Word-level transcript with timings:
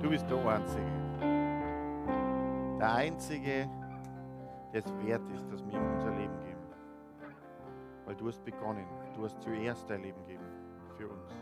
Du 0.00 0.10
bist 0.10 0.30
der 0.30 0.46
Einzige. 0.46 0.86
Der 2.78 2.94
Einzige, 2.94 3.68
der 4.72 4.84
es 4.84 4.92
wert 5.04 5.28
ist, 5.34 5.50
dass 5.50 5.66
wir 5.66 5.72
ihm 5.72 5.92
unser 5.92 6.10
Leben 6.10 6.38
geben. 6.40 6.62
Weil 8.04 8.14
du 8.14 8.28
hast 8.28 8.44
begonnen. 8.44 8.86
Du 9.16 9.24
hast 9.24 9.42
zuerst 9.42 9.90
dein 9.90 10.02
Leben 10.02 10.20
gegeben 10.24 10.44
für 10.96 11.08
uns. 11.08 11.32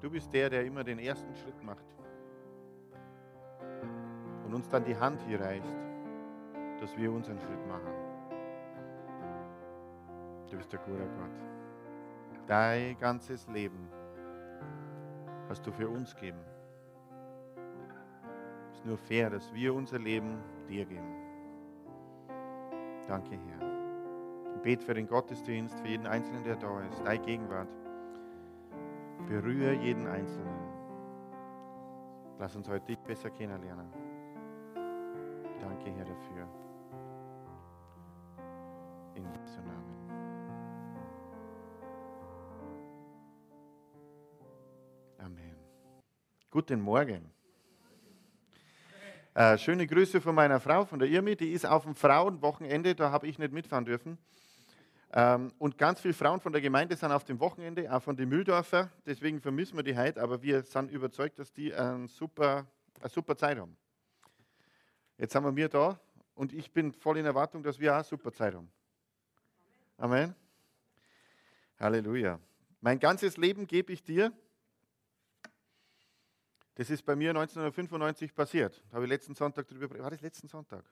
Du 0.00 0.10
bist 0.10 0.32
der, 0.32 0.48
der 0.48 0.64
immer 0.64 0.82
den 0.82 0.98
ersten 0.98 1.34
Schritt 1.36 1.62
macht. 1.62 1.84
Und 4.46 4.54
uns 4.54 4.68
dann 4.70 4.84
die 4.84 4.96
Hand 4.96 5.20
hier 5.28 5.38
reicht, 5.38 5.76
dass 6.80 6.96
wir 6.96 7.12
unseren 7.12 7.38
Schritt 7.38 7.68
machen. 7.68 7.92
Du 10.50 10.56
bist 10.56 10.72
der 10.72 10.80
gute 10.80 11.04
Gott. 11.04 12.46
Dein 12.46 12.98
ganzes 12.98 13.46
Leben 13.48 13.99
hast 15.50 15.66
du 15.66 15.72
für 15.72 15.88
uns 15.88 16.14
gegeben. 16.14 16.38
Es 18.70 18.78
ist 18.78 18.86
nur 18.86 18.96
fair, 18.96 19.28
dass 19.30 19.52
wir 19.52 19.74
unser 19.74 19.98
Leben 19.98 20.38
dir 20.68 20.86
geben. 20.86 21.12
Danke, 23.08 23.32
Herr. 23.32 24.54
Ich 24.54 24.62
bete 24.62 24.84
für 24.86 24.94
den 24.94 25.08
Gottesdienst, 25.08 25.80
für 25.80 25.88
jeden 25.88 26.06
Einzelnen, 26.06 26.44
der 26.44 26.54
da 26.54 26.80
ist. 26.82 27.00
Deine 27.04 27.20
Gegenwart. 27.24 27.68
Berühre 29.26 29.74
jeden 29.74 30.06
Einzelnen. 30.06 30.70
Lass 32.38 32.54
uns 32.54 32.68
heute 32.68 32.86
dich 32.86 33.00
besser 33.00 33.30
kennenlernen. 33.30 33.92
Danke, 35.60 35.90
Herr, 35.90 36.04
dafür. 36.04 36.46
In 39.14 39.24
Jesu 39.24 39.60
Guten 46.52 46.80
Morgen. 46.80 47.30
Äh, 49.34 49.56
schöne 49.56 49.86
Grüße 49.86 50.20
von 50.20 50.34
meiner 50.34 50.58
Frau, 50.58 50.84
von 50.84 50.98
der 50.98 51.08
Irmi. 51.08 51.36
Die 51.36 51.52
ist 51.52 51.64
auf 51.64 51.84
dem 51.84 51.94
Frauenwochenende, 51.94 52.96
da 52.96 53.12
habe 53.12 53.28
ich 53.28 53.38
nicht 53.38 53.52
mitfahren 53.52 53.84
dürfen. 53.84 54.18
Ähm, 55.12 55.52
und 55.58 55.78
ganz 55.78 56.00
viele 56.00 56.12
Frauen 56.12 56.40
von 56.40 56.50
der 56.50 56.60
Gemeinde 56.60 56.96
sind 56.96 57.12
auf 57.12 57.22
dem 57.22 57.38
Wochenende, 57.38 57.94
auch 57.94 58.02
von 58.02 58.16
den 58.16 58.28
Mühldorfer. 58.28 58.90
Deswegen 59.06 59.40
vermissen 59.40 59.76
wir 59.76 59.84
die 59.84 59.96
heute, 59.96 60.20
aber 60.20 60.42
wir 60.42 60.64
sind 60.64 60.90
überzeugt, 60.90 61.38
dass 61.38 61.52
die 61.52 61.72
ein 61.72 62.08
super, 62.08 62.66
eine 62.98 63.08
super 63.10 63.36
Zeit 63.36 63.56
haben. 63.56 63.76
Jetzt 65.18 65.36
haben 65.36 65.44
wir 65.44 65.52
mir 65.52 65.68
da 65.68 66.00
und 66.34 66.52
ich 66.52 66.72
bin 66.72 66.92
voll 66.92 67.18
in 67.18 67.26
Erwartung, 67.26 67.62
dass 67.62 67.78
wir 67.78 67.92
auch 67.92 67.98
eine 67.98 68.04
super 68.04 68.32
Zeit 68.32 68.56
haben. 68.56 68.72
Amen. 69.98 70.34
Halleluja. 71.78 72.40
Mein 72.80 72.98
ganzes 72.98 73.36
Leben 73.36 73.68
gebe 73.68 73.92
ich 73.92 74.02
dir. 74.02 74.32
Das 76.80 76.88
ist 76.88 77.02
bei 77.02 77.14
mir 77.14 77.28
1995 77.28 78.34
passiert. 78.34 78.82
Habe 78.90 79.04
ich 79.04 79.10
letzten 79.10 79.34
Sonntag 79.34 79.68
drüber. 79.68 79.98
War 79.98 80.10
das 80.10 80.22
letzten 80.22 80.48
Sonntag? 80.48 80.82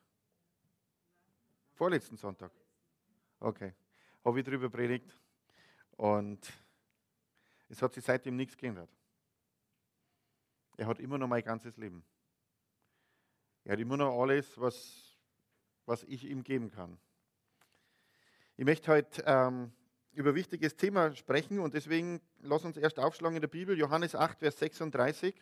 Vorletzten 1.73 2.19
Sonntag. 2.19 2.53
Okay. 3.41 3.73
Habe 4.23 4.39
ich 4.39 4.45
drüber 4.45 4.69
predigt. 4.69 5.19
Und 5.93 6.47
es 7.71 7.81
hat 7.81 7.95
sich 7.95 8.05
seitdem 8.05 8.37
nichts 8.37 8.55
geändert. 8.55 8.91
Er 10.77 10.89
hat 10.89 10.99
immer 10.99 11.17
noch 11.17 11.27
mein 11.27 11.43
ganzes 11.43 11.79
Leben. 11.79 12.05
Er 13.65 13.73
hat 13.73 13.81
immer 13.81 13.97
noch 13.97 14.21
alles, 14.21 14.61
was, 14.61 15.17
was 15.87 16.03
ich 16.03 16.25
ihm 16.25 16.45
geben 16.45 16.71
kann. 16.71 16.99
Ich 18.59 18.67
möchte 18.67 18.93
heute 18.93 19.23
ähm, 19.25 19.73
über 20.13 20.33
ein 20.33 20.35
wichtiges 20.35 20.77
Thema 20.77 21.17
sprechen 21.17 21.59
und 21.59 21.73
deswegen 21.73 22.21
lass 22.41 22.67
uns 22.67 22.77
erst 22.77 22.99
aufschlagen 22.99 23.37
in 23.37 23.41
der 23.41 23.49
Bibel, 23.49 23.79
Johannes 23.79 24.15
8, 24.15 24.41
Vers 24.41 24.59
36. 24.59 25.35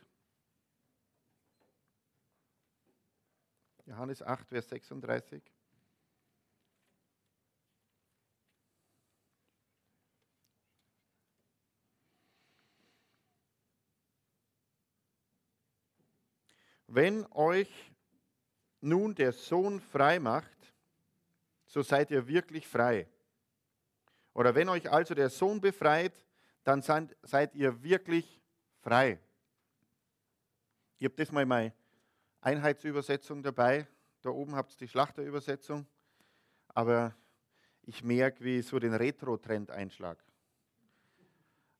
Johannes 3.86 4.20
8, 4.20 4.48
Vers 4.48 4.68
36. 4.68 5.42
Wenn 16.88 17.26
euch 17.32 17.92
nun 18.80 19.14
der 19.14 19.32
Sohn 19.32 19.80
frei 19.80 20.18
macht, 20.18 20.74
so 21.66 21.82
seid 21.82 22.10
ihr 22.10 22.26
wirklich 22.26 22.66
frei. 22.66 23.08
Oder 24.32 24.54
wenn 24.54 24.68
euch 24.68 24.90
also 24.90 25.14
der 25.14 25.30
Sohn 25.30 25.60
befreit, 25.60 26.12
dann 26.64 26.82
seid 26.82 27.54
ihr 27.54 27.82
wirklich 27.82 28.40
frei. 28.80 29.20
Ich 30.98 31.04
habe 31.04 31.14
das 31.16 31.30
mal 31.30 31.42
in 31.42 31.48
meine 31.48 31.72
Einheitsübersetzung 32.46 33.42
dabei. 33.42 33.88
Da 34.22 34.30
oben 34.30 34.54
habt 34.54 34.70
ihr 34.72 34.78
die 34.78 34.88
Schlachterübersetzung. 34.88 35.84
Aber 36.68 37.12
ich 37.82 38.04
merke, 38.04 38.44
wie 38.44 38.60
ich 38.60 38.66
so 38.68 38.78
den 38.78 38.94
Retro-Trend 38.94 39.72
einschlag. 39.72 40.22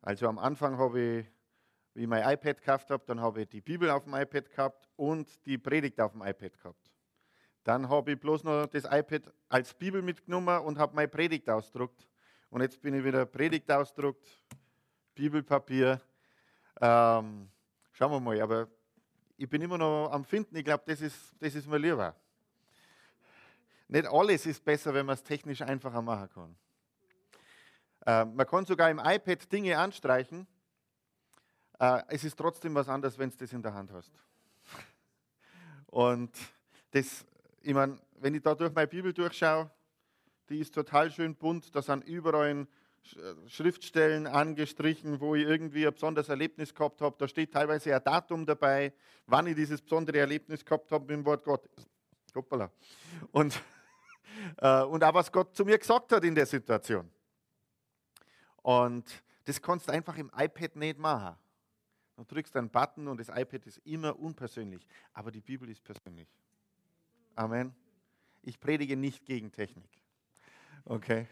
Also 0.03 0.27
am 0.27 0.39
Anfang 0.39 0.77
habe 0.77 1.01
ich, 1.01 1.27
wie 1.95 2.03
ich 2.03 2.09
mein 2.09 2.29
iPad 2.29 2.59
gekauft 2.59 2.91
habe, 2.91 3.05
dann 3.07 3.21
habe 3.21 3.43
ich 3.43 3.49
die 3.49 3.61
Bibel 3.61 3.89
auf 3.91 4.05
dem 4.05 4.15
iPad 4.15 4.51
gehabt 4.51 4.89
und 4.97 5.47
die 5.47 5.57
Predigt 5.57 6.01
auf 6.01 6.11
dem 6.13 6.23
iPad 6.23 6.59
gehabt. 6.59 6.91
Dann 7.63 7.89
habe 7.89 8.13
ich 8.13 8.19
bloß 8.19 8.43
noch 8.43 8.67
das 8.67 8.87
iPad 8.87 9.33
als 9.49 9.73
Bibel 9.73 10.03
mitgenommen 10.03 10.59
und 10.65 10.79
habe 10.79 10.97
meine 10.97 11.09
Predigt 11.09 11.49
ausgedruckt. 11.49 12.09
Und 12.51 12.63
jetzt 12.63 12.81
bin 12.81 12.93
ich 12.95 13.05
wieder 13.05 13.25
Predigt 13.25 13.71
ausgedruckt, 13.71 14.27
Bibelpapier. 15.15 16.01
Ähm, 16.81 17.51
schauen 17.93 18.11
wir 18.11 18.21
mal, 18.21 18.41
aber 18.41 18.69
ich 19.37 19.49
bin 19.49 19.63
immer 19.63 19.79
noch 19.79 20.11
am 20.11 20.25
Finden. 20.25 20.57
Ich 20.57 20.65
glaube, 20.65 20.85
das 20.87 21.01
ist, 21.01 21.35
das 21.39 21.55
ist 21.55 21.67
mir 21.67 21.79
lieber. 21.79 22.15
Nicht 23.89 24.07
alles 24.07 24.47
ist 24.47 24.65
besser, 24.65 24.93
wenn 24.95 25.07
man 25.07 25.15
es 25.15 25.23
technisch 25.23 25.63
einfacher 25.63 26.03
machen 26.03 26.29
kann. 26.31 26.57
Äh, 28.07 28.25
man 28.25 28.47
kann 28.47 28.65
sogar 28.67 28.91
im 28.91 28.99
iPad 28.99 29.53
Dinge 29.53 29.79
anstreichen. 29.79 30.47
Äh, 31.79 32.03
es 32.09 32.25
ist 32.25 32.37
trotzdem 32.37 32.75
was 32.75 32.89
anderes, 32.89 33.19
wenn 33.19 33.31
du 33.31 33.37
das 33.37 33.53
in 33.53 33.63
der 33.63 33.75
Hand 33.75 33.93
hast. 33.93 34.13
Und 35.87 36.37
das 36.91 37.25
ich 37.67 37.75
meine, 37.75 37.99
wenn 38.21 38.33
ich 38.33 38.43
da 38.43 38.55
durch 38.55 38.73
meine 38.73 38.87
Bibel 38.87 39.13
durchschaue, 39.13 39.69
die 40.49 40.61
ist 40.61 40.73
total 40.73 41.11
schön 41.11 41.35
bunt. 41.35 41.75
Da 41.75 41.83
sind 41.83 42.05
überall 42.05 42.69
Schriftstellen 43.49 44.27
angestrichen, 44.27 45.21
wo 45.21 45.35
ich 45.35 45.45
irgendwie 45.45 45.87
ein 45.87 45.93
besonderes 45.93 46.29
Erlebnis 46.29 46.75
gehabt 46.75 47.01
habe. 47.01 47.17
Da 47.19 47.29
steht 47.29 47.53
teilweise 47.53 47.95
ein 47.95 48.03
Datum 48.03 48.47
dabei, 48.47 48.93
wann 49.27 49.47
ich 49.47 49.55
dieses 49.55 49.81
besondere 49.81 50.19
Erlebnis 50.19 50.65
gehabt 50.65 50.91
habe 50.93 51.05
mit 51.05 51.11
dem 51.11 51.25
Wort 51.25 51.45
Gott. 51.45 51.69
Hoppala. 52.35 52.71
Und, 53.33 53.61
äh, 54.59 54.83
und 54.83 55.03
auch 55.03 55.15
was 55.15 55.33
Gott 55.33 55.55
zu 55.55 55.65
mir 55.65 55.79
gesagt 55.79 56.13
hat 56.13 56.25
in 56.25 56.35
der 56.35 56.47
Situation. 56.47 57.11
Und 58.63 59.05
das 59.45 59.61
kannst 59.61 59.89
du 59.89 59.93
einfach 59.93 60.17
im 60.19 60.31
iPad 60.37 60.77
nicht 60.77 60.99
machen. 60.99 61.37
Du 62.17 62.25
drückst 62.25 62.57
einen 62.57 62.71
Button 62.71 63.09
und 63.09 63.21
das 63.21 63.29
iPad 63.29 63.67
ist 63.67 63.79
immer 63.85 64.19
unpersönlich. 64.19 64.87
Aber 65.13 65.31
die 65.31 65.41
Bibel 65.41 65.69
ist 65.69 65.85
persönlich. 65.85 66.29
Amen. 67.35 67.75
Ich 68.43 68.59
predige 68.59 68.97
nicht 68.97 69.25
gegen 69.25 69.53
Technik. 69.53 69.91
Okay. 70.85 71.27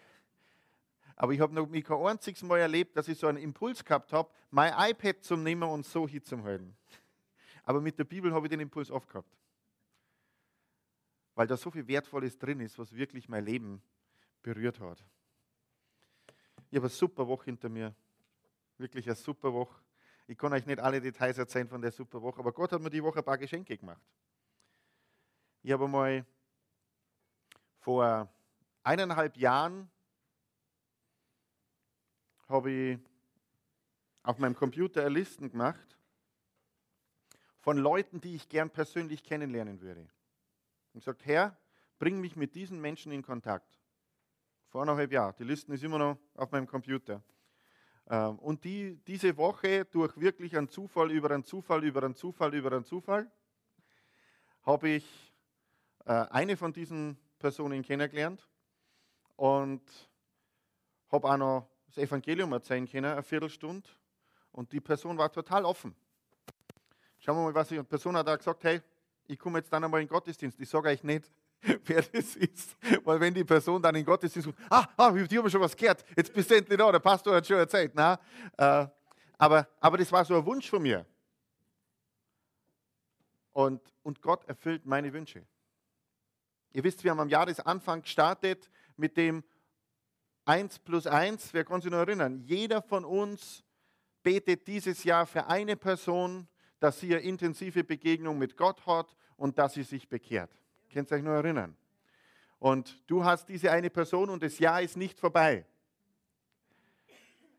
Aber 1.16 1.32
ich 1.32 1.40
habe 1.40 1.54
noch 1.54 1.68
mich 1.68 1.84
kein 1.84 1.98
einziges 1.98 2.42
Mal 2.42 2.58
erlebt, 2.58 2.96
dass 2.96 3.08
ich 3.08 3.18
so 3.18 3.26
einen 3.26 3.38
Impuls 3.38 3.84
gehabt 3.84 4.12
habe, 4.12 4.28
mein 4.50 4.72
iPad 4.90 5.22
zum 5.22 5.42
nehmen 5.42 5.68
und 5.68 5.86
so 5.86 6.08
hinzuhalten. 6.08 6.76
Aber 7.62 7.80
mit 7.80 7.98
der 7.98 8.04
Bibel 8.04 8.32
habe 8.32 8.46
ich 8.46 8.50
den 8.50 8.60
Impuls 8.60 8.90
oft 8.90 9.08
gehabt. 9.08 9.28
Weil 11.34 11.46
da 11.46 11.56
so 11.56 11.70
viel 11.70 11.86
Wertvolles 11.86 12.38
drin 12.38 12.60
ist, 12.60 12.78
was 12.78 12.94
wirklich 12.94 13.28
mein 13.28 13.44
Leben 13.44 13.82
berührt 14.42 14.80
hat. 14.80 15.02
Ich 16.70 16.76
habe 16.76 16.86
eine 16.86 16.94
super 16.94 17.26
Woche 17.26 17.46
hinter 17.46 17.68
mir. 17.68 17.94
Wirklich 18.78 19.06
eine 19.06 19.14
super 19.14 19.52
Woche. 19.52 19.80
Ich 20.26 20.36
kann 20.36 20.52
euch 20.52 20.66
nicht 20.66 20.80
alle 20.80 21.00
Details 21.00 21.38
erzählen 21.38 21.68
von 21.68 21.80
der 21.80 21.92
super 21.92 22.20
Woche, 22.22 22.40
aber 22.40 22.52
Gott 22.52 22.72
hat 22.72 22.80
mir 22.80 22.90
die 22.90 23.02
Woche 23.02 23.18
ein 23.18 23.24
paar 23.24 23.38
Geschenke 23.38 23.76
gemacht. 23.76 24.02
Ich 25.62 25.70
habe 25.70 25.86
mal 25.86 26.24
vor 27.80 28.28
eineinhalb 28.82 29.36
Jahren 29.36 29.90
habe 32.54 32.70
ich 32.70 32.98
auf 34.22 34.38
meinem 34.38 34.54
Computer 34.54 35.10
Listen 35.10 35.50
gemacht 35.50 35.98
von 37.58 37.76
Leuten, 37.76 38.20
die 38.20 38.36
ich 38.36 38.48
gern 38.48 38.70
persönlich 38.70 39.24
kennenlernen 39.24 39.80
würde. 39.80 40.02
Und 40.92 41.00
gesagt, 41.00 41.26
Herr, 41.26 41.58
bring 41.98 42.20
mich 42.20 42.36
mit 42.36 42.54
diesen 42.54 42.80
Menschen 42.80 43.10
in 43.10 43.22
Kontakt. 43.22 43.76
Vor 44.68 44.82
eineinhalb 44.82 45.10
Jahren. 45.10 45.34
Die 45.36 45.42
Listen 45.42 45.72
ist 45.72 45.82
immer 45.82 45.98
noch 45.98 46.16
auf 46.36 46.52
meinem 46.52 46.68
Computer. 46.68 47.24
Ähm, 48.06 48.38
und 48.38 48.62
die, 48.62 49.00
diese 49.04 49.36
Woche 49.36 49.84
durch 49.86 50.16
wirklich 50.20 50.56
einen 50.56 50.68
Zufall 50.68 51.10
über 51.10 51.32
einen 51.32 51.42
Zufall 51.42 51.82
über 51.82 52.04
einen 52.04 52.14
Zufall 52.14 52.54
über 52.54 52.70
einen 52.70 52.84
Zufall 52.84 53.28
habe 54.62 54.90
ich 54.90 55.34
äh, 56.04 56.12
eine 56.12 56.56
von 56.56 56.72
diesen 56.72 57.18
Personen 57.36 57.82
kennengelernt 57.82 58.48
und 59.34 59.82
habe 61.10 61.28
auch 61.28 61.36
noch 61.36 61.73
das 61.94 62.04
Evangelium 62.04 62.52
erzählen 62.52 62.88
können, 62.88 63.12
eine 63.12 63.22
Viertelstunde. 63.22 63.88
Und 64.52 64.72
die 64.72 64.80
Person 64.80 65.18
war 65.18 65.30
total 65.30 65.64
offen. 65.64 65.94
Schauen 67.18 67.36
wir 67.36 67.44
mal, 67.44 67.54
was 67.54 67.68
die 67.68 67.82
Person 67.82 68.16
hat 68.16 68.26
da 68.26 68.36
gesagt, 68.36 68.62
hey, 68.64 68.80
ich 69.26 69.38
komme 69.38 69.58
jetzt 69.58 69.72
dann 69.72 69.82
einmal 69.82 70.00
in 70.00 70.06
den 70.06 70.12
Gottesdienst. 70.12 70.60
Ich 70.60 70.68
sage 70.68 70.88
euch 70.88 71.02
nicht, 71.02 71.30
wer 71.84 72.02
das 72.02 72.36
ist. 72.36 72.76
Weil 73.04 73.20
wenn 73.20 73.34
die 73.34 73.44
Person 73.44 73.80
dann 73.80 73.94
in 73.94 74.02
den 74.02 74.06
Gottesdienst 74.06 74.48
kommt, 74.48 74.58
ah, 74.70 74.86
ah, 74.96 75.10
die 75.12 75.38
haben 75.38 75.48
schon 75.48 75.60
was 75.60 75.76
gehört, 75.76 76.04
jetzt 76.16 76.32
bist 76.32 76.50
du 76.50 76.56
endlich 76.56 76.78
da, 76.78 76.92
der 76.92 76.98
Pastor 76.98 77.36
hat 77.36 77.46
schon 77.46 77.56
erzählt. 77.56 77.92
Na, 77.94 78.18
äh, 78.56 78.86
aber, 79.38 79.68
aber 79.80 79.98
das 79.98 80.10
war 80.12 80.24
so 80.24 80.36
ein 80.36 80.44
Wunsch 80.44 80.68
von 80.68 80.82
mir. 80.82 81.06
Und, 83.52 83.80
und 84.02 84.20
Gott 84.20 84.44
erfüllt 84.48 84.84
meine 84.84 85.12
Wünsche. 85.12 85.44
Ihr 86.72 86.82
wisst, 86.82 87.02
wir 87.04 87.12
haben 87.12 87.20
am 87.20 87.28
Jahresanfang 87.28 88.02
gestartet 88.02 88.68
mit 88.96 89.16
dem 89.16 89.44
1 90.44 90.78
plus 90.80 91.06
1. 91.06 91.52
Wer 91.52 91.64
kann 91.64 91.80
sich 91.80 91.90
noch 91.90 91.98
erinnern? 91.98 92.42
Jeder 92.44 92.82
von 92.82 93.04
uns 93.04 93.64
betet 94.22 94.66
dieses 94.66 95.04
Jahr 95.04 95.26
für 95.26 95.46
eine 95.46 95.76
Person, 95.76 96.48
dass 96.80 97.00
sie 97.00 97.14
eine 97.14 97.24
intensive 97.24 97.84
Begegnung 97.84 98.38
mit 98.38 98.56
Gott 98.56 98.84
hat 98.86 99.14
und 99.36 99.58
dass 99.58 99.74
sie 99.74 99.82
sich 99.82 100.08
bekehrt. 100.08 100.50
Könnt 100.92 101.10
ihr 101.10 101.16
euch 101.16 101.22
nur 101.22 101.34
erinnern? 101.34 101.76
Und 102.58 103.02
du 103.06 103.24
hast 103.24 103.48
diese 103.48 103.70
eine 103.70 103.90
Person 103.90 104.30
und 104.30 104.42
das 104.42 104.58
Jahr 104.58 104.80
ist 104.80 104.96
nicht 104.96 105.18
vorbei. 105.18 105.66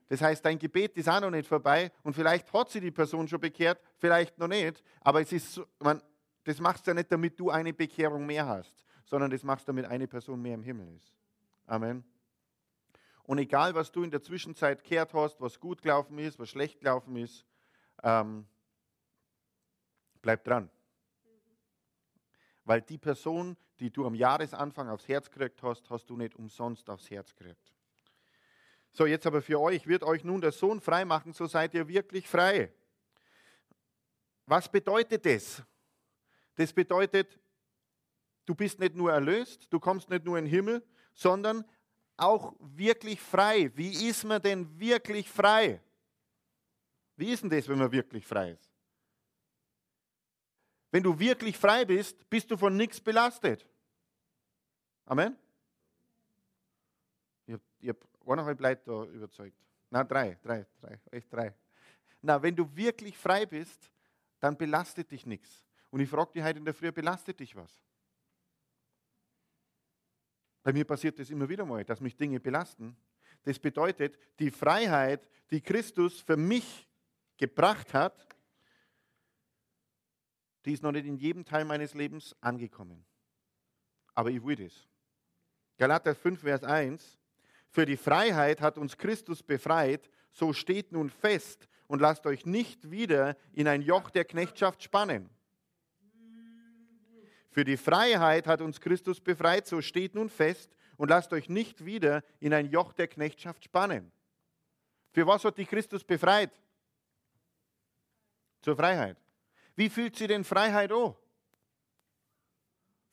Das 0.08 0.22
heißt, 0.22 0.46
dein 0.46 0.60
Gebet 0.60 0.96
ist 0.98 1.10
auch 1.10 1.22
noch 1.22 1.32
nicht 1.32 1.48
vorbei 1.48 1.92
und 2.04 2.14
vielleicht 2.14 2.52
hat 2.54 2.70
sie 2.70 2.80
die 2.80 2.92
Person 2.92 3.28
schon 3.28 3.40
bekehrt, 3.40 3.80
vielleicht 3.98 4.38
noch 4.38 4.48
nicht, 4.48 4.84
aber 5.02 5.22
es 5.22 5.32
ist, 5.32 5.62
man, 5.80 6.02
das 6.44 6.60
machst 6.60 6.86
du 6.86 6.92
ja 6.92 6.96
nicht, 6.96 7.12
damit 7.12 7.40
du 7.40 7.50
eine 7.50 7.74
Bekehrung 7.74 8.26
mehr 8.26 8.46
hast, 8.46 8.86
sondern 9.04 9.32
das 9.32 9.44
machst 9.44 9.68
du, 9.68 9.72
damit 9.72 9.86
eine 9.86 10.08
Person 10.08 10.42
mehr 10.42 10.54
im 10.54 10.64
Himmel 10.64 10.96
ist. 10.96 11.12
Amen. 11.66 12.04
Und 13.26 13.40
egal, 13.40 13.74
was 13.74 13.92
du 13.92 14.04
in 14.04 14.12
der 14.12 14.22
Zwischenzeit 14.22 14.84
gehört 14.84 15.14
hast, 15.14 15.42
was 15.42 15.60
gut 15.60 15.82
gelaufen 15.82 16.20
ist, 16.20 16.38
was 16.38 16.50
schlecht 16.50 16.80
gelaufen 16.80 17.16
ist, 17.16 17.46
ähm, 18.04 18.46
bleib 20.22 20.44
dran. 20.44 20.70
Weil 22.66 22.82
die 22.82 22.98
Person, 22.98 23.58
die 23.80 23.92
du 23.92 24.06
am 24.06 24.16
Jahresanfang 24.16 24.90
aufs 24.90 25.08
Herz 25.08 25.30
gekriegt 25.30 25.62
hast, 25.64 25.90
hast 25.90 26.10
du 26.10 26.18
nicht 26.18 26.36
umsonst 26.36 26.90
aufs 26.90 27.10
Herz 27.10 27.36
gekriegt. 27.36 27.74
So, 28.92 29.06
jetzt 29.06 29.26
aber 29.26 29.42
für 29.42 29.60
euch, 29.60 29.88
wird 29.88 30.04
euch 30.04 30.24
nun 30.24 30.40
der 30.40 30.52
Sohn 30.52 30.80
frei 30.80 31.04
machen, 31.04 31.34
so 31.34 31.48
seid 31.48 31.74
ihr 31.74 31.88
wirklich 31.88 32.28
frei. 32.28 32.72
Was 34.46 34.70
bedeutet 34.70 35.26
das? 35.26 35.64
Das 36.56 36.72
bedeutet, 36.72 37.40
du 38.46 38.56
bist 38.56 38.80
nicht 38.80 38.96
nur 38.96 39.12
erlöst, 39.12 39.68
du 39.74 39.80
kommst 39.80 40.10
nicht 40.10 40.24
nur 40.24 40.38
in 40.38 40.46
den 40.46 40.52
Himmel, 40.52 40.84
sondern 41.14 41.66
auch 42.18 42.54
wirklich 42.60 43.20
frei. 43.20 43.72
Wie 43.76 44.08
ist 44.08 44.24
man 44.24 44.42
denn 44.42 44.80
wirklich 44.80 45.30
frei? 45.30 45.82
Wie 47.16 47.32
ist 47.32 47.44
denn 47.44 47.50
das, 47.50 47.68
wenn 47.68 47.78
man 47.78 47.92
wirklich 47.92 48.26
frei 48.26 48.52
ist? 48.52 48.72
Wenn 50.92 51.04
du 51.04 51.18
wirklich 51.18 51.58
frei 51.58 51.84
bist, 51.86 52.30
bist 52.30 52.50
du 52.50 52.58
von 52.58 52.76
nichts 52.76 53.02
belastet. 53.02 53.66
Amen? 55.06 55.38
Ich 57.46 57.54
habe 57.54 57.64
hab 57.88 58.28
eineinhalb 58.28 58.60
Leute 58.60 58.82
da 58.86 59.04
überzeugt. 59.04 59.58
Na, 59.90 60.04
drei, 60.04 60.38
drei, 60.42 60.66
drei, 60.82 61.00
echt 61.12 61.32
drei. 61.32 61.54
Na, 62.22 62.42
wenn 62.42 62.56
du 62.56 62.76
wirklich 62.76 63.18
frei 63.18 63.46
bist, 63.46 63.92
dann 64.40 64.58
belastet 64.58 65.12
dich 65.12 65.26
nichts. 65.26 65.64
Und 65.92 66.00
ich 66.00 66.10
frage 66.10 66.34
dich 66.34 66.44
heute 66.44 66.60
in 66.60 66.66
der 66.66 66.74
Früh, 66.74 66.92
belastet 66.92 67.40
dich 67.40 67.56
was? 67.56 67.72
Bei 70.66 70.74
mir 70.74 70.84
passiert 70.84 71.20
das 71.20 71.30
immer 71.30 71.48
wieder 71.48 71.64
mal, 71.64 71.86
dass 71.86 72.02
mich 72.02 72.18
Dinge 72.18 72.40
belasten. 72.40 72.98
Das 73.44 73.60
bedeutet, 73.60 74.18
die 74.40 74.50
Freiheit, 74.50 75.30
die 75.52 75.62
Christus 75.62 76.22
für 76.22 76.38
mich 76.38 76.90
gebracht 77.38 77.94
hat, 77.94 78.28
die 80.66 80.74
ist 80.74 80.82
noch 80.82 80.92
nicht 80.92 81.06
in 81.06 81.18
jedem 81.18 81.46
Teil 81.46 81.66
meines 81.66 81.94
Lebens 81.94 82.36
angekommen. 82.42 83.06
Aber 84.16 84.32
ich 84.32 84.44
will 84.44 84.56
das. 84.56 84.74
Galater 85.78 86.16
5, 86.16 86.42
Vers 86.42 86.64
1. 86.64 87.20
Für 87.70 87.86
die 87.86 87.96
Freiheit 87.96 88.60
hat 88.60 88.80
uns 88.80 88.98
Christus 88.98 89.44
befreit, 89.44 90.10
so 90.32 90.52
steht 90.52 90.92
nun 90.92 91.12
fest 91.12 91.68
und 91.86 92.02
lasst 92.02 92.26
euch 92.26 92.48
nicht 92.48 92.90
wieder 92.90 93.38
in 93.54 93.68
ein 93.68 93.84
Joch 93.84 94.10
der 94.10 94.26
Knechtschaft 94.26 94.82
spannen. 94.82 95.30
Für 97.56 97.64
die 97.64 97.78
Freiheit 97.78 98.48
hat 98.48 98.60
uns 98.60 98.82
Christus 98.82 99.22
befreit, 99.22 99.66
so 99.66 99.82
steht 99.82 100.14
nun 100.14 100.30
fest 100.30 100.76
und 100.98 101.08
lasst 101.08 101.32
euch 101.32 101.48
nicht 101.48 101.86
wieder 101.86 102.22
in 102.42 102.54
ein 102.54 102.70
Joch 102.70 102.92
der 102.92 103.08
Knechtschaft 103.08 103.64
spannen. 103.64 104.12
Für 105.14 105.26
was 105.26 105.46
hat 105.46 105.58
dich 105.58 105.70
Christus 105.70 106.04
befreit? 106.04 106.52
Zur 108.62 108.76
Freiheit. 108.76 109.16
Wie 109.74 109.90
fühlt 109.90 110.18
sie 110.18 110.28
denn 110.28 110.44
Freiheit 110.44 110.92
an? 110.92 111.16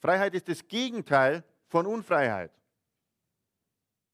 Freiheit 0.00 0.34
ist 0.34 0.48
das 0.48 0.66
Gegenteil 0.66 1.44
von 1.68 1.86
Unfreiheit. 1.86 2.50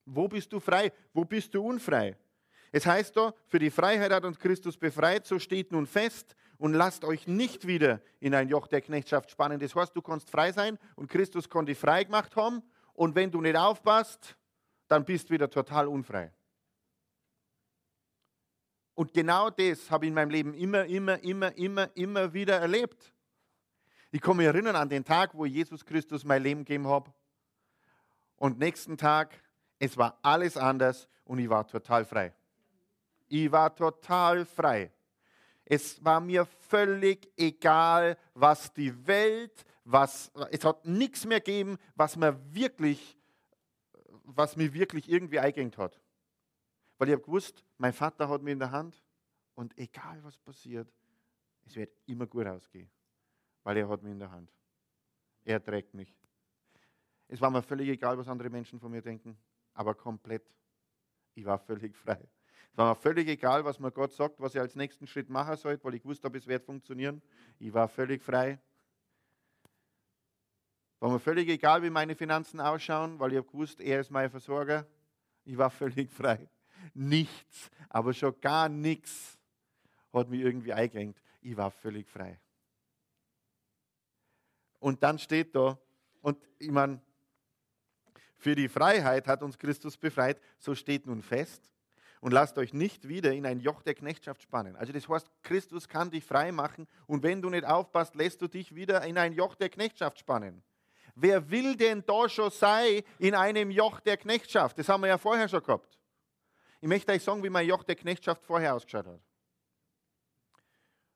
Wo 0.04 0.28
bist 0.28 0.52
du 0.52 0.60
frei? 0.60 0.92
Wo 1.14 1.24
bist 1.24 1.54
du 1.54 1.62
unfrei? 1.62 2.18
Es 2.70 2.84
heißt 2.84 3.16
da, 3.16 3.32
für 3.46 3.58
die 3.58 3.70
Freiheit 3.70 4.12
hat 4.12 4.24
uns 4.26 4.38
Christus 4.38 4.76
befreit, 4.76 5.26
so 5.26 5.38
steht 5.38 5.72
nun 5.72 5.86
fest 5.86 6.36
und 6.58 6.74
lasst 6.74 7.04
euch 7.04 7.26
nicht 7.26 7.66
wieder 7.66 8.00
in 8.20 8.34
ein 8.34 8.48
Joch 8.48 8.66
der 8.66 8.80
Knechtschaft 8.80 9.30
spannen. 9.30 9.58
Das 9.58 9.74
heißt, 9.74 9.96
du 9.96 10.02
kannst 10.02 10.30
frei 10.30 10.52
sein 10.52 10.78
und 10.96 11.08
Christus 11.08 11.48
kann 11.48 11.66
dich 11.66 11.78
frei 11.78 12.04
gemacht 12.04 12.36
haben 12.36 12.62
und 12.94 13.14
wenn 13.14 13.30
du 13.30 13.40
nicht 13.40 13.56
aufpasst, 13.56 14.36
dann 14.88 15.04
bist 15.04 15.28
du 15.28 15.34
wieder 15.34 15.48
total 15.48 15.86
unfrei. 15.86 16.32
Und 18.94 19.14
genau 19.14 19.48
das 19.50 19.90
habe 19.92 20.06
ich 20.06 20.08
in 20.08 20.14
meinem 20.14 20.30
Leben 20.30 20.54
immer, 20.54 20.84
immer, 20.84 21.22
immer, 21.22 21.56
immer, 21.56 21.96
immer 21.96 22.32
wieder 22.32 22.58
erlebt. 22.58 23.14
Ich 24.10 24.20
kann 24.20 24.36
mich 24.36 24.46
erinnern 24.46 24.74
an 24.74 24.88
den 24.88 25.04
Tag, 25.04 25.34
wo 25.34 25.44
Jesus 25.44 25.84
Christus 25.84 26.24
mein 26.24 26.42
Leben 26.42 26.64
gegeben 26.64 26.88
habe. 26.88 27.12
Und 28.36 28.58
nächsten 28.58 28.96
Tag, 28.96 29.40
es 29.78 29.96
war 29.96 30.18
alles 30.22 30.56
anders 30.56 31.08
und 31.24 31.38
ich 31.38 31.48
war 31.48 31.66
total 31.66 32.04
frei. 32.04 32.34
Ich 33.28 33.52
war 33.52 33.72
total 33.76 34.44
frei. 34.44 34.90
Es 35.70 36.02
war 36.02 36.18
mir 36.18 36.46
völlig 36.46 37.30
egal, 37.36 38.16
was 38.32 38.72
die 38.72 39.06
Welt, 39.06 39.66
was, 39.84 40.32
es 40.50 40.64
hat 40.64 40.86
nichts 40.86 41.26
mehr 41.26 41.40
gegeben, 41.40 41.76
was 41.94 42.16
mir 42.16 42.34
wirklich, 42.54 43.18
was 44.24 44.56
mir 44.56 44.72
wirklich 44.72 45.10
irgendwie 45.10 45.38
eingehängt 45.38 45.76
hat. 45.76 46.00
Weil 46.96 47.08
ich 47.08 47.12
habe 47.12 47.22
gewusst, 47.22 47.62
mein 47.76 47.92
Vater 47.92 48.30
hat 48.30 48.40
mich 48.40 48.52
in 48.52 48.58
der 48.60 48.70
Hand 48.70 49.04
und 49.56 49.76
egal 49.76 50.18
was 50.24 50.38
passiert, 50.38 50.90
es 51.66 51.76
wird 51.76 51.94
immer 52.06 52.26
gut 52.26 52.46
ausgehen, 52.46 52.90
weil 53.62 53.76
er 53.76 53.90
hat 53.90 54.02
mich 54.02 54.12
in 54.12 54.20
der 54.20 54.30
Hand. 54.30 54.50
Er 55.44 55.62
trägt 55.62 55.92
mich. 55.92 56.16
Es 57.26 57.42
war 57.42 57.50
mir 57.50 57.62
völlig 57.62 57.90
egal, 57.90 58.16
was 58.16 58.26
andere 58.26 58.48
Menschen 58.48 58.80
von 58.80 58.90
mir 58.90 59.02
denken, 59.02 59.36
aber 59.74 59.94
komplett. 59.94 60.50
Ich 61.34 61.44
war 61.44 61.58
völlig 61.58 61.94
frei. 61.94 62.26
Es 62.78 62.84
war 62.84 62.94
völlig 62.94 63.26
egal, 63.26 63.64
was 63.64 63.80
mir 63.80 63.90
Gott 63.90 64.12
sagt, 64.12 64.38
was 64.38 64.54
ich 64.54 64.60
als 64.60 64.76
nächsten 64.76 65.04
Schritt 65.08 65.28
machen 65.28 65.56
soll, 65.56 65.80
weil 65.82 65.94
ich 65.94 66.04
wusste, 66.04 66.28
ob 66.28 66.36
es 66.36 66.46
wird 66.46 66.64
funktionieren. 66.64 67.20
Ich 67.58 67.74
war 67.74 67.88
völlig 67.88 68.22
frei. 68.22 68.60
War 71.00 71.10
mir 71.10 71.18
völlig 71.18 71.48
egal, 71.48 71.82
wie 71.82 71.90
meine 71.90 72.14
Finanzen 72.14 72.60
ausschauen, 72.60 73.18
weil 73.18 73.32
ich 73.32 73.38
habe 73.38 73.48
gewusst, 73.48 73.80
er 73.80 73.98
ist 73.98 74.12
mein 74.12 74.30
Versorger. 74.30 74.86
Ich 75.44 75.58
war 75.58 75.70
völlig 75.72 76.08
frei. 76.12 76.48
Nichts, 76.94 77.68
aber 77.88 78.14
schon 78.14 78.40
gar 78.40 78.68
nichts 78.68 79.36
hat 80.12 80.28
mich 80.28 80.42
irgendwie 80.42 80.72
eingerenkt. 80.72 81.20
Ich 81.40 81.56
war 81.56 81.72
völlig 81.72 82.08
frei. 82.08 82.38
Und 84.78 85.02
dann 85.02 85.18
steht 85.18 85.52
da, 85.52 85.76
und 86.20 86.38
ich 86.60 86.70
meine, 86.70 87.00
für 88.36 88.54
die 88.54 88.68
Freiheit 88.68 89.26
hat 89.26 89.42
uns 89.42 89.58
Christus 89.58 89.96
befreit, 89.96 90.40
so 90.60 90.76
steht 90.76 91.06
nun 91.06 91.22
fest, 91.22 91.72
und 92.20 92.32
lasst 92.32 92.58
euch 92.58 92.72
nicht 92.72 93.08
wieder 93.08 93.32
in 93.32 93.46
ein 93.46 93.60
Joch 93.60 93.82
der 93.82 93.94
Knechtschaft 93.94 94.42
spannen. 94.42 94.76
Also 94.76 94.92
das 94.92 95.08
heißt, 95.08 95.30
Christus 95.42 95.88
kann 95.88 96.10
dich 96.10 96.24
frei 96.24 96.52
machen 96.52 96.86
und 97.06 97.22
wenn 97.22 97.42
du 97.42 97.50
nicht 97.50 97.64
aufpasst, 97.64 98.14
lässt 98.14 98.42
du 98.42 98.48
dich 98.48 98.74
wieder 98.74 99.02
in 99.04 99.18
ein 99.18 99.32
Joch 99.32 99.54
der 99.54 99.68
Knechtschaft 99.68 100.18
spannen. 100.18 100.62
Wer 101.14 101.50
will 101.50 101.76
denn 101.76 102.04
da 102.06 102.28
schon 102.28 102.50
sein 102.50 103.02
in 103.18 103.34
einem 103.34 103.70
Joch 103.70 104.00
der 104.00 104.16
Knechtschaft? 104.16 104.78
Das 104.78 104.88
haben 104.88 105.00
wir 105.00 105.08
ja 105.08 105.18
vorher 105.18 105.48
schon 105.48 105.62
gehabt. 105.62 105.98
Ich 106.80 106.88
möchte 106.88 107.10
euch 107.12 107.22
sagen, 107.22 107.42
wie 107.42 107.50
mein 107.50 107.66
Joch 107.66 107.82
der 107.82 107.96
Knechtschaft 107.96 108.44
vorher 108.44 108.74
ausgeschaut 108.74 109.06
hat. 109.06 109.20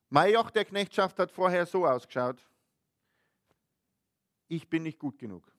Mein 0.09 0.32
Joch 0.32 0.50
der 0.50 0.64
Knechtschaft 0.64 1.18
hat 1.18 1.30
vorher 1.30 1.64
so 1.66 1.87
ausgeschaut. 1.87 2.44
Ich 4.49 4.68
bin 4.68 4.82
nicht 4.82 4.99
gut 4.99 5.18
genug. 5.18 5.50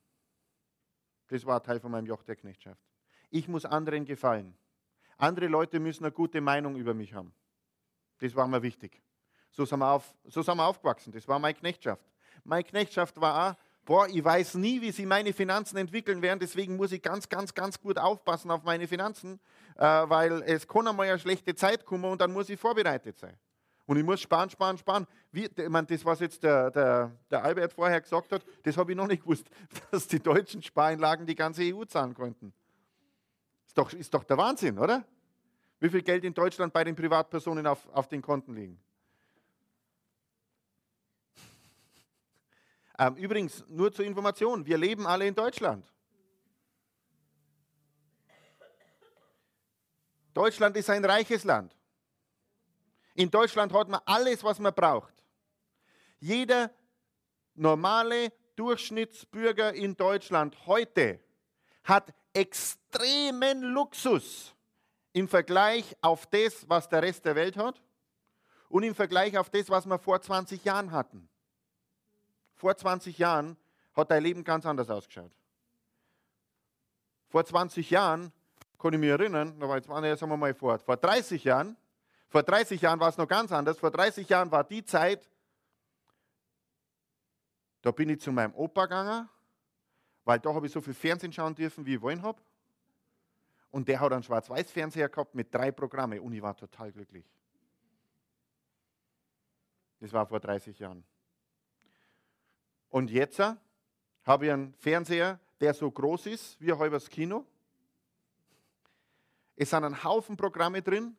Das 1.30 1.46
war 1.46 1.64
Teil 1.64 1.80
von 1.80 1.90
meinem 1.90 2.06
Joch 2.06 2.22
der 2.24 2.36
Knechtschaft. 2.36 2.84
Ich 3.32 3.48
muss 3.48 3.66
anderen 3.66 4.06
gefallen. 4.06 4.56
Andere 5.24 5.48
Leute 5.48 5.80
müssen 5.80 6.04
eine 6.04 6.12
gute 6.12 6.42
Meinung 6.42 6.76
über 6.76 6.94
mich 6.94 7.14
haben. 7.14 7.34
Das 8.20 8.36
war 8.36 8.46
mir 8.48 8.62
wichtig. 8.62 9.02
So 9.52 9.64
sind 9.64 9.80
wir, 9.80 9.90
auf, 9.90 10.14
so 10.26 10.42
sind 10.42 10.58
wir 10.58 10.66
aufgewachsen. 10.66 11.14
Das 11.14 11.28
war 11.28 11.40
meine 11.40 11.54
Knechtschaft. 11.54 12.04
Meine 12.44 12.66
Knechtschaft 12.66 13.20
war 13.22 13.52
auch, 13.52 13.56
boah, 13.86 14.08
ich 14.08 14.24
weiß 14.24 14.56
nie, 14.56 14.82
wie 14.82 14.92
sich 14.92 15.06
meine 15.06 15.32
Finanzen 15.32 15.78
entwickeln 15.78 16.22
werden, 16.22 16.40
deswegen 16.40 16.76
muss 16.76 16.92
ich 16.92 17.02
ganz, 17.02 17.30
ganz, 17.30 17.54
ganz 17.54 17.80
gut 17.80 17.98
aufpassen 17.98 18.52
auf 18.52 18.64
meine 18.64 18.88
Finanzen, 18.88 19.40
äh, 19.76 19.84
weil 19.86 20.42
es 20.44 20.68
kann 20.68 20.88
einmal 20.88 21.08
eine 21.08 21.20
schlechte 21.20 21.56
Zeit 21.56 21.86
kommen 21.86 22.06
und 22.06 22.20
dann 22.20 22.34
muss 22.34 22.50
ich 22.50 22.60
vorbereitet 22.60 23.18
sein. 23.18 23.38
Und 23.86 23.98
ich 23.98 24.04
muss 24.04 24.20
sparen, 24.20 24.50
sparen, 24.50 24.78
sparen. 24.78 25.08
Wie, 25.32 25.46
ich 25.46 25.70
meine, 25.70 25.88
das, 25.88 26.04
was 26.04 26.20
jetzt 26.20 26.44
der, 26.44 26.70
der, 26.72 27.12
der 27.30 27.44
Albert 27.44 27.72
vorher 27.74 28.02
gesagt 28.02 28.32
hat, 28.32 28.46
das 28.64 28.76
habe 28.76 28.92
ich 28.92 28.98
noch 28.98 29.08
nicht 29.08 29.24
gewusst, 29.24 29.50
dass 29.92 30.08
die 30.08 30.20
deutschen 30.20 30.62
Spareinlagen 30.62 31.26
die 31.26 31.36
ganze 31.36 31.64
EU 31.64 31.86
zahlen 31.86 32.14
konnten. 32.14 32.54
Ist 33.68 33.78
doch, 33.78 33.92
ist 33.94 34.14
doch 34.14 34.24
der 34.24 34.38
Wahnsinn, 34.38 34.78
oder? 34.78 35.06
Wie 35.84 35.90
viel 35.90 36.02
Geld 36.02 36.24
in 36.24 36.34
Deutschland 36.34 36.72
bei 36.72 36.86
den 36.86 36.96
Privatpersonen 36.96 37.68
auf, 37.68 37.86
auf 37.90 38.08
den 38.08 38.22
Konten 38.22 38.56
liegen. 38.56 38.80
Ähm, 43.00 43.16
übrigens, 43.16 43.66
nur 43.68 43.92
zur 43.92 44.06
Information, 44.06 44.64
wir 44.68 44.78
leben 44.78 45.08
alle 45.08 45.26
in 45.26 45.34
Deutschland. 45.34 45.92
Deutschland 50.32 50.78
ist 50.78 50.92
ein 50.92 51.04
reiches 51.04 51.44
Land. 51.44 51.76
In 53.16 53.32
Deutschland 53.32 53.74
hat 53.74 53.90
man 53.90 54.00
alles, 54.06 54.44
was 54.44 54.60
man 54.60 54.76
braucht. 54.76 55.16
Jeder 56.20 56.72
normale 57.56 58.32
Durchschnittsbürger 58.56 59.74
in 59.74 59.98
Deutschland 59.98 60.56
heute 60.68 61.20
hat 61.84 62.14
extremen 62.32 63.64
Luxus 63.64 64.53
im 65.14 65.28
Vergleich 65.28 65.96
auf 66.02 66.26
das, 66.26 66.68
was 66.68 66.90
der 66.90 67.02
Rest 67.04 67.26
der 67.26 67.36
Welt 67.36 67.56
hat 67.56 67.82
und 68.68 68.84
im 68.84 68.96
Vergleich 68.96 69.38
auf 69.38 69.50
das, 69.50 69.70
was 69.70 69.86
wir 69.86 70.00
vor 70.00 70.22
20 70.22 70.66
Jahren 70.66 70.92
hatten. 70.92 71.30
Vor 72.56 72.76
20 72.76 73.18
Jahren 73.18 73.56
hat 73.96 74.10
dein 74.10 74.24
Leben 74.24 74.44
ganz 74.44 74.66
anders 74.66 74.90
ausgeschaut. 74.90 75.32
Vor 77.30 77.46
20 77.46 77.90
Jahren, 77.90 78.32
kann 78.80 78.94
ich 78.94 79.00
mich 79.00 79.10
erinnern, 79.10 79.56
aber 79.62 79.76
jetzt 79.78 79.88
waren 79.88 80.04
wir, 80.04 80.18
sagen 80.18 80.32
wir 80.32 80.38
mal 80.38 80.54
vor, 80.54 80.78
vor 80.80 80.98
30 80.98 81.44
Jahren, 81.44 81.78
vor 82.34 82.42
30 82.42 82.82
Jahren 82.82 83.00
war 83.00 83.10
es 83.10 83.18
noch 83.18 83.28
ganz 83.28 83.52
anders. 83.52 83.78
Vor 83.78 83.92
30 83.92 84.28
Jahren 84.28 84.52
war 84.52 84.64
die 84.64 84.84
Zeit, 84.84 85.30
da 87.84 87.92
bin 87.92 88.10
ich 88.10 88.22
zu 88.22 88.32
meinem 88.32 88.56
Opa 88.56 88.86
gegangen, 88.86 89.30
weil 90.26 90.40
da 90.40 90.52
habe 90.52 90.66
ich 90.66 90.72
so 90.72 90.82
viel 90.82 90.96
Fernsehen 90.96 91.32
schauen 91.32 91.54
dürfen, 91.54 91.86
wie 91.86 91.94
ich 91.94 92.02
wollen 92.02 92.24
habe. 92.24 92.42
Und 93.74 93.88
der 93.88 94.00
hat 94.00 94.14
einen 94.14 94.22
Schwarz-Weiß-Fernseher 94.22 95.10
gehabt 95.10 95.34
mit 95.34 95.52
drei 95.52 95.72
Programmen 95.72 96.20
und 96.20 96.32
ich 96.32 96.44
war 96.44 96.56
total 96.56 96.92
glücklich. 96.92 97.26
Das 100.00 100.14
war 100.14 100.28
vor 100.28 100.40
30 100.40 100.78
Jahren. 100.78 101.04
Und 102.90 103.10
jetzt 103.10 103.40
habe 103.40 104.46
ich 104.46 104.52
einen 104.52 104.76
Fernseher, 104.76 105.40
der 105.60 105.74
so 105.74 105.90
groß 105.90 106.28
ist 106.28 106.62
wie 106.62 106.72
ein 106.72 106.78
halbes 106.78 107.10
Kino. 107.10 107.48
Es 109.56 109.72
sind 109.72 109.84
ein 109.84 110.04
Haufen 110.04 110.38
Programme 110.38 110.84
drin 110.84 111.18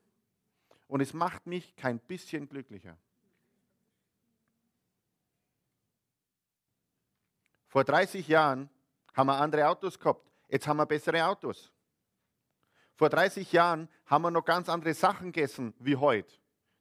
und 0.87 1.01
es 1.01 1.13
macht 1.13 1.49
mich 1.49 1.75
kein 1.75 1.99
bisschen 1.99 2.49
glücklicher. 2.49 2.97
Vor 7.67 7.83
30 7.83 8.29
Jahren 8.29 8.71
haben 9.13 9.27
wir 9.27 9.41
andere 9.41 9.67
Autos 9.67 9.99
gehabt, 9.99 10.31
jetzt 10.47 10.69
haben 10.69 10.77
wir 10.77 10.87
bessere 10.87 11.27
Autos. 11.27 11.74
Vor 12.97 13.09
30 13.09 13.51
Jahren 13.53 13.89
haben 14.07 14.23
wir 14.23 14.31
noch 14.31 14.45
ganz 14.45 14.69
andere 14.69 14.95
Sachen 14.95 15.33
gegessen 15.33 15.75
wie 15.79 15.97
heute. 15.97 16.33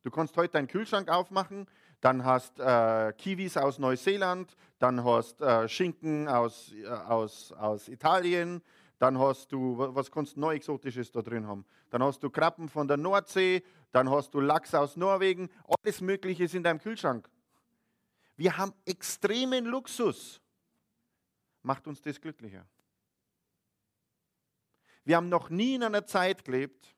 Du 0.04 0.12
kannst 0.12 0.38
heute 0.38 0.54
deinen 0.54 0.68
Kühlschrank 0.68 1.10
aufmachen, 1.10 1.68
dann 2.02 2.24
hast 2.24 2.60
äh, 2.60 3.14
Kiwis 3.14 3.58
aus 3.58 3.80
Neuseeland, 3.80 4.56
dann 4.78 5.04
hast 5.04 5.42
äh, 5.42 5.68
Schinken 5.68 6.28
aus, 6.28 6.72
äh, 6.74 6.88
aus, 6.88 7.52
aus 7.54 7.88
Italien, 7.88 8.62
dann 9.00 9.18
hast 9.18 9.52
du, 9.52 9.78
was 9.78 10.12
kannst 10.12 10.36
du 10.36 10.42
neu 10.42 10.56
Exotisches 10.56 11.12
da 11.12 11.22
drin 11.22 11.48
haben? 11.48 11.66
Dann 11.90 12.04
hast 12.04 12.22
du 12.22 12.30
Krabben 12.30 12.70
von 12.70 12.88
der 12.88 12.98
Nordsee, 12.98 13.64
dann 13.92 14.10
hast 14.10 14.34
du 14.34 14.40
Lachs 14.40 14.76
aus 14.76 14.96
Norwegen, 14.98 15.50
alles 15.66 16.02
Mögliche 16.02 16.44
ist 16.44 16.54
in 16.54 16.64
deinem 16.64 16.80
Kühlschrank. 16.80 17.30
Wir 18.36 18.58
haben 18.58 18.74
extremen 18.86 19.66
Luxus. 19.66 20.42
Macht 21.62 21.88
uns 21.88 22.02
das 22.02 22.20
glücklicher? 22.20 22.66
Wir 25.06 25.18
haben 25.18 25.30
noch 25.30 25.50
nie 25.50 25.76
in 25.76 25.84
einer 25.84 26.06
Zeit 26.06 26.46
gelebt, 26.46 26.96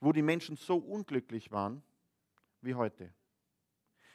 wo 0.00 0.12
die 0.12 0.22
Menschen 0.22 0.56
so 0.56 0.76
unglücklich 0.76 1.50
waren 1.50 1.82
wie 2.62 2.74
heute. 2.74 3.12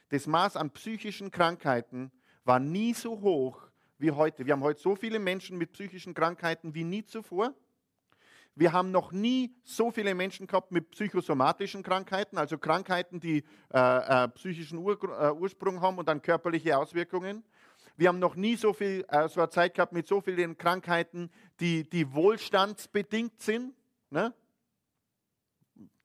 Das 0.09 0.27
Maß 0.27 0.55
an 0.55 0.71
psychischen 0.71 1.31
Krankheiten 1.31 2.11
war 2.43 2.59
nie 2.59 2.93
so 2.93 3.21
hoch 3.21 3.67
wie 3.97 4.11
heute. 4.11 4.45
Wir 4.45 4.53
haben 4.53 4.63
heute 4.63 4.79
so 4.79 4.95
viele 4.95 5.19
Menschen 5.19 5.57
mit 5.57 5.73
psychischen 5.73 6.13
Krankheiten 6.13 6.73
wie 6.73 6.83
nie 6.83 7.03
zuvor. 7.05 7.53
Wir 8.57 8.71
haben 8.71 8.91
noch 8.91 9.11
nie 9.11 9.53
so 9.63 9.91
viele 9.91 10.15
Menschen 10.15 10.47
gehabt 10.47 10.71
mit 10.71 10.89
psychosomatischen 10.91 11.83
Krankheiten, 11.83 12.37
also 12.37 12.57
Krankheiten, 12.57 13.19
die 13.19 13.43
äh, 13.73 14.23
äh, 14.23 14.27
psychischen 14.29 14.77
Ur 14.77 14.97
äh, 15.03 15.31
Ursprung 15.33 15.81
haben 15.81 15.97
und 15.97 16.07
dann 16.07 16.21
körperliche 16.21 16.77
Auswirkungen. 16.77 17.43
Wir 17.97 18.09
haben 18.09 18.19
noch 18.19 18.35
nie 18.35 18.55
so 18.55 18.73
viel 18.73 19.05
äh, 19.07 19.27
so 19.29 19.39
eine 19.39 19.49
Zeit 19.49 19.73
gehabt 19.73 19.93
mit 19.93 20.07
so 20.07 20.21
vielen 20.21 20.57
Krankheiten, 20.57 21.31
die, 21.59 21.89
die 21.89 22.11
wohlstandsbedingt 22.13 23.41
sind. 23.41 23.73
Ne? 24.09 24.33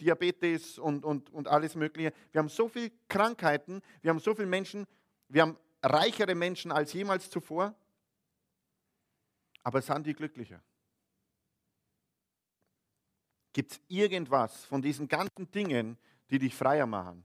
Diabetes 0.00 0.78
und, 0.78 1.04
und, 1.04 1.30
und 1.30 1.48
alles 1.48 1.74
Mögliche. 1.74 2.12
Wir 2.32 2.38
haben 2.40 2.48
so 2.48 2.68
viele 2.68 2.90
Krankheiten, 3.08 3.82
wir 4.02 4.10
haben 4.10 4.20
so 4.20 4.34
viele 4.34 4.48
Menschen, 4.48 4.86
wir 5.28 5.42
haben 5.42 5.56
reichere 5.82 6.34
Menschen 6.34 6.72
als 6.72 6.92
jemals 6.92 7.30
zuvor, 7.30 7.74
aber 9.62 9.82
sind 9.82 10.06
die 10.06 10.14
glücklicher? 10.14 10.62
Gibt 13.52 13.72
es 13.72 13.80
irgendwas 13.88 14.64
von 14.64 14.80
diesen 14.80 15.08
ganzen 15.08 15.50
Dingen, 15.50 15.98
die 16.30 16.38
dich 16.38 16.54
freier 16.54 16.86
machen? 16.86 17.24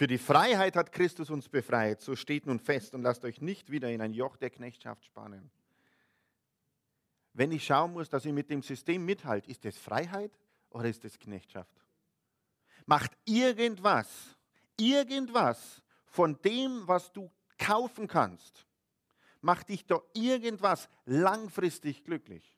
Für 0.00 0.06
die 0.06 0.16
Freiheit 0.16 0.76
hat 0.76 0.92
Christus 0.92 1.28
uns 1.28 1.46
befreit, 1.46 2.00
so 2.00 2.16
steht 2.16 2.46
nun 2.46 2.58
fest 2.58 2.94
und 2.94 3.02
lasst 3.02 3.22
euch 3.26 3.42
nicht 3.42 3.70
wieder 3.70 3.90
in 3.90 4.00
ein 4.00 4.14
Joch 4.14 4.38
der 4.38 4.48
Knechtschaft 4.48 5.04
spannen. 5.04 5.50
Wenn 7.34 7.52
ich 7.52 7.66
schauen 7.66 7.92
muss, 7.92 8.08
dass 8.08 8.24
ich 8.24 8.32
mit 8.32 8.48
dem 8.48 8.62
System 8.62 9.04
mithalte, 9.04 9.50
ist 9.50 9.62
das 9.62 9.76
Freiheit 9.76 10.32
oder 10.70 10.86
ist 10.86 11.04
das 11.04 11.18
Knechtschaft? 11.18 11.84
Macht 12.86 13.10
irgendwas, 13.26 14.08
irgendwas 14.78 15.82
von 16.06 16.40
dem, 16.40 16.88
was 16.88 17.12
du 17.12 17.30
kaufen 17.58 18.08
kannst, 18.08 18.64
macht 19.42 19.68
dich 19.68 19.84
da 19.84 20.00
irgendwas 20.14 20.88
langfristig 21.04 22.04
glücklich? 22.04 22.56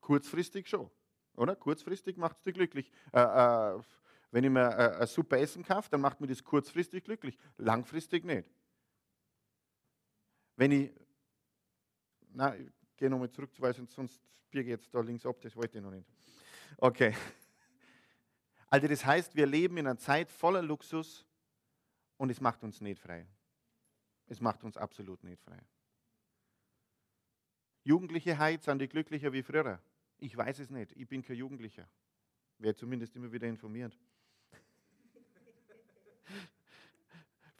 Kurzfristig 0.00 0.68
schon, 0.68 0.88
oder? 1.34 1.56
Kurzfristig 1.56 2.16
macht 2.16 2.36
es 2.36 2.44
dich 2.44 2.54
glücklich. 2.54 2.92
Äh, 3.12 3.22
äh, 3.22 3.80
wenn 4.34 4.42
ich 4.42 4.50
mir 4.50 4.68
äh, 4.76 4.96
ein 5.00 5.06
super 5.06 5.38
Essen 5.38 5.62
kaufe, 5.62 5.88
dann 5.88 6.00
macht 6.00 6.20
mir 6.20 6.26
das 6.26 6.42
kurzfristig 6.42 7.04
glücklich, 7.04 7.38
langfristig 7.56 8.24
nicht. 8.24 8.52
Wenn 10.56 10.72
ich, 10.72 10.90
na, 12.32 12.56
ich 12.56 12.68
gehe 12.96 13.08
nochmal 13.08 13.30
zurück, 13.30 13.52
weil 13.58 13.72
sonst 13.72 14.20
biege 14.50 14.70
jetzt 14.70 14.92
da 14.92 15.02
links 15.02 15.24
ab, 15.24 15.40
das 15.40 15.54
wollte 15.54 15.78
ich 15.78 15.84
noch 15.84 15.92
nicht. 15.92 16.08
Okay. 16.78 17.14
Also 18.70 18.88
das 18.88 19.04
heißt, 19.06 19.36
wir 19.36 19.46
leben 19.46 19.76
in 19.76 19.86
einer 19.86 19.98
Zeit 19.98 20.32
voller 20.32 20.60
Luxus 20.60 21.24
und 22.16 22.28
es 22.28 22.40
macht 22.40 22.64
uns 22.64 22.80
nicht 22.80 22.98
frei. 22.98 23.24
Es 24.26 24.40
macht 24.40 24.64
uns 24.64 24.76
absolut 24.76 25.22
nicht 25.22 25.40
frei. 25.40 25.60
Jugendliche 27.84 28.36
heute 28.36 28.64
sind 28.64 28.80
die 28.80 28.88
glücklicher 28.88 29.32
wie 29.32 29.44
früher. 29.44 29.80
Ich 30.18 30.36
weiß 30.36 30.58
es 30.58 30.70
nicht. 30.70 30.90
Ich 30.96 31.06
bin 31.06 31.22
kein 31.22 31.36
Jugendlicher. 31.36 31.88
Wäre 32.58 32.74
zumindest 32.74 33.14
immer 33.14 33.30
wieder 33.30 33.46
informiert. 33.46 33.96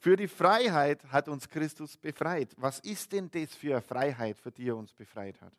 Für 0.05 0.15
die 0.15 0.27
Freiheit 0.27 1.03
hat 1.05 1.27
uns 1.27 1.49
Christus 1.49 1.97
befreit. 1.97 2.53
Was 2.57 2.79
ist 2.81 3.11
denn 3.11 3.27
das 3.31 3.55
für 3.55 3.71
eine 3.71 3.81
Freiheit, 3.81 4.37
für 4.37 4.51
die 4.51 4.67
er 4.67 4.77
uns 4.77 4.93
befreit 4.93 5.41
hat? 5.41 5.51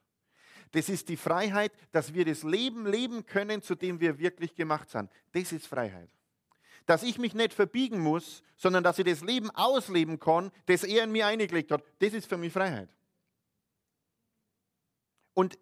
Das 0.71 0.89
ist 0.89 1.09
die 1.09 1.17
Freiheit, 1.17 1.73
dass 1.91 2.15
wir 2.15 2.25
das 2.25 2.45
Leben 2.45 2.87
leben 2.87 3.27
können, 3.27 3.61
zu 3.61 3.75
dem 3.75 3.99
wir 3.99 4.21
wirklich 4.21 4.55
gemacht 4.55 4.89
sind. 4.89 5.11
Das 5.33 5.51
ist 5.51 5.67
Freiheit. 5.67 6.09
Dass 6.87 7.03
ich 7.03 7.19
mich 7.19 7.35
nicht 7.35 7.55
verbiegen 7.55 7.99
muss, 7.99 8.45
sondern 8.57 8.85
dass 8.85 9.01
ich 9.01 9.05
das 9.05 9.23
Leben 9.23 9.51
ausleben 9.51 10.21
kann, 10.21 10.53
das 10.67 10.85
er 10.85 11.03
in 11.03 11.11
mir 11.11 11.27
eingelegt 11.27 11.73
hat. 11.73 11.83
Das 11.99 12.13
ist 12.13 12.29
für 12.29 12.37
mich 12.37 12.53
Freiheit. 12.53 12.89
Und 15.35 15.59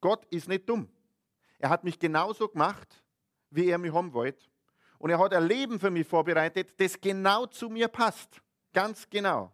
Gott 0.00 0.24
ist 0.30 0.48
nicht 0.48 0.66
dumm. 0.66 0.88
Er 1.58 1.68
hat 1.68 1.84
mich 1.84 1.98
genauso 1.98 2.48
gemacht, 2.48 3.02
wie 3.50 3.68
er 3.68 3.76
mich 3.76 3.92
haben 3.92 4.14
wollte. 4.14 4.42
Und 5.04 5.10
er 5.10 5.18
hat 5.18 5.34
ein 5.34 5.46
Leben 5.46 5.78
für 5.78 5.90
mich 5.90 6.08
vorbereitet, 6.08 6.80
das 6.80 6.98
genau 6.98 7.44
zu 7.44 7.68
mir 7.68 7.88
passt. 7.88 8.40
Ganz 8.72 9.06
genau. 9.10 9.52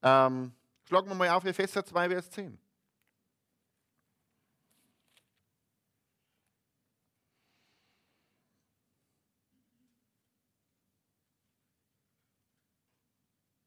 Ähm, 0.00 0.54
schlagen 0.84 1.08
wir 1.08 1.16
mal 1.16 1.28
auf 1.30 1.44
Epheser 1.44 1.84
2, 1.84 2.10
Vers 2.10 2.30
10. 2.30 2.56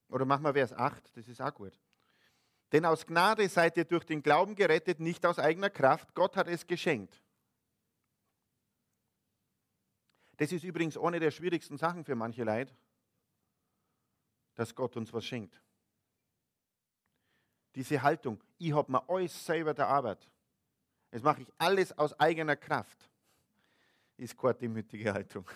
Oder 0.07 0.23
machen 0.23 0.45
wir 0.45 0.53
Vers 0.53 0.71
8, 0.71 1.17
das 1.17 1.27
ist 1.27 1.41
auch 1.41 1.53
gut. 1.53 1.77
Denn 2.71 2.85
aus 2.85 3.05
Gnade 3.05 3.49
seid 3.49 3.75
ihr 3.75 3.83
durch 3.83 4.05
den 4.05 4.23
Glauben 4.23 4.55
gerettet, 4.55 5.01
nicht 5.01 5.25
aus 5.25 5.37
eigener 5.37 5.69
Kraft. 5.69 6.15
Gott 6.15 6.37
hat 6.37 6.47
es 6.47 6.65
geschenkt. 6.65 7.21
Das 10.37 10.51
ist 10.51 10.63
übrigens 10.63 10.97
eine 10.97 11.19
der 11.19 11.31
schwierigsten 11.31 11.77
Sachen 11.77 12.03
für 12.03 12.15
manche 12.15 12.43
Leute, 12.43 12.73
dass 14.55 14.73
Gott 14.73 14.95
uns 14.95 15.11
was 15.11 15.25
schenkt. 15.25 15.59
Diese 17.75 18.01
Haltung, 18.01 18.43
ich 18.57 18.73
habe 18.73 18.91
mir 18.91 19.07
alles 19.09 19.45
selber 19.45 19.73
der 19.73 19.87
Arbeit. 19.87 20.27
Das 21.11 21.21
mache 21.21 21.41
ich 21.41 21.47
alles 21.57 21.97
aus 21.97 22.19
eigener 22.19 22.55
Kraft. 22.55 23.09
Ist 24.17 24.37
keine 24.37 24.55
demütige 24.55 25.13
Haltung. 25.13 25.47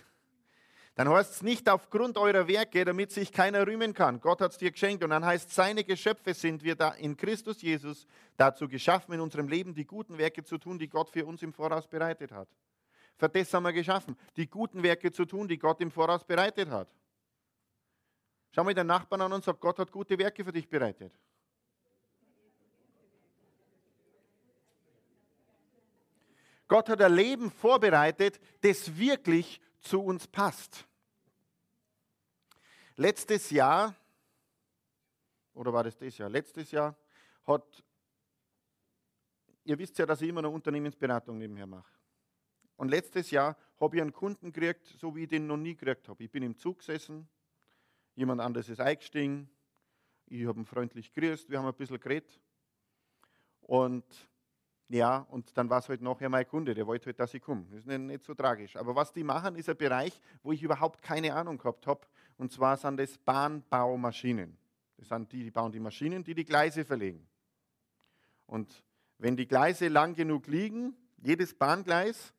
Dann 0.96 1.10
heißt 1.10 1.36
es 1.36 1.42
nicht 1.42 1.70
aufgrund 1.70 2.18
eurer 2.18 2.48
Werke, 2.48 2.84
damit 2.84 3.12
sich 3.12 3.32
keiner 3.32 3.66
rühmen 3.66 3.94
kann. 3.94 4.20
Gott 4.20 4.42
hat 4.42 4.52
es 4.52 4.58
dir 4.58 4.72
geschenkt. 4.72 5.04
Und 5.04 5.12
dann 5.12 5.26
heißt 5.26 5.50
seine 5.50 5.84
Geschöpfe 5.84 6.34
sind 6.34 6.64
wir 6.64 6.76
da 6.76 6.90
in 6.92 7.16
Christus 7.16 7.62
Jesus 7.62 8.06
dazu 8.36 8.68
geschaffen, 8.68 9.14
in 9.14 9.22
unserem 9.22 9.48
Leben 9.48 9.74
die 9.74 9.86
guten 9.86 10.18
Werke 10.18 10.44
zu 10.44 10.58
tun, 10.58 10.78
die 10.78 10.90
Gott 10.90 11.10
für 11.10 11.26
uns 11.26 11.42
im 11.44 11.54
Voraus 11.54 11.88
bereitet 11.88 12.32
hat. 12.32 12.50
Für 13.22 13.30
das 13.30 13.54
haben 13.54 13.62
wir 13.62 13.72
geschaffen, 13.72 14.18
die 14.36 14.50
guten 14.50 14.82
Werke 14.82 15.12
zu 15.12 15.26
tun, 15.26 15.48
die 15.48 15.60
Gott 15.60 15.80
im 15.80 15.92
Voraus 15.92 16.24
bereitet 16.24 16.72
hat. 16.72 16.88
Schau 18.50 18.64
mal 18.64 18.74
den 18.74 18.88
Nachbarn 18.88 19.22
an 19.22 19.34
und 19.34 19.44
sag, 19.44 19.60
Gott 19.60 19.78
hat 19.78 19.92
gute 19.92 20.18
Werke 20.18 20.44
für 20.44 20.52
dich 20.52 20.68
bereitet. 20.68 21.14
Gott 26.68 26.90
hat 26.90 27.00
ein 27.00 27.14
Leben 27.14 27.52
vorbereitet, 27.52 28.40
das 28.62 28.98
wirklich 28.98 29.62
zu 29.82 30.02
uns 30.02 30.28
passt. 30.28 30.88
Letztes 32.96 33.52
Jahr, 33.52 33.96
oder 35.54 35.72
war 35.72 35.84
das 35.84 35.96
das 35.96 36.18
Jahr? 36.18 36.28
Letztes 36.28 36.72
Jahr 36.72 36.98
hat, 37.46 37.84
ihr 39.64 39.78
wisst 39.78 40.00
ja, 40.00 40.08
dass 40.08 40.24
ich 40.24 40.30
immer 40.30 40.40
eine 40.40 40.50
Unternehmensberatung 40.50 41.38
nebenher 41.38 41.68
mache. 41.68 42.01
Und 42.82 42.90
letztes 42.90 43.30
Jahr 43.30 43.56
habe 43.80 43.96
ich 43.96 44.02
einen 44.02 44.12
Kunden 44.12 44.52
gekriegt, 44.52 44.88
so 44.98 45.16
wie 45.16 45.26
ich 45.26 45.30
den 45.30 45.46
noch 45.46 45.56
nie 45.56 45.76
gekriegt 45.76 46.10
habe. 46.10 46.24
Ich 46.24 46.32
bin 46.32 46.42
im 46.42 46.58
Zug 46.58 46.80
gesessen, 46.80 47.30
jemand 48.16 48.42
anderes 48.42 48.70
ist 48.70 48.82
eingestiegen, 48.82 49.48
ich 50.26 50.48
habe 50.48 50.60
ihn 50.60 50.66
freundlich 50.66 51.14
grüßt, 51.14 51.48
wir 51.52 51.60
haben 51.60 51.68
ein 51.68 51.76
bisschen 51.76 52.00
geredet. 52.00 52.42
Und 53.62 54.04
ja, 54.90 55.20
und 55.30 55.56
dann 55.56 55.70
war 55.70 55.78
es 55.78 55.90
halt 55.90 56.02
nachher 56.02 56.28
mein 56.30 56.48
Kunde, 56.48 56.74
der 56.74 56.88
wollte 56.88 57.06
halt, 57.06 57.20
dass 57.20 57.36
ich 57.36 57.42
komme. 57.44 57.68
Das 57.70 57.82
ist 57.82 57.86
nicht, 57.86 58.00
nicht, 58.00 58.24
so 58.24 58.34
tragisch. 58.34 58.76
Aber 58.76 58.96
was 58.96 59.14
die 59.14 59.24
machen, 59.24 59.56
ist 59.58 59.70
ein 59.70 59.78
Bereich, 59.78 60.20
wo 60.42 60.52
ich 60.52 60.64
überhaupt 60.64 61.04
keine 61.04 61.36
Ahnung 61.36 61.60
gehabt 61.60 61.86
habe. 61.86 62.02
Und 62.38 62.52
zwar 62.52 62.78
sind 62.78 62.98
das 62.98 63.16
Bahnbaumaschinen. 63.20 64.58
Das 64.98 65.08
sind 65.08 65.32
die, 65.32 65.44
die 65.44 65.52
bauen 65.52 65.72
die 65.72 65.80
Maschinen, 65.80 66.24
die 66.24 66.34
die 66.34 66.46
Gleise 66.46 66.84
verlegen. 66.84 67.28
Und 68.48 68.84
wenn 69.20 69.38
die 69.38 69.48
Gleise 69.48 69.88
lang 69.88 70.16
genug 70.16 70.48
liegen, 70.48 70.96
jedes 71.22 71.54
Bahngleis, 71.54 72.34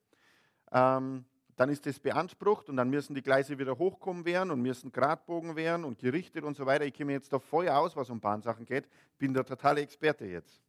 ähm, 0.72 1.24
dann 1.56 1.68
ist 1.68 1.86
das 1.86 2.00
beansprucht 2.00 2.68
und 2.68 2.76
dann 2.76 2.88
müssen 2.90 3.14
die 3.14 3.22
Gleise 3.22 3.58
wieder 3.58 3.78
hochkommen 3.78 4.24
werden 4.24 4.50
und 4.50 4.62
müssen 4.62 4.90
Gradbogen 4.90 5.54
werden 5.54 5.84
und 5.84 5.98
gerichtet 5.98 6.44
und 6.44 6.56
so 6.56 6.66
weiter. 6.66 6.84
Ich 6.84 6.94
kenne 6.94 7.12
jetzt 7.12 7.32
da 7.32 7.38
voll 7.38 7.68
aus, 7.68 7.94
was 7.94 8.10
um 8.10 8.20
Bahnsachen 8.20 8.64
geht. 8.64 8.88
Bin 9.18 9.34
der 9.34 9.44
totale 9.44 9.82
Experte 9.82 10.24
jetzt. 10.24 10.60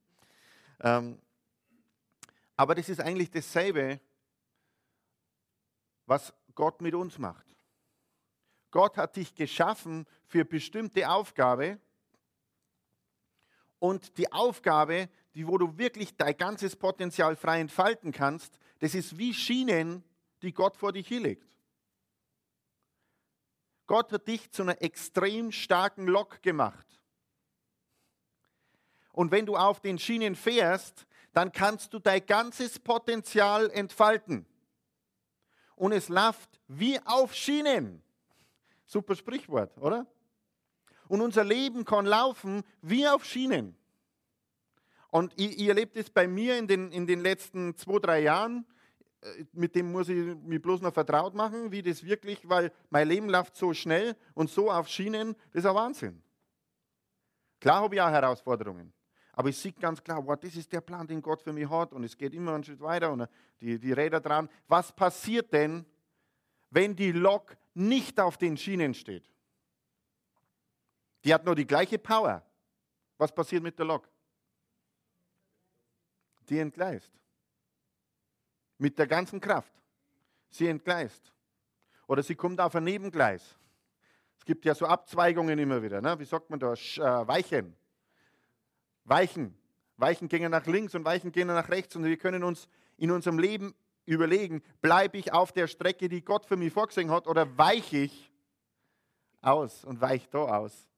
Ähm, 0.82 1.18
aber 2.56 2.76
das 2.76 2.90
ist 2.90 3.00
eigentlich 3.00 3.32
dasselbe, 3.32 4.00
was 6.06 6.34
Gott 6.54 6.82
mit 6.82 6.94
uns 6.94 7.18
macht. 7.18 7.46
Gott 8.70 8.98
hat 8.98 9.16
dich 9.16 9.34
geschaffen 9.34 10.06
für 10.26 10.44
bestimmte 10.44 11.10
Aufgabe 11.10 11.80
und 13.80 14.18
die 14.18 14.32
Aufgabe, 14.32 15.10
die 15.36 15.48
wo 15.48 15.58
du 15.58 15.78
wirklich 15.78 16.16
dein 16.16 16.38
ganzes 16.38 16.76
Potenzial 16.76 17.36
frei 17.36 17.60
entfalten 17.60 18.12
kannst, 18.12 18.60
das 18.80 18.96
ist 18.96 19.18
wie 19.18 19.34
Schienen, 19.34 20.04
die 20.42 20.54
Gott 20.54 20.78
vor 20.78 20.92
dich 20.92 21.08
hinlegt. 21.08 21.58
Gott 23.88 24.12
hat 24.12 24.28
dich 24.28 24.52
zu 24.52 24.64
einer 24.64 24.82
extrem 24.82 25.52
starken 25.52 26.08
Lok 26.08 26.42
gemacht. 26.42 26.88
Und 29.12 29.32
wenn 29.32 29.46
du 29.46 29.56
auf 29.56 29.80
den 29.80 30.00
Schienen 30.00 30.36
fährst, 30.36 31.06
dann 31.34 31.52
kannst 31.52 31.94
du 31.94 32.00
dein 32.00 32.26
ganzes 32.26 32.80
Potenzial 32.80 33.70
entfalten. 33.72 34.46
Und 35.76 35.92
es 35.92 36.10
läuft 36.10 36.60
wie 36.68 37.00
auf 37.06 37.34
Schienen. 37.34 38.04
Super 38.86 39.16
Sprichwort, 39.16 39.78
oder? 39.78 40.06
Und 41.08 41.22
unser 41.22 41.44
Leben 41.44 41.86
kann 41.86 42.06
laufen 42.06 42.64
wie 42.82 43.08
auf 43.08 43.26
Schienen. 43.26 43.76
Und 45.14 45.32
ich, 45.36 45.60
ich 45.60 45.68
erlebe 45.68 45.92
das 45.94 46.10
bei 46.10 46.28
mir 46.28 46.58
in 46.58 46.66
den, 46.66 46.92
in 46.92 47.06
den 47.06 47.20
letzten 47.20 47.78
zwei, 47.78 48.00
drei 48.00 48.22
Jahren. 48.22 48.66
Äh, 49.22 49.46
mit 49.54 49.76
dem 49.76 49.92
muss 49.92 50.10
ich 50.10 50.36
mich 50.38 50.60
bloß 50.60 50.82
noch 50.82 50.92
vertraut 50.92 51.36
machen, 51.36 51.72
wie 51.72 51.84
das 51.84 52.04
wirklich, 52.04 52.50
weil 52.50 52.72
mein 52.90 53.08
Leben 53.08 53.30
läuft 53.30 53.56
so 53.56 53.76
schnell 53.76 54.16
und 54.34 54.50
so 54.50 54.72
auf 54.72 54.88
Schienen, 54.88 55.36
das 55.52 55.64
ist 55.64 55.70
ein 55.70 55.76
Wahnsinn. 55.76 56.24
Klar 57.60 57.84
habe 57.84 57.94
ich 57.94 58.02
auch 58.02 58.10
Herausforderungen. 58.10 58.92
Aber 59.34 59.50
ich 59.50 59.58
sehe 59.60 59.72
ganz 59.74 60.04
klar, 60.04 60.26
wow, 60.26 60.36
das 60.36 60.56
ist 60.56 60.74
der 60.74 60.82
Plan, 60.82 61.06
den 61.06 61.22
Gott 61.22 61.44
für 61.44 61.54
mich 61.54 61.70
hat 61.70 61.94
und 61.94 62.04
es 62.04 62.18
geht 62.18 62.34
immer 62.34 62.56
einen 62.56 62.64
Schritt 62.64 62.82
weiter 62.82 63.12
und 63.12 63.30
die, 63.62 63.78
die 63.78 63.94
Räder 63.94 64.20
dran. 64.20 64.50
Was 64.68 64.92
passiert 64.92 65.54
denn, 65.54 65.86
wenn 66.72 66.96
die 66.96 67.12
Lok 67.12 67.56
nicht 67.76 68.20
auf 68.20 68.38
den 68.38 68.58
Schienen 68.58 68.96
steht? 68.96 69.30
Die 71.24 71.32
hat 71.32 71.46
nur 71.46 71.54
die 71.54 71.68
gleiche 71.68 72.00
Power. 72.00 72.44
Was 73.20 73.32
passiert 73.32 73.62
mit 73.62 73.78
der 73.78 73.86
Lok? 73.86 74.10
Die 76.50 76.60
entgleist. 76.60 77.12
Mit 78.78 78.98
der 79.00 79.08
ganzen 79.08 79.40
Kraft. 79.40 79.74
Sie 80.50 80.68
entgleist. 80.68 81.34
Oder 82.08 82.24
sie 82.24 82.36
kommt 82.36 82.60
auf 82.60 82.76
ein 82.76 82.84
Nebengleis. 82.84 83.58
Es 84.38 84.46
gibt 84.46 84.66
ja 84.66 84.76
so 84.76 84.86
Abzweigungen 84.86 85.58
immer 85.58 85.82
wieder. 85.82 86.02
Ne? 86.02 86.20
Wie 86.20 86.26
sagt 86.26 86.50
man 86.50 86.60
da? 86.60 86.76
Sch, 86.76 86.98
äh, 86.98 87.28
Weichen. 87.28 87.76
Weichen. 89.06 89.58
Weichen 89.98 90.28
gehen 90.28 90.52
nach 90.52 90.66
links 90.66 90.96
und 90.96 91.06
Weichen 91.06 91.32
gehen 91.32 91.48
nach 91.48 91.70
rechts. 91.70 91.96
Und 91.96 92.04
wir 92.04 92.18
können 92.18 92.44
uns 92.44 92.68
in 92.98 93.12
unserem 93.12 93.40
Leben 93.40 93.74
überlegen, 94.06 94.62
bleibe 94.82 95.18
ich 95.18 95.32
auf 95.34 95.52
der 95.52 95.68
Strecke, 95.68 96.10
die 96.10 96.24
Gott 96.24 96.46
für 96.46 96.58
mich 96.58 96.74
vorgesehen 96.74 97.10
hat, 97.10 97.28
oder 97.28 97.58
weiche 97.58 97.98
ich 97.98 98.32
aus 99.42 99.86
und 99.86 100.02
weiche 100.02 100.28
da 100.30 100.40
aus? 100.40 100.90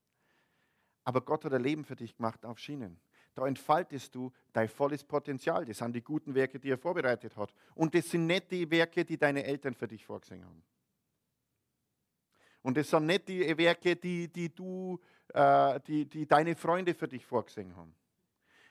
Aber 1.03 1.21
Gott 1.21 1.45
hat 1.45 1.53
ein 1.53 1.61
Leben 1.61 1.85
für 1.85 1.95
dich 1.95 2.15
gemacht 2.15 2.43
auf 2.45 2.57
Schienen. 2.57 2.99
Da 3.35 3.45
entfaltest 3.45 4.15
du 4.15 4.31
dein 4.53 4.69
volles 4.69 5.03
Potenzial. 5.03 5.65
Das 5.65 5.77
sind 5.77 5.93
die 5.93 6.01
guten 6.01 6.33
Werke, 6.33 6.59
die 6.59 6.71
er 6.71 6.77
vorbereitet 6.77 7.35
hat. 7.35 7.53
Und 7.75 7.93
das 7.93 8.09
sind 8.09 8.25
nicht 8.25 8.49
die 8.49 8.69
Werke, 8.71 9.05
die 9.05 9.17
deine 9.17 9.43
Eltern 9.43 9.75
für 9.75 9.87
dich 9.87 10.05
vorgesehen 10.05 10.43
haben. 10.43 10.63
Und 12.61 12.77
das 12.77 12.89
sind 12.89 13.05
nicht 13.05 13.27
die 13.27 13.57
Werke, 13.57 13.95
die, 13.95 14.27
die 14.27 14.49
du 14.55 14.99
äh, 15.33 15.79
die, 15.81 16.05
die 16.05 16.25
deine 16.25 16.55
Freunde 16.55 16.93
für 16.93 17.07
dich 17.07 17.25
vorgesehen 17.25 17.75
haben, 17.75 17.93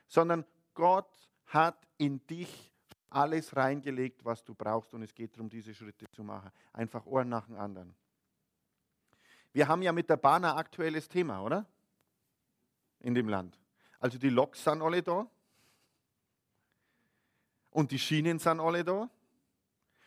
sondern 0.06 0.44
Gott 0.72 1.28
hat 1.46 1.86
in 1.98 2.26
dich 2.26 2.72
alles 3.10 3.54
reingelegt, 3.54 4.24
was 4.24 4.42
du 4.44 4.54
brauchst 4.54 4.94
und 4.94 5.02
es 5.02 5.14
geht 5.14 5.36
darum, 5.36 5.48
diese 5.48 5.74
Schritte 5.74 6.10
zu 6.10 6.24
machen. 6.24 6.50
Einfach 6.72 7.06
Ohren 7.06 7.28
nach 7.28 7.46
dem 7.46 7.58
anderen. 7.58 7.94
Wir 9.52 9.68
haben 9.68 9.82
ja 9.82 9.92
mit 9.92 10.10
der 10.10 10.16
Bahn 10.16 10.44
ein 10.44 10.56
aktuelles 10.56 11.08
Thema, 11.08 11.42
oder? 11.42 11.66
In 13.00 13.14
dem 13.14 13.28
Land. 13.28 13.58
Also 14.04 14.18
die 14.18 14.28
Loks 14.28 14.62
sind 14.62 14.82
alle 14.82 15.02
da. 15.02 15.26
Und 17.70 17.90
die 17.90 17.98
Schienen 17.98 18.38
sind 18.38 18.60
alle 18.60 18.84
da. 18.84 19.08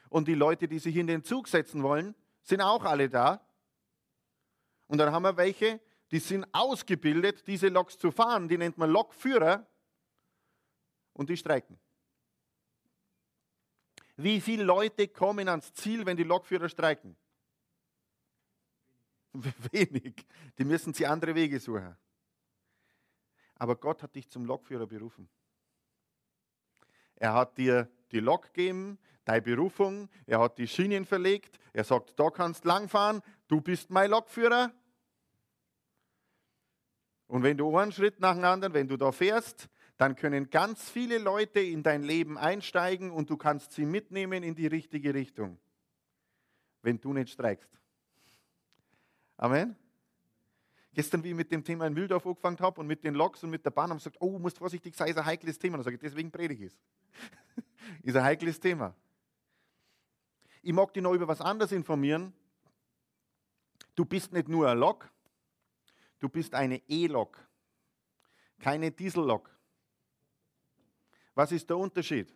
Und 0.10 0.28
die 0.28 0.36
Leute, 0.36 0.68
die 0.68 0.78
sich 0.78 0.96
in 0.98 1.08
den 1.08 1.24
Zug 1.24 1.48
setzen 1.48 1.82
wollen, 1.82 2.14
sind 2.44 2.62
auch 2.62 2.84
alle 2.84 3.10
da. 3.10 3.44
Und 4.86 5.00
dann 5.00 5.12
haben 5.12 5.24
wir 5.24 5.36
welche, 5.36 5.82
die 6.12 6.20
sind 6.20 6.46
ausgebildet, 6.52 7.48
diese 7.48 7.70
Loks 7.70 7.98
zu 7.98 8.12
fahren. 8.12 8.48
Die 8.48 8.60
nennt 8.60 8.78
man 8.78 8.92
Lokführer 8.92 9.66
und 11.14 11.32
die 11.32 11.38
streiken. 11.38 11.80
Wie 14.16 14.40
viele 14.40 14.64
Leute 14.64 15.08
kommen 15.08 15.50
ans 15.50 15.74
Ziel, 15.74 16.06
wenn 16.06 16.18
die 16.18 16.24
Lokführer 16.24 16.70
streiken? 16.70 17.18
Wenig. 19.72 20.24
Die 20.60 20.66
müssen 20.66 20.94
sie 20.94 21.08
andere 21.08 21.34
Wege 21.34 21.60
suchen. 21.60 21.98
Aber 23.60 23.76
Gott 23.76 24.04
hat 24.04 24.16
dich 24.16 24.30
zum 24.30 24.46
Lokführer 24.46 24.88
berufen. 24.88 25.30
Er 27.16 27.34
hat 27.34 27.58
dir 27.58 27.90
die 28.12 28.20
Lok 28.20 28.54
gegeben, 28.54 29.00
deine 29.26 29.42
Berufung, 29.42 30.10
er 30.26 30.40
hat 30.40 30.58
die 30.58 30.68
Schienen 30.68 31.06
verlegt, 31.06 31.60
er 31.74 31.84
sagt, 31.84 32.18
da 32.20 32.30
kannst 32.30 32.64
langfahren, 32.64 33.22
du 33.48 33.60
bist 33.60 33.90
mein 33.90 34.12
Lokführer 34.12 34.72
und 37.28 37.44
wenn 37.44 37.58
du 37.58 37.76
einen 37.78 37.92
Schritt 37.92 38.20
nach 38.20 38.36
dem 38.36 38.46
anderen, 38.46 38.74
wenn 38.74 38.88
du 38.88 38.96
da 38.96 39.12
fährst, 39.12 39.68
dann 39.98 40.16
können 40.16 40.50
ganz 40.50 40.90
viele 40.90 41.18
Leute 41.18 41.60
in 41.60 41.84
dein 41.84 42.04
Leben 42.04 42.38
einsteigen 42.38 43.12
und 43.12 43.30
du 43.30 43.36
kannst 43.36 43.74
sie 43.74 43.86
mitnehmen 43.86 44.44
in 44.44 44.56
die 44.56 44.68
richtige 44.68 45.14
Richtung, 45.14 45.58
wenn 46.82 47.02
du 47.02 47.14
nicht 47.14 47.32
streikst. 47.32 47.70
Amen. 49.36 49.76
Gestern, 50.98 51.24
wie 51.24 51.30
ich 51.30 51.36
mit 51.36 51.52
dem 51.52 51.64
Thema 51.64 51.86
in 51.86 51.96
Wildorf 51.96 52.26
angefangen 52.26 52.58
habe 52.60 52.82
und 52.82 52.88
mit 52.88 53.04
den 53.04 53.14
Loks 53.14 53.44
und 53.44 53.52
mit 53.52 53.64
der 53.64 53.70
Bahn, 53.70 53.92
haben 53.92 54.00
gesagt, 54.00 54.18
oh, 54.20 54.40
musst 54.40 54.58
vorsichtig 54.58 54.96
sein, 54.96 55.10
ist 55.10 55.18
ein 55.20 55.26
heikles 55.28 55.60
Thema. 55.60 55.76
Und 55.76 55.82
dann 55.82 55.84
sage 55.84 55.96
ich, 55.98 56.02
deswegen 56.02 56.32
predige 56.32 56.66
ich 56.66 56.74
es. 56.74 57.64
ist 58.02 58.16
ein 58.16 58.24
heikles 58.24 58.60
Thema. 58.60 58.96
Ich 60.64 60.74
mag 60.74 60.92
dich 60.92 61.04
noch 61.04 61.14
über 61.14 61.28
was 61.28 61.40
anderes 61.40 61.72
informieren. 61.72 62.34
Du 63.94 64.06
bist 64.06 64.34
nicht 64.34 64.48
nur 64.48 64.68
ein 64.68 64.80
Lok, 64.80 65.08
du 66.18 66.30
bist 66.30 66.56
eine 66.56 66.82
E-Lok, 66.90 67.48
keine 68.58 68.90
Diesellok. 68.90 69.56
Was 71.36 71.52
ist 71.52 71.70
der 71.70 71.78
Unterschied? 71.78 72.36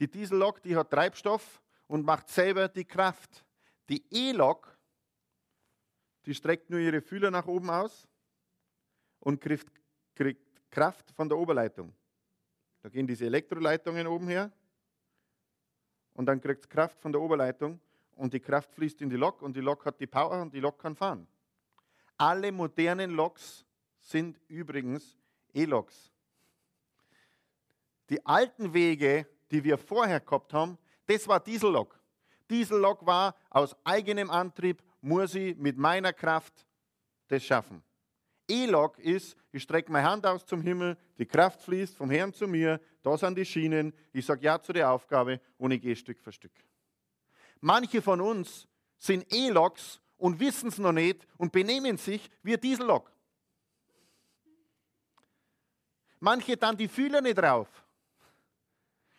Die 0.00 0.10
Diesellok, 0.10 0.60
die 0.60 0.74
hat 0.74 0.90
Treibstoff 0.90 1.62
und 1.86 2.04
macht 2.04 2.30
selber 2.30 2.66
die 2.66 2.84
Kraft. 2.84 3.44
Die 3.88 4.04
E-Lok, 4.10 4.75
die 6.26 6.34
streckt 6.34 6.70
nur 6.70 6.80
ihre 6.80 7.00
Fühler 7.00 7.30
nach 7.30 7.46
oben 7.46 7.70
aus 7.70 8.08
und 9.20 9.40
kriegt, 9.40 9.70
kriegt 10.14 10.70
Kraft 10.70 11.10
von 11.12 11.28
der 11.28 11.38
Oberleitung. 11.38 11.94
Da 12.82 12.88
gehen 12.88 13.06
diese 13.06 13.26
Elektroleitungen 13.26 14.06
oben 14.06 14.28
her 14.28 14.52
und 16.14 16.26
dann 16.26 16.40
kriegt 16.40 16.62
es 16.62 16.68
Kraft 16.68 17.00
von 17.00 17.12
der 17.12 17.20
Oberleitung 17.20 17.80
und 18.16 18.32
die 18.32 18.40
Kraft 18.40 18.72
fließt 18.74 19.00
in 19.02 19.10
die 19.10 19.16
Lok 19.16 19.42
und 19.42 19.56
die 19.56 19.60
Lok 19.60 19.84
hat 19.84 20.00
die 20.00 20.06
Power 20.06 20.42
und 20.42 20.52
die 20.52 20.60
Lok 20.60 20.78
kann 20.78 20.96
fahren. 20.96 21.26
Alle 22.16 22.50
modernen 22.50 23.10
Loks 23.10 23.64
sind 24.00 24.40
übrigens 24.48 25.16
E-Loks. 25.52 26.12
Die 28.08 28.24
alten 28.24 28.72
Wege, 28.72 29.26
die 29.50 29.62
wir 29.62 29.78
vorher 29.78 30.20
gehabt 30.20 30.52
haben, 30.52 30.78
das 31.06 31.26
war 31.26 31.40
Diesellok. 31.40 32.00
Diesellok 32.48 33.04
war 33.04 33.34
aus 33.50 33.76
eigenem 33.84 34.30
Antrieb, 34.30 34.82
muss 35.06 35.36
ich 35.36 35.56
mit 35.56 35.78
meiner 35.78 36.12
Kraft 36.12 36.66
das 37.28 37.44
schaffen. 37.44 37.82
E-Lok 38.48 38.98
ist, 38.98 39.36
ich 39.52 39.62
strecke 39.62 39.90
meine 39.90 40.08
Hand 40.08 40.26
aus 40.26 40.44
zum 40.44 40.60
Himmel, 40.60 40.96
die 41.18 41.26
Kraft 41.26 41.62
fließt 41.62 41.96
vom 41.96 42.10
Herrn 42.10 42.32
zu 42.32 42.46
mir, 42.46 42.80
da 43.02 43.16
sind 43.16 43.38
die 43.38 43.44
Schienen, 43.44 43.92
ich 44.12 44.26
sage 44.26 44.44
Ja 44.44 44.60
zu 44.60 44.72
der 44.72 44.90
Aufgabe 44.90 45.40
und 45.58 45.70
ich 45.70 45.80
gehe 45.80 45.96
Stück 45.96 46.20
für 46.20 46.32
Stück. 46.32 46.52
Manche 47.60 48.02
von 48.02 48.20
uns 48.20 48.66
sind 48.98 49.32
E-Loks 49.32 50.00
und 50.16 50.40
wissen 50.40 50.68
es 50.68 50.78
noch 50.78 50.92
nicht 50.92 51.26
und 51.36 51.52
benehmen 51.52 51.96
sich 51.96 52.28
wie 52.42 52.54
ein 52.54 52.60
Diesellok. 52.60 53.10
Manche 56.18 56.56
dann 56.56 56.76
die 56.76 56.88
Fühler 56.88 57.20
nicht 57.20 57.38
drauf 57.38 57.68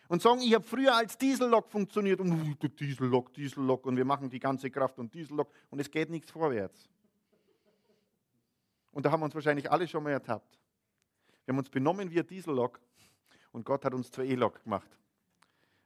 und 0.08 0.22
sagen, 0.22 0.40
ich 0.40 0.54
habe 0.54 0.64
früher 0.64 0.94
als 0.94 1.16
Diesellok 1.16 1.70
funktioniert 1.70 2.20
und 2.20 2.32
uh, 2.32 2.68
Diesellok, 2.68 3.32
Diesellok 3.34 3.86
und 3.86 3.96
wir 3.96 4.04
machen 4.04 4.30
die 4.30 4.40
ganze 4.40 4.70
Kraft 4.70 4.98
und 4.98 5.12
Diesellok 5.12 5.52
und 5.70 5.78
es 5.78 5.90
geht 5.90 6.10
nichts 6.10 6.30
vorwärts. 6.30 6.88
Und 8.90 9.04
da 9.04 9.10
haben 9.10 9.20
wir 9.20 9.26
uns 9.26 9.34
wahrscheinlich 9.34 9.70
alle 9.70 9.86
schon 9.86 10.02
mal 10.02 10.10
ertappt. 10.10 10.58
Wir 11.44 11.52
haben 11.52 11.58
uns 11.58 11.68
benommen 11.68 12.10
wie 12.10 12.18
ein 12.18 12.26
Diesellok 12.26 12.80
und 13.52 13.64
Gott 13.64 13.84
hat 13.84 13.94
uns 13.94 14.10
zur 14.10 14.24
E-Lok 14.24 14.62
gemacht. 14.64 14.90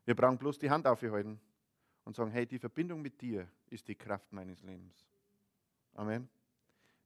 Wir 0.05 0.15
brauchen 0.15 0.39
bloß 0.39 0.59
die 0.59 0.71
Hand 0.71 0.87
aufhalten 0.87 1.41
und 2.05 2.17
sagen, 2.17 2.31
hey, 2.31 2.47
die 2.47 2.59
Verbindung 2.59 3.03
mit 3.03 3.21
dir 3.21 3.49
ist 3.71 3.87
die 3.89 3.95
Kraft 3.95 4.33
meines 4.33 4.63
Lebens. 4.63 4.95
Amen. 5.95 6.29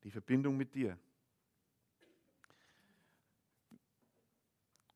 Die 0.03 0.11
Verbindung 0.11 0.57
mit 0.57 0.75
dir. 0.75 0.99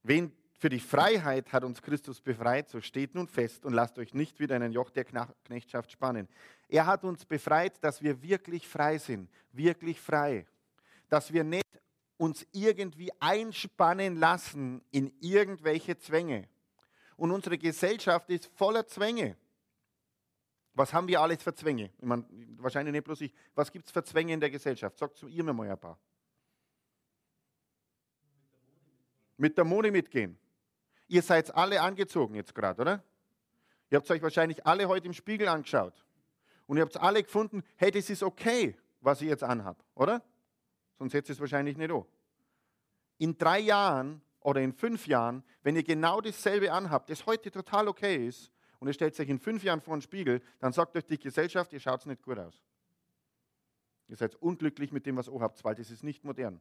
Wen 0.03 0.33
für 0.61 0.69
die 0.69 0.79
Freiheit 0.79 1.55
hat 1.55 1.65
uns 1.65 1.81
Christus 1.81 2.21
befreit, 2.21 2.69
so 2.69 2.83
steht 2.83 3.15
nun 3.15 3.27
fest 3.27 3.65
und 3.65 3.73
lasst 3.73 3.99
euch 3.99 4.13
nicht 4.13 4.39
wieder 4.41 4.57
in 4.57 4.63
ein 4.63 4.73
Joch 4.73 4.91
der 4.91 5.07
Knechtschaft 5.07 5.91
spannen. 5.91 6.29
Er 6.69 6.85
hat 6.85 7.03
uns 7.03 7.25
befreit, 7.25 7.83
dass 7.83 8.03
wir 8.03 8.23
wirklich 8.23 8.69
frei 8.69 8.99
sind, 8.99 9.31
wirklich 9.53 9.99
frei. 9.99 10.47
Dass 11.09 11.33
wir 11.33 11.45
nicht 11.45 11.65
uns 12.19 12.47
irgendwie 12.53 13.11
einspannen 13.21 14.17
lassen 14.17 14.83
in 14.91 15.11
irgendwelche 15.21 15.97
Zwänge. 15.97 16.47
Und 17.17 17.31
unsere 17.31 17.57
Gesellschaft 17.57 18.29
ist 18.29 18.51
voller 18.55 18.87
Zwänge. 18.87 19.39
Was 20.75 20.93
haben 20.93 21.09
wir 21.09 21.23
alles 21.23 21.43
für 21.43 21.55
Zwänge? 21.55 21.91
Ich 21.97 22.05
meine, 22.05 22.27
wahrscheinlich 22.59 22.93
nicht 22.93 23.05
bloß 23.05 23.23
ich. 23.23 23.33
Was 23.55 23.73
gibt 23.73 23.87
es 23.87 23.93
für 23.93 24.05
Zwänge 24.05 24.35
in 24.35 24.41
der 24.41 24.51
Gesellschaft? 24.51 24.99
Sagt 24.99 25.23
ihr 25.23 25.43
mir 25.43 25.55
mal 25.55 25.71
ein 25.71 25.81
paar. 25.81 25.99
Mit 29.39 29.57
der 29.57 29.65
Mode 29.65 29.91
mitgehen. 29.91 30.39
Ihr 31.11 31.23
seid 31.23 31.53
alle 31.57 31.81
angezogen 31.83 32.37
jetzt 32.37 32.55
gerade, 32.55 32.81
oder? 32.81 33.05
Ihr 33.91 33.99
habt 33.99 34.09
euch 34.13 34.23
wahrscheinlich 34.23 34.65
alle 34.65 34.87
heute 34.87 35.09
im 35.09 35.13
Spiegel 35.13 35.49
angeschaut. 35.49 36.07
Und 36.69 36.77
ihr 36.77 36.85
habt 36.85 36.97
alle 36.99 37.21
gefunden, 37.21 37.65
hey, 37.75 37.91
das 37.91 38.09
ist 38.11 38.23
okay, 38.23 38.77
was 39.01 39.21
ich 39.21 39.29
jetzt 39.29 39.43
anhabe, 39.43 39.83
oder? 39.97 40.23
Sonst 41.01 41.13
hättet 41.13 41.31
ihr 41.31 41.33
es 41.33 41.41
wahrscheinlich 41.41 41.77
nicht 41.77 41.91
an. 41.91 42.05
In 43.19 43.37
drei 43.37 43.59
Jahren 43.59 44.23
oder 44.39 44.61
in 44.61 44.73
fünf 44.73 45.09
Jahren, 45.09 45.43
wenn 45.65 45.75
ihr 45.75 45.83
genau 45.83 46.21
dasselbe 46.21 46.71
anhabt, 46.71 47.11
das 47.11 47.27
heute 47.27 47.51
total 47.51 47.89
okay 47.89 48.29
ist, 48.29 48.53
und 48.79 48.87
ihr 48.87 48.95
stellt 48.95 49.19
euch 49.19 49.29
in 49.29 49.41
fünf 49.41 49.65
Jahren 49.65 49.81
vor 49.81 49.97
den 49.97 50.03
Spiegel, 50.03 50.41
dann 50.61 50.73
sagt 50.73 50.97
euch 50.97 51.07
die 51.07 51.19
Gesellschaft, 51.19 51.73
ihr 51.73 51.81
schaut 51.81 52.07
nicht 52.07 52.23
gut 52.23 52.39
aus. 52.39 52.63
Ihr 54.07 54.17
seid 54.17 54.37
unglücklich 54.37 54.93
mit 54.93 55.07
dem, 55.07 55.17
was 55.17 55.27
ihr 55.27 55.41
habt, 55.41 55.65
weil 55.65 55.75
das 55.75 55.91
ist 55.91 56.05
nicht 56.05 56.23
modern 56.25 56.61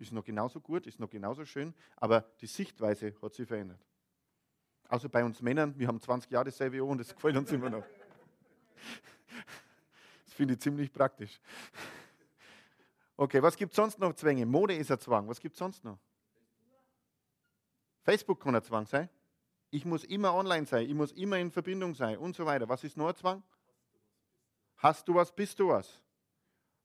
ist 0.00 0.12
noch 0.12 0.24
genauso 0.24 0.60
gut, 0.60 0.86
ist 0.86 0.98
noch 0.98 1.10
genauso 1.10 1.44
schön, 1.44 1.74
aber 1.96 2.22
die 2.40 2.46
Sichtweise 2.46 3.14
hat 3.22 3.34
sich 3.34 3.46
verändert. 3.46 3.80
Außer 4.88 5.08
bei 5.08 5.24
uns 5.24 5.40
Männern, 5.40 5.78
wir 5.78 5.86
haben 5.86 6.00
20 6.00 6.30
Jahre 6.30 6.46
dasselbe 6.46 6.82
und 6.82 6.98
das 6.98 7.14
gefällt 7.14 7.36
uns 7.36 7.52
immer 7.52 7.70
noch. 7.70 7.84
Das 10.24 10.34
finde 10.36 10.54
ich 10.54 10.60
ziemlich 10.60 10.90
praktisch. 10.90 11.38
Okay, 13.14 13.42
was 13.42 13.56
gibt 13.56 13.72
es 13.72 13.76
sonst 13.76 13.98
noch 13.98 14.14
Zwänge? 14.14 14.46
Mode 14.46 14.74
ist 14.74 14.90
ein 14.90 14.98
Zwang. 14.98 15.28
Was 15.28 15.38
gibt 15.38 15.54
es 15.54 15.58
sonst 15.58 15.84
noch? 15.84 15.98
Facebook 18.02 18.40
kann 18.40 18.54
ein 18.54 18.62
Zwang 18.62 18.86
sein. 18.86 19.10
Ich 19.70 19.84
muss 19.84 20.04
immer 20.04 20.34
online 20.34 20.66
sein, 20.66 20.86
ich 20.88 20.94
muss 20.94 21.12
immer 21.12 21.36
in 21.38 21.50
Verbindung 21.50 21.94
sein 21.94 22.16
und 22.16 22.34
so 22.34 22.46
weiter. 22.46 22.68
Was 22.68 22.82
ist 22.84 22.96
noch 22.96 23.08
ein 23.08 23.14
Zwang? 23.16 23.42
Hast 24.78 25.06
du 25.06 25.14
was, 25.14 25.34
bist 25.34 25.58
du 25.58 25.68
was. 25.68 26.00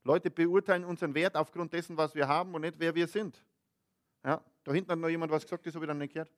Leute 0.06 0.30
beurteilen 0.30 0.84
unseren 0.84 1.14
Wert 1.14 1.36
aufgrund 1.36 1.72
dessen, 1.72 1.96
was 1.96 2.14
wir 2.14 2.28
haben 2.28 2.54
und 2.54 2.60
nicht, 2.60 2.76
wer 2.78 2.94
wir 2.94 3.08
sind. 3.08 3.42
Ja, 4.24 4.40
da 4.62 4.72
hinten 4.72 4.92
hat 4.92 4.98
noch 5.00 5.08
jemand 5.08 5.32
was 5.32 5.42
gesagt, 5.42 5.66
das 5.66 5.74
habe 5.74 5.84
ich 5.84 5.88
dann 5.88 5.98
nicht 5.98 6.14
gehört. 6.14 6.30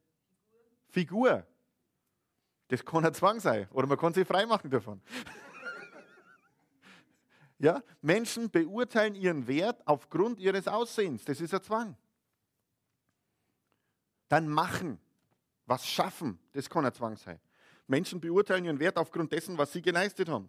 Figur. 0.88 1.46
Das 2.68 2.84
kann 2.84 3.04
ein 3.04 3.12
Zwang 3.12 3.40
sein. 3.40 3.68
Oder 3.72 3.86
man 3.86 3.98
kann 3.98 4.14
sich 4.14 4.26
freimachen 4.26 4.70
davon. 4.70 5.02
ja, 7.58 7.82
Menschen 8.00 8.50
beurteilen 8.50 9.14
ihren 9.14 9.46
Wert 9.46 9.86
aufgrund 9.86 10.40
ihres 10.40 10.66
Aussehens. 10.66 11.24
Das 11.24 11.40
ist 11.40 11.52
ein 11.52 11.62
Zwang. 11.62 11.96
Dann 14.28 14.48
machen, 14.48 14.98
was 15.66 15.86
schaffen, 15.86 16.38
das 16.52 16.68
kann 16.68 16.86
ein 16.86 16.94
Zwang 16.94 17.16
sein. 17.16 17.38
Menschen 17.86 18.20
beurteilen 18.20 18.64
ihren 18.64 18.78
Wert 18.78 18.96
aufgrund 18.96 19.32
dessen, 19.32 19.56
was 19.58 19.72
sie 19.72 19.82
geleistet 19.82 20.28
haben. 20.28 20.48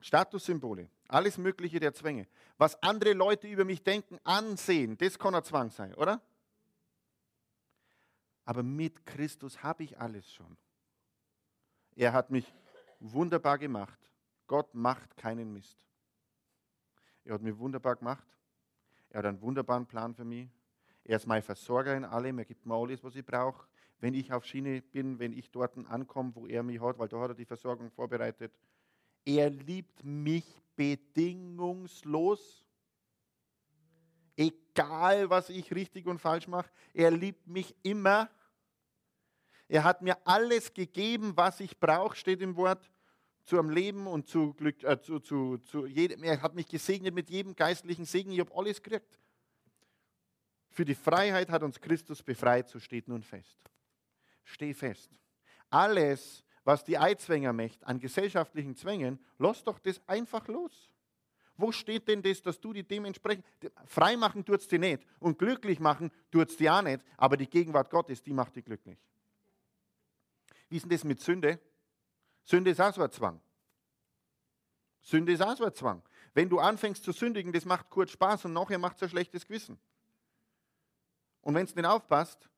Statussymbole, 0.00 0.88
alles 1.12 1.38
Mögliche 1.38 1.80
der 1.80 1.92
Zwänge. 1.92 2.26
Was 2.58 2.80
andere 2.82 3.12
Leute 3.12 3.48
über 3.48 3.64
mich 3.64 3.82
denken, 3.82 4.18
ansehen, 4.24 4.96
das 4.98 5.18
kann 5.18 5.34
ein 5.34 5.44
Zwang 5.44 5.70
sein, 5.70 5.94
oder? 5.94 6.20
Aber 8.44 8.62
mit 8.62 9.06
Christus 9.06 9.62
habe 9.62 9.84
ich 9.84 9.98
alles 9.98 10.32
schon. 10.32 10.56
Er 11.94 12.12
hat 12.12 12.30
mich 12.30 12.52
wunderbar 12.98 13.58
gemacht. 13.58 13.98
Gott 14.46 14.74
macht 14.74 15.16
keinen 15.16 15.52
Mist. 15.52 15.86
Er 17.24 17.34
hat 17.34 17.42
mich 17.42 17.56
wunderbar 17.56 17.96
gemacht. 17.96 18.26
Er 19.10 19.18
hat 19.18 19.26
einen 19.26 19.40
wunderbaren 19.40 19.86
Plan 19.86 20.14
für 20.14 20.24
mich. 20.24 20.48
Er 21.04 21.16
ist 21.16 21.26
mein 21.26 21.42
Versorger 21.42 21.96
in 21.96 22.04
allem. 22.04 22.38
Er 22.38 22.44
gibt 22.44 22.66
mir 22.66 22.74
alles, 22.74 23.02
was 23.02 23.14
ich 23.14 23.24
brauche. 23.24 23.66
Wenn 24.00 24.14
ich 24.14 24.32
auf 24.32 24.44
Schiene 24.44 24.80
bin, 24.80 25.18
wenn 25.18 25.32
ich 25.32 25.50
dort 25.50 25.76
ankomme, 25.88 26.34
wo 26.34 26.46
er 26.46 26.62
mich 26.62 26.80
hat, 26.80 26.98
weil 26.98 27.08
da 27.08 27.20
hat 27.20 27.30
er 27.30 27.34
die 27.34 27.44
Versorgung 27.44 27.90
vorbereitet. 27.90 28.52
Er 29.24 29.50
liebt 29.50 30.02
mich 30.02 30.60
bedingungslos. 30.80 32.64
Egal, 34.34 35.28
was 35.28 35.50
ich 35.50 35.74
richtig 35.74 36.06
und 36.06 36.18
falsch 36.18 36.48
mache, 36.48 36.70
er 36.94 37.10
liebt 37.10 37.46
mich 37.46 37.76
immer. 37.82 38.30
Er 39.68 39.84
hat 39.84 40.00
mir 40.00 40.16
alles 40.24 40.72
gegeben, 40.72 41.36
was 41.36 41.60
ich 41.60 41.78
brauche, 41.78 42.16
steht 42.16 42.40
im 42.40 42.56
Wort, 42.56 42.90
zu 43.44 43.58
einem 43.58 43.68
Leben 43.68 44.06
und 44.06 44.26
zu 44.26 44.54
Glück, 44.54 44.82
äh, 44.82 44.98
zu, 45.02 45.18
zu, 45.18 45.58
zu 45.58 45.84
jedem. 45.84 46.22
Er 46.22 46.40
hat 46.40 46.54
mich 46.54 46.66
gesegnet 46.66 47.14
mit 47.14 47.28
jedem 47.28 47.54
geistlichen 47.54 48.06
Segen. 48.06 48.32
Ich 48.32 48.40
habe 48.40 48.56
alles 48.56 48.82
gekriegt. 48.82 49.18
Für 50.70 50.86
die 50.86 50.94
Freiheit 50.94 51.50
hat 51.50 51.62
uns 51.62 51.78
Christus 51.78 52.22
befreit, 52.22 52.70
so 52.70 52.78
steht 52.78 53.06
nun 53.06 53.22
fest. 53.22 53.58
Steh 54.44 54.72
fest. 54.72 55.10
Alles, 55.68 56.42
was 56.64 56.84
die 56.84 56.98
Eizwänger 56.98 57.52
möchte, 57.52 57.86
an 57.86 58.00
gesellschaftlichen 58.00 58.76
Zwängen, 58.76 59.18
lass 59.38 59.64
doch 59.64 59.78
das 59.78 60.00
einfach 60.06 60.46
los. 60.48 60.90
Wo 61.56 61.72
steht 61.72 62.08
denn 62.08 62.22
das, 62.22 62.40
dass 62.40 62.58
du 62.58 62.72
die 62.72 62.82
dementsprechend, 62.82 63.44
freimachen 63.86 64.44
es 64.48 64.66
dir 64.66 64.78
nicht 64.78 65.04
und 65.18 65.38
glücklich 65.38 65.78
machen 65.78 66.10
tut 66.30 66.58
dir 66.58 66.74
auch 66.74 66.82
nicht, 66.82 67.04
aber 67.16 67.36
die 67.36 67.48
Gegenwart 67.48 67.90
Gottes, 67.90 68.22
die 68.22 68.32
macht 68.32 68.56
dich 68.56 68.64
glücklich. 68.64 68.98
Wie 70.68 70.76
ist 70.76 70.84
denn 70.84 70.90
das 70.90 71.04
mit 71.04 71.20
Sünde? 71.20 71.58
Sünde 72.44 72.70
ist 72.70 72.80
auch 72.80 72.94
so 72.94 73.02
ein 73.02 73.10
Zwang. 73.10 73.40
Sünde 75.02 75.32
ist 75.32 75.42
auch 75.42 75.56
so 75.56 75.64
ein 75.64 75.74
Zwang. 75.74 76.02
Wenn 76.32 76.48
du 76.48 76.58
anfängst 76.58 77.02
zu 77.02 77.12
sündigen, 77.12 77.52
das 77.52 77.64
macht 77.64 77.90
kurz 77.90 78.12
Spaß 78.12 78.46
und 78.46 78.52
nachher 78.52 78.78
macht 78.78 78.96
es 78.96 79.02
ein 79.02 79.08
schlechtes 79.10 79.46
Gewissen. 79.46 79.78
Und 81.42 81.54
wenn 81.54 81.64
es 81.64 81.74
nicht 81.74 81.86
aufpasst, 81.86 82.48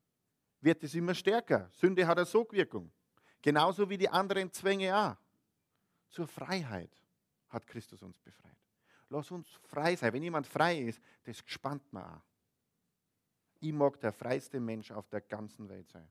wird 0.61 0.83
es 0.83 0.93
immer 0.93 1.15
stärker. 1.15 1.69
Sünde 1.71 2.05
hat 2.07 2.17
eine 2.17 2.25
Sogwirkung. 2.25 2.91
Genauso 3.43 3.89
wie 3.89 3.97
die 3.97 4.09
anderen 4.09 4.51
Zwänge 4.51 4.97
auch. 4.97 5.17
Zur 6.09 6.27
Freiheit 6.27 6.89
hat 7.49 7.67
Christus 7.67 8.01
uns 8.01 8.17
befreit. 8.17 8.55
Lass 9.09 9.29
uns 9.31 9.47
frei 9.65 9.95
sein. 9.95 10.13
Wenn 10.13 10.23
jemand 10.23 10.47
frei 10.47 10.79
ist, 10.79 11.01
das 11.25 11.43
gespannt 11.43 11.83
man 11.91 12.05
auch. 12.05 12.21
Ich 13.59 13.73
mag 13.73 13.99
der 13.99 14.13
freiste 14.13 14.59
Mensch 14.59 14.91
auf 14.91 15.09
der 15.09 15.21
ganzen 15.21 15.67
Welt 15.67 15.89
sein. 15.89 16.07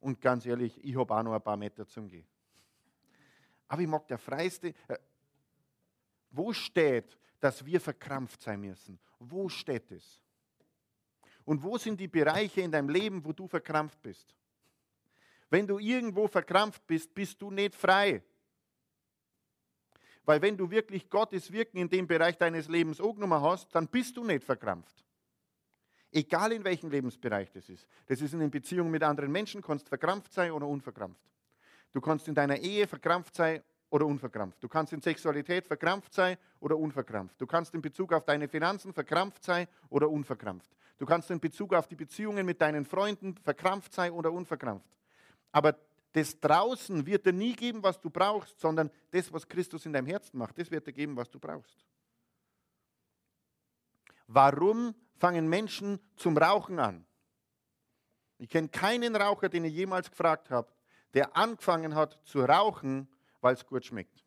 Und 0.00 0.20
ganz 0.20 0.46
ehrlich, 0.46 0.82
ich 0.84 0.96
habe 0.96 1.14
auch 1.14 1.22
noch 1.22 1.34
ein 1.34 1.42
paar 1.42 1.56
Meter 1.56 1.86
zum 1.86 2.08
Gehen. 2.08 2.26
Aber 3.66 3.82
ich 3.82 3.88
mag 3.88 4.06
der 4.06 4.18
freiste. 4.18 4.68
Äh, 4.86 4.98
wo 6.30 6.52
steht, 6.52 7.18
dass 7.40 7.64
wir 7.64 7.80
verkrampft 7.80 8.40
sein 8.40 8.60
müssen? 8.60 9.00
Wo 9.18 9.48
steht 9.48 9.90
es? 9.90 10.20
Und 11.44 11.62
wo 11.62 11.76
sind 11.76 11.98
die 11.98 12.08
Bereiche 12.08 12.60
in 12.60 12.70
deinem 12.70 12.88
Leben, 12.88 13.24
wo 13.24 13.32
du 13.32 13.48
verkrampft 13.48 14.00
bist? 14.00 14.32
Wenn 15.52 15.66
du 15.66 15.78
irgendwo 15.78 16.26
verkrampft 16.28 16.86
bist, 16.86 17.12
bist 17.12 17.42
du 17.42 17.50
nicht 17.50 17.74
frei. 17.74 18.22
Weil 20.24 20.40
wenn 20.40 20.56
du 20.56 20.70
wirklich 20.70 21.10
Gottes 21.10 21.52
Wirken 21.52 21.76
in 21.76 21.90
dem 21.90 22.06
Bereich 22.06 22.38
deines 22.38 22.68
Lebens 22.68 23.02
angenommen 23.02 23.42
hast, 23.42 23.74
dann 23.74 23.86
bist 23.86 24.16
du 24.16 24.24
nicht 24.24 24.44
verkrampft. 24.44 25.04
Egal 26.10 26.52
in 26.52 26.64
welchem 26.64 26.88
Lebensbereich 26.88 27.52
das 27.52 27.68
ist. 27.68 27.86
Das 28.06 28.22
ist 28.22 28.32
in 28.32 28.40
den 28.40 28.50
Beziehungen 28.50 28.90
mit 28.90 29.02
anderen 29.02 29.30
Menschen, 29.30 29.60
kannst 29.60 29.90
verkrampft 29.90 30.32
sein 30.32 30.52
oder 30.52 30.66
unverkrampft. 30.66 31.20
Du 31.92 32.00
kannst 32.00 32.28
in 32.28 32.34
deiner 32.34 32.56
Ehe 32.56 32.86
verkrampft 32.86 33.34
sein 33.34 33.62
oder 33.90 34.06
unverkrampft. 34.06 34.62
Du 34.62 34.68
kannst 34.68 34.94
in 34.94 35.02
Sexualität 35.02 35.66
verkrampft 35.66 36.14
sein 36.14 36.38
oder 36.60 36.78
unverkrampft. 36.78 37.38
Du 37.38 37.46
kannst 37.46 37.74
in 37.74 37.82
Bezug 37.82 38.14
auf 38.14 38.24
deine 38.24 38.48
Finanzen 38.48 38.94
verkrampft 38.94 39.44
sein 39.44 39.68
oder 39.90 40.08
unverkrampft. 40.08 40.70
Du 40.96 41.04
kannst 41.04 41.30
in 41.30 41.40
Bezug 41.40 41.74
auf 41.74 41.88
die 41.88 41.96
Beziehungen 41.96 42.46
mit 42.46 42.58
deinen 42.62 42.86
Freunden 42.86 43.36
verkrampft 43.36 43.92
sein 43.92 44.12
oder 44.12 44.32
unverkrampft. 44.32 44.88
Aber 45.52 45.78
das 46.12 46.38
draußen 46.40 47.06
wird 47.06 47.26
dir 47.26 47.32
nie 47.32 47.54
geben, 47.54 47.82
was 47.82 48.00
du 48.00 48.10
brauchst, 48.10 48.58
sondern 48.60 48.90
das, 49.10 49.32
was 49.32 49.46
Christus 49.46 49.86
in 49.86 49.92
deinem 49.92 50.06
Herzen 50.06 50.38
macht, 50.38 50.58
das 50.58 50.70
wird 50.70 50.86
dir 50.86 50.92
geben, 50.92 51.16
was 51.16 51.30
du 51.30 51.38
brauchst. 51.38 51.86
Warum 54.26 54.94
fangen 55.18 55.48
Menschen 55.48 56.00
zum 56.16 56.36
Rauchen 56.36 56.78
an? 56.78 57.04
Ich 58.38 58.48
kenne 58.48 58.68
keinen 58.68 59.14
Raucher, 59.14 59.48
den 59.48 59.64
ich 59.64 59.74
jemals 59.74 60.10
gefragt 60.10 60.50
habe, 60.50 60.72
der 61.14 61.36
angefangen 61.36 61.94
hat 61.94 62.18
zu 62.24 62.40
rauchen, 62.40 63.08
weil 63.40 63.54
es 63.54 63.66
gut 63.66 63.84
schmeckt. 63.84 64.24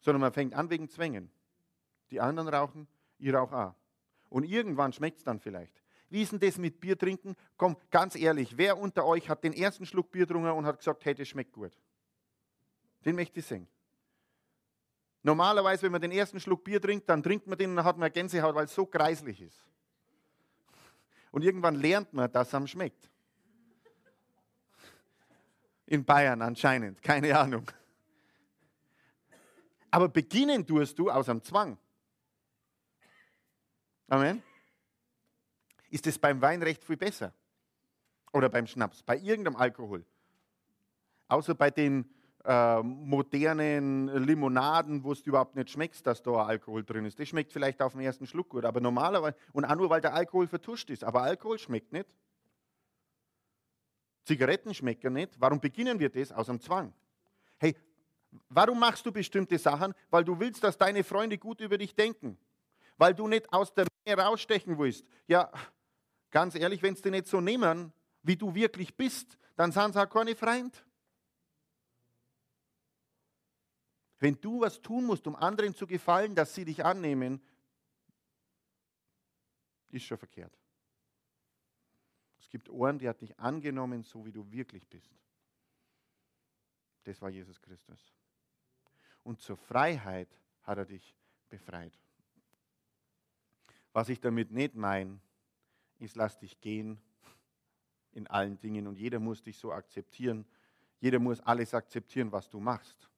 Sondern 0.00 0.20
man 0.20 0.32
fängt 0.32 0.54
an 0.54 0.70
wegen 0.70 0.88
Zwängen. 0.88 1.30
Die 2.10 2.20
anderen 2.20 2.48
rauchen, 2.48 2.88
ich 3.18 3.32
rauche 3.32 3.56
auch. 3.56 3.74
Und 4.28 4.44
irgendwann 4.44 4.92
schmeckt 4.92 5.18
es 5.18 5.24
dann 5.24 5.40
vielleicht. 5.40 5.83
Wie 6.10 6.22
ist 6.22 6.32
denn 6.32 6.40
das 6.40 6.58
mit 6.58 6.80
Bier 6.80 6.98
trinken? 6.98 7.34
Komm, 7.56 7.76
ganz 7.90 8.14
ehrlich, 8.14 8.56
wer 8.56 8.78
unter 8.78 9.04
euch 9.04 9.28
hat 9.28 9.42
den 9.42 9.52
ersten 9.52 9.86
Schluck 9.86 10.10
Bier 10.10 10.26
getrunken 10.26 10.50
und 10.50 10.66
hat 10.66 10.78
gesagt, 10.78 11.04
hey, 11.04 11.14
das 11.14 11.28
schmeckt 11.28 11.52
gut? 11.52 11.72
Den 13.04 13.16
möchte 13.16 13.40
ich 13.40 13.46
sehen. 13.46 13.66
Normalerweise, 15.22 15.82
wenn 15.82 15.92
man 15.92 16.02
den 16.02 16.12
ersten 16.12 16.38
Schluck 16.38 16.62
Bier 16.64 16.80
trinkt, 16.80 17.08
dann 17.08 17.22
trinkt 17.22 17.46
man 17.46 17.56
den 17.56 17.70
und 17.70 17.76
dann 17.76 17.84
hat 17.84 17.96
man 17.96 18.12
Gänsehaut, 18.12 18.54
weil 18.54 18.66
es 18.66 18.74
so 18.74 18.84
kreislich 18.84 19.40
ist. 19.40 19.62
Und 21.30 21.42
irgendwann 21.42 21.74
lernt 21.74 22.12
man, 22.12 22.30
dass 22.30 22.48
es 22.48 22.54
einem 22.54 22.66
schmeckt. 22.66 23.10
In 25.86 26.04
Bayern 26.04 26.42
anscheinend, 26.42 27.02
keine 27.02 27.36
Ahnung. 27.38 27.70
Aber 29.90 30.08
beginnen 30.08 30.66
tust 30.66 30.98
du 30.98 31.10
aus 31.10 31.28
einem 31.28 31.42
Zwang. 31.42 31.78
Amen. 34.08 34.42
Ist 35.94 36.08
es 36.08 36.18
beim 36.18 36.42
Wein 36.42 36.60
recht 36.60 36.82
viel 36.82 36.96
besser? 36.96 37.32
Oder 38.32 38.48
beim 38.48 38.66
Schnaps? 38.66 39.00
Bei 39.04 39.16
irgendeinem 39.16 39.54
Alkohol? 39.54 40.04
Außer 41.28 41.54
bei 41.54 41.70
den 41.70 42.10
äh, 42.44 42.82
modernen 42.82 44.08
Limonaden, 44.08 45.04
wo 45.04 45.12
es 45.12 45.20
überhaupt 45.20 45.54
nicht 45.54 45.70
schmeckt, 45.70 46.04
dass 46.04 46.20
da 46.20 46.32
Alkohol 46.46 46.82
drin 46.82 47.04
ist. 47.04 47.20
Das 47.20 47.28
schmeckt 47.28 47.52
vielleicht 47.52 47.80
auf 47.80 47.92
den 47.92 48.00
ersten 48.00 48.26
Schluck 48.26 48.48
gut, 48.48 48.64
aber 48.64 48.80
normalerweise, 48.80 49.36
und 49.52 49.64
auch 49.64 49.76
nur, 49.76 49.88
weil 49.88 50.00
der 50.00 50.14
Alkohol 50.14 50.48
vertuscht 50.48 50.90
ist, 50.90 51.04
aber 51.04 51.22
Alkohol 51.22 51.60
schmeckt 51.60 51.92
nicht. 51.92 52.12
Zigaretten 54.24 54.74
schmecken 54.74 55.12
nicht. 55.12 55.40
Warum 55.40 55.60
beginnen 55.60 56.00
wir 56.00 56.08
das? 56.08 56.32
Aus 56.32 56.46
dem 56.46 56.58
Zwang. 56.58 56.92
Hey, 57.58 57.76
warum 58.48 58.80
machst 58.80 59.06
du 59.06 59.12
bestimmte 59.12 59.58
Sachen? 59.60 59.94
Weil 60.10 60.24
du 60.24 60.40
willst, 60.40 60.64
dass 60.64 60.76
deine 60.76 61.04
Freunde 61.04 61.38
gut 61.38 61.60
über 61.60 61.78
dich 61.78 61.94
denken 61.94 62.36
weil 62.96 63.14
du 63.14 63.28
nicht 63.28 63.52
aus 63.52 63.72
der 63.74 63.86
Menge 64.04 64.22
rausstechen 64.22 64.78
willst. 64.78 65.04
Ja, 65.26 65.50
ganz 66.34 66.56
ehrlich, 66.56 66.82
wenn 66.82 66.96
sie 66.96 67.02
dich 67.02 67.12
nicht 67.12 67.26
so 67.28 67.40
nehmen, 67.40 67.92
wie 68.24 68.34
du 68.34 68.52
wirklich 68.56 68.96
bist, 68.96 69.38
dann 69.54 69.70
sind 69.70 69.92
sie 69.92 70.02
auch 70.02 70.10
keine 70.10 70.34
Freund. 70.34 70.84
Wenn 74.18 74.40
du 74.40 74.60
was 74.60 74.82
tun 74.82 75.04
musst, 75.04 75.28
um 75.28 75.36
anderen 75.36 75.76
zu 75.76 75.86
gefallen, 75.86 76.34
dass 76.34 76.52
sie 76.52 76.64
dich 76.64 76.84
annehmen, 76.84 77.40
ist 79.90 80.06
schon 80.06 80.18
verkehrt. 80.18 80.52
Es 82.40 82.50
gibt 82.50 82.68
Ohren, 82.68 82.98
die 82.98 83.08
hat 83.08 83.20
dich 83.20 83.38
angenommen, 83.38 84.02
so 84.02 84.26
wie 84.26 84.32
du 84.32 84.50
wirklich 84.50 84.88
bist. 84.88 85.14
Das 87.04 87.22
war 87.22 87.30
Jesus 87.30 87.62
Christus. 87.62 88.12
Und 89.22 89.40
zur 89.40 89.56
Freiheit 89.56 90.36
hat 90.64 90.78
er 90.78 90.84
dich 90.84 91.14
befreit. 91.48 91.96
Was 93.92 94.08
ich 94.08 94.18
damit 94.18 94.50
nicht 94.50 94.74
meine, 94.74 95.20
ist, 95.98 96.16
lass 96.16 96.38
dich 96.38 96.60
gehen 96.60 97.00
in 98.12 98.26
allen 98.28 98.58
Dingen 98.58 98.86
und 98.86 98.98
jeder 98.98 99.18
muss 99.18 99.42
dich 99.42 99.58
so 99.58 99.72
akzeptieren. 99.72 100.46
Jeder 101.00 101.18
muss 101.18 101.40
alles 101.40 101.74
akzeptieren, 101.74 102.30
was 102.32 102.48
du 102.48 102.60
machst. 102.60 103.10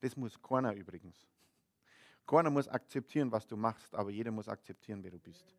Das 0.00 0.16
muss 0.16 0.40
keiner 0.40 0.74
übrigens. 0.74 1.26
Keiner 2.26 2.50
muss 2.50 2.68
akzeptieren, 2.68 3.30
was 3.30 3.46
du 3.46 3.56
machst, 3.56 3.94
aber 3.94 4.10
jeder 4.10 4.32
muss 4.32 4.48
akzeptieren, 4.48 5.02
wer 5.02 5.12
du 5.12 5.18
bist. 5.18 5.54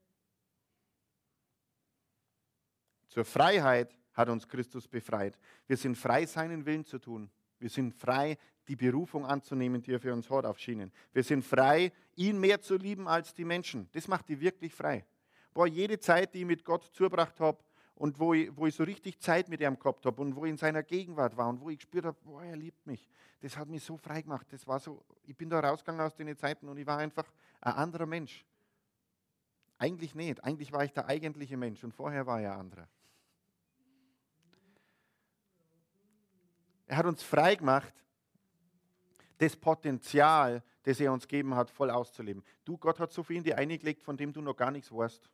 Zur 3.08 3.24
Freiheit 3.24 3.98
hat 4.14 4.30
uns 4.30 4.48
Christus 4.48 4.88
befreit. 4.88 5.40
Wir 5.66 5.78
sind 5.78 5.98
frei, 5.98 6.26
seinen 6.26 6.66
Willen 6.66 6.86
zu 6.86 7.00
tun. 7.00 7.30
Wir 7.60 7.70
sind 7.70 7.94
frei, 7.94 8.38
die 8.68 8.76
Berufung 8.76 9.26
anzunehmen, 9.26 9.82
die 9.82 9.94
er 9.94 10.00
für 10.00 10.14
uns 10.14 10.30
hat 10.30 10.46
auf 10.46 10.60
Schienen. 10.60 10.92
Wir 11.14 11.24
sind 11.24 11.44
frei, 11.44 11.92
ihn 12.16 12.40
mehr 12.40 12.62
zu 12.62 12.76
lieben 12.76 13.08
als 13.08 13.34
die 13.34 13.46
Menschen. 13.46 13.90
Das 13.94 14.08
macht 14.08 14.28
die 14.28 14.40
wirklich 14.40 14.74
frei. 14.74 15.06
Boah, 15.58 15.66
jede 15.66 16.00
Zeit, 16.00 16.36
die 16.36 16.42
ich 16.42 16.46
mit 16.46 16.64
Gott 16.64 16.84
zugebracht 16.94 17.40
habe 17.40 17.58
und 17.96 18.20
wo 18.20 18.36
ich, 18.36 18.56
wo 18.56 18.68
ich 18.68 18.76
so 18.76 18.84
richtig 18.84 19.20
Zeit 19.20 19.50
mit 19.50 19.60
ihm 19.60 19.80
gehabt 19.80 20.06
habe 20.06 20.22
und 20.22 20.36
wo 20.36 20.46
ich 20.46 20.52
in 20.52 20.58
seiner 20.58 20.84
Gegenwart 20.84 21.36
war 21.36 21.50
und 21.50 21.60
wo 21.62 21.72
ich 21.72 21.80
gespürt 21.80 22.06
habe, 22.06 22.18
boah, 22.24 22.44
er 22.44 22.56
liebt 22.56 22.86
mich, 22.86 23.10
das 23.42 23.58
hat 23.58 23.68
mich 23.68 23.84
so 23.84 23.98
frei 23.98 24.22
gemacht. 24.22 24.46
Das 24.52 24.68
war 24.68 24.80
so, 24.80 25.04
ich 25.24 25.36
bin 25.36 25.50
da 25.50 25.60
rausgegangen 25.60 26.06
aus 26.06 26.14
den 26.14 26.38
Zeiten 26.38 26.70
und 26.70 26.78
ich 26.78 26.86
war 26.86 27.00
einfach 27.00 27.26
ein 27.60 27.74
anderer 27.74 28.06
Mensch. 28.06 28.46
Eigentlich 29.80 30.14
nicht. 30.14 30.44
Eigentlich 30.44 30.72
war 30.72 30.86
ich 30.86 30.94
der 30.94 31.08
eigentliche 31.08 31.58
Mensch 31.58 31.84
und 31.84 31.92
vorher 31.92 32.28
war 32.28 32.40
er 32.40 32.54
ein 32.54 32.60
anderer. 32.60 32.88
Er 36.86 36.98
hat 36.98 37.08
uns 37.08 37.24
frei 37.24 37.56
gemacht, 37.56 37.96
das 39.40 39.56
Potenzial, 39.56 40.62
das 40.84 41.00
er 41.00 41.12
uns 41.12 41.28
gegeben 41.28 41.56
hat, 41.56 41.72
voll 41.72 41.90
auszuleben. 41.90 42.44
Du, 42.64 42.78
Gott 42.78 43.00
hat 43.00 43.12
so 43.12 43.24
viel 43.24 43.38
in 43.38 43.44
dir 43.44 43.58
eingelegt, 43.58 44.04
von 44.04 44.16
dem 44.16 44.32
du 44.32 44.40
noch 44.40 44.56
gar 44.56 44.70
nichts 44.70 44.92
weißt, 44.92 45.28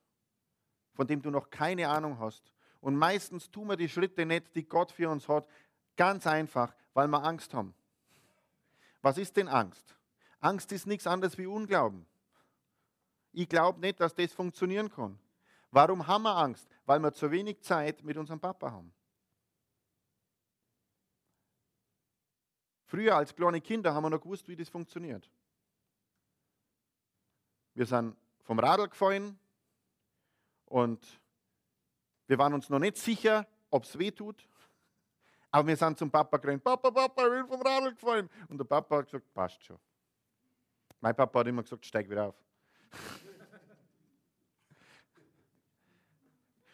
von 0.93 1.07
dem 1.07 1.21
du 1.21 1.29
noch 1.29 1.49
keine 1.49 1.89
Ahnung 1.89 2.19
hast. 2.19 2.51
Und 2.81 2.95
meistens 2.95 3.49
tun 3.49 3.69
wir 3.69 3.77
die 3.77 3.89
Schritte 3.89 4.25
nicht, 4.25 4.55
die 4.55 4.67
Gott 4.67 4.91
für 4.91 5.09
uns 5.09 5.27
hat, 5.27 5.47
ganz 5.95 6.27
einfach, 6.27 6.73
weil 6.93 7.07
wir 7.07 7.23
Angst 7.23 7.53
haben. 7.53 7.73
Was 9.01 9.17
ist 9.17 9.35
denn 9.37 9.47
Angst? 9.47 9.95
Angst 10.39 10.71
ist 10.71 10.87
nichts 10.87 11.07
anderes 11.07 11.37
wie 11.37 11.45
Unglauben. 11.45 12.05
Ich 13.31 13.49
glaube 13.49 13.79
nicht, 13.79 13.99
dass 13.99 14.13
das 14.13 14.33
funktionieren 14.33 14.91
kann. 14.91 15.17
Warum 15.71 16.05
haben 16.05 16.23
wir 16.23 16.35
Angst? 16.35 16.67
Weil 16.85 16.99
wir 16.99 17.13
zu 17.13 17.31
wenig 17.31 17.61
Zeit 17.61 18.03
mit 18.03 18.17
unserem 18.17 18.39
Papa 18.39 18.71
haben. 18.71 18.93
Früher 22.85 23.15
als 23.15 23.35
kleine 23.35 23.59
Kinder 23.59 23.93
haben 23.93 24.03
wir 24.03 24.11
noch 24.11 24.21
gewusst, 24.21 24.47
wie 24.47 24.55
das 24.55 24.69
funktioniert. 24.69 25.27
Wir 27.73 27.87
sind 27.87 28.15
vom 28.43 28.59
Radl 28.59 28.87
gefallen 28.87 29.39
und 30.73 31.21
wir 32.25 32.39
waren 32.39 32.55
uns 32.55 32.67
noch 32.67 32.79
nicht 32.79 32.97
sicher, 32.97 33.45
ob 33.69 33.83
es 33.83 33.99
weh 33.99 34.09
tut. 34.09 34.49
Aber 35.51 35.67
wir 35.67 35.77
sind 35.77 35.99
zum 35.99 36.09
Papa 36.09 36.37
gerannt, 36.37 36.63
Papa, 36.63 36.89
Papa, 36.89 37.27
ich 37.27 37.31
bin 37.31 37.47
vom 37.47 37.61
Radl 37.61 37.91
gefallen. 37.93 38.27
Und 38.49 38.57
der 38.57 38.65
Papa 38.65 38.97
hat 38.97 39.05
gesagt, 39.05 39.31
passt 39.35 39.63
schon. 39.63 39.77
Mein 40.99 41.15
Papa 41.15 41.41
hat 41.41 41.47
immer 41.47 41.61
gesagt, 41.61 41.85
steig 41.85 42.09
wieder 42.09 42.29
auf. 42.29 42.35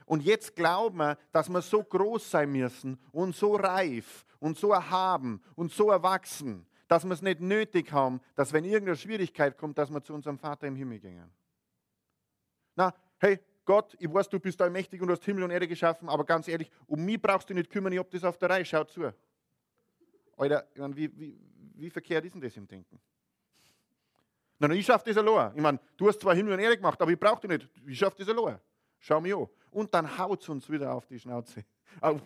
Und 0.05 0.23
jetzt 0.23 0.55
glauben 0.55 0.99
wir, 0.99 1.17
dass 1.33 1.49
wir 1.49 1.62
so 1.62 1.83
groß 1.83 2.31
sein 2.31 2.53
müssen 2.53 2.97
und 3.12 3.35
so 3.35 3.57
reif 3.57 4.25
und 4.39 4.57
so 4.57 4.71
erhaben 4.71 5.41
und 5.55 5.73
so 5.73 5.91
erwachsen, 5.91 6.65
dass 6.88 7.03
wir 7.03 7.12
es 7.12 7.21
nicht 7.21 7.41
nötig 7.41 7.91
haben, 7.91 8.21
dass 8.33 8.53
wenn 8.53 8.63
irgendeine 8.63 8.95
Schwierigkeit 8.95 9.57
kommt, 9.57 9.77
dass 9.77 9.91
wir 9.91 10.01
zu 10.01 10.13
unserem 10.13 10.39
Vater 10.39 10.67
im 10.67 10.77
Himmel 10.77 10.99
gehen. 10.99 11.29
Na, 12.75 12.95
hey, 13.19 13.39
Gott, 13.69 13.95
ich 13.99 14.12
weiß, 14.12 14.27
du 14.29 14.39
bist 14.39 14.60
allmächtig 14.63 14.99
und 14.99 15.12
hast 15.12 15.23
Himmel 15.23 15.43
und 15.43 15.51
Erde 15.51 15.67
geschaffen, 15.67 16.10
aber 16.10 16.25
ganz 16.25 16.47
ehrlich, 16.47 16.71
um 16.88 17.05
mich 17.05 17.21
brauchst 17.21 17.47
du 17.51 17.53
nicht 17.53 17.69
kümmern, 17.69 17.93
ich 17.93 17.99
hab 17.99 18.10
das 18.10 18.23
auf 18.23 18.36
der 18.36 18.49
Reihe, 18.49 18.65
schau 18.65 18.84
zu. 18.84 19.13
Alter, 20.38 20.67
ich 20.73 20.82
mein, 20.82 20.95
wie, 20.95 21.15
wie, 21.15 21.39
wie 21.75 21.89
verkehrt 21.91 22.25
ist 22.25 22.34
denn 22.34 22.41
das 22.41 22.58
im 22.58 22.67
Denken? 22.67 22.99
Nein, 24.58 24.71
ich 24.71 24.88
schaffe 24.88 25.13
das 25.13 25.17
allein. 25.17 25.55
Ich 25.55 25.62
meine, 25.62 25.79
du 25.97 26.08
hast 26.08 26.19
zwar 26.19 26.34
Himmel 26.34 26.53
und 26.53 26.60
Erde 26.60 26.77
gemacht, 26.77 26.99
aber 26.99 27.12
ich 27.12 27.19
brauche 27.19 27.47
dich 27.47 27.60
nicht. 27.60 27.69
Ich 27.86 27.99
schaffe 27.99 28.17
das 28.17 28.36
allein. 28.36 28.60
Schau 28.97 29.21
mich 29.21 29.36
an. 29.36 29.47
Und 29.69 29.93
dann 29.93 30.17
haut 30.17 30.41
es 30.41 30.49
uns 30.49 30.67
wieder 30.67 30.91
auf 30.91 31.05
die 31.05 31.19
Schnauze. 31.19 31.63
Auf, 32.01 32.23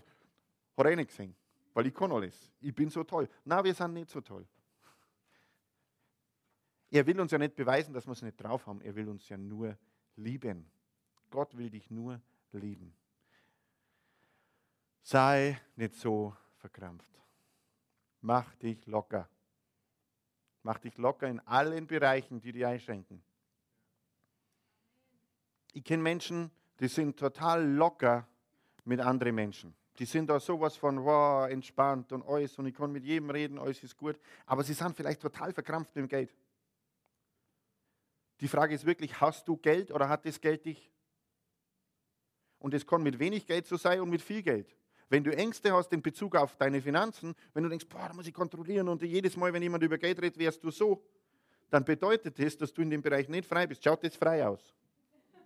hat 0.78 0.86
er 0.86 0.96
nicht 0.96 1.10
gesehen, 1.10 1.36
weil 1.74 1.88
ich 1.88 1.94
kann 1.94 2.10
alles. 2.14 2.54
Ich 2.62 2.74
bin 2.74 2.90
so 2.90 3.04
toll. 3.04 3.28
Na, 3.44 3.62
wir 3.62 3.74
sind 3.74 3.96
nicht 3.96 4.10
so 4.10 4.22
toll. 4.22 4.48
Er 6.90 7.06
will 7.06 7.20
uns 7.20 7.34
ja 7.34 7.38
nicht 7.38 7.54
beweisen, 7.54 7.94
dass 7.94 8.08
wir 8.08 8.14
es 8.14 8.22
nicht 8.22 8.42
drauf 8.42 8.66
haben. 8.66 8.80
Er 8.80 8.96
will 8.96 9.10
uns 9.10 9.28
ja 9.28 9.36
nur 9.36 9.78
lieben. 10.16 10.72
Gott 11.34 11.58
will 11.58 11.72
dich 11.72 11.90
nur 11.90 12.22
lieben. 12.52 12.96
Sei 15.02 15.60
nicht 15.76 15.96
so 15.96 16.38
verkrampft. 16.58 17.10
Mach 18.22 18.54
dich 18.58 18.86
locker. 18.86 19.28
Mach 20.62 20.78
dich 20.78 20.96
locker 21.00 21.28
in 21.28 21.40
allen 21.40 21.88
Bereichen, 21.88 22.40
die 22.40 22.52
dich 22.52 22.64
einschränken. 22.64 23.24
Ich 25.72 25.84
kenne 25.84 26.04
Menschen, 26.04 26.52
die 26.80 26.88
sind 26.88 27.18
total 27.18 27.68
locker 27.68 28.28
mit 28.86 29.00
anderen 29.00 29.34
Menschen. 29.34 29.74
Die 29.98 30.06
sind 30.06 30.30
da 30.30 30.40
sowas 30.40 30.78
von 30.78 31.04
wow, 31.04 31.50
entspannt 31.50 32.12
und 32.12 32.22
alles 32.28 32.60
und 32.60 32.68
ich 32.68 32.76
kann 32.76 32.92
mit 32.92 33.06
jedem 33.06 33.32
reden, 33.32 33.58
alles 33.58 33.82
ist 33.82 33.98
gut. 33.98 34.20
Aber 34.46 34.64
sie 34.64 34.74
sind 34.74 34.96
vielleicht 34.96 35.24
total 35.24 35.52
verkrampft 35.52 35.96
mit 35.96 36.04
dem 36.04 36.10
Geld. 36.10 36.32
Die 38.40 38.48
Frage 38.48 38.76
ist 38.76 38.86
wirklich, 38.86 39.20
hast 39.20 39.48
du 39.48 39.58
Geld 39.58 39.90
oder 39.90 40.08
hat 40.08 40.28
das 40.28 40.40
Geld 40.40 40.64
dich? 40.66 40.93
Und 42.64 42.74
es 42.74 42.88
kann 42.88 43.04
mit 43.04 43.20
wenig 43.20 43.46
Geld 43.46 43.68
so 43.68 43.76
sein 43.76 44.00
und 44.00 44.10
mit 44.10 44.22
viel 44.22 44.42
Geld. 44.42 44.74
Wenn 45.10 45.22
du 45.22 45.36
Ängste 45.36 45.74
hast 45.74 45.92
in 45.92 46.02
Bezug 46.02 46.34
auf 46.38 46.56
deine 46.56 46.82
Finanzen, 46.82 47.36
wenn 47.54 47.64
du 47.64 47.68
denkst, 47.68 47.88
boah, 47.90 48.08
da 48.08 48.14
muss 48.14 48.26
ich 48.26 48.34
kontrollieren 48.34 48.88
und 48.88 49.02
jedes 49.02 49.36
Mal, 49.36 49.52
wenn 49.52 49.62
jemand 49.62 49.84
über 49.84 49.98
Geld 49.98 50.22
redet, 50.22 50.40
wärst 50.40 50.64
du 50.64 50.72
so, 50.72 51.04
dann 51.70 51.84
bedeutet 51.84 52.40
das, 52.40 52.58
dass 52.58 52.72
du 52.72 52.82
in 52.82 52.90
dem 52.90 53.02
Bereich 53.02 53.28
nicht 53.28 53.46
frei 53.46 53.68
bist. 53.68 53.84
Schaut 53.84 54.02
das 54.02 54.16
frei 54.16 54.48
aus. 54.48 54.74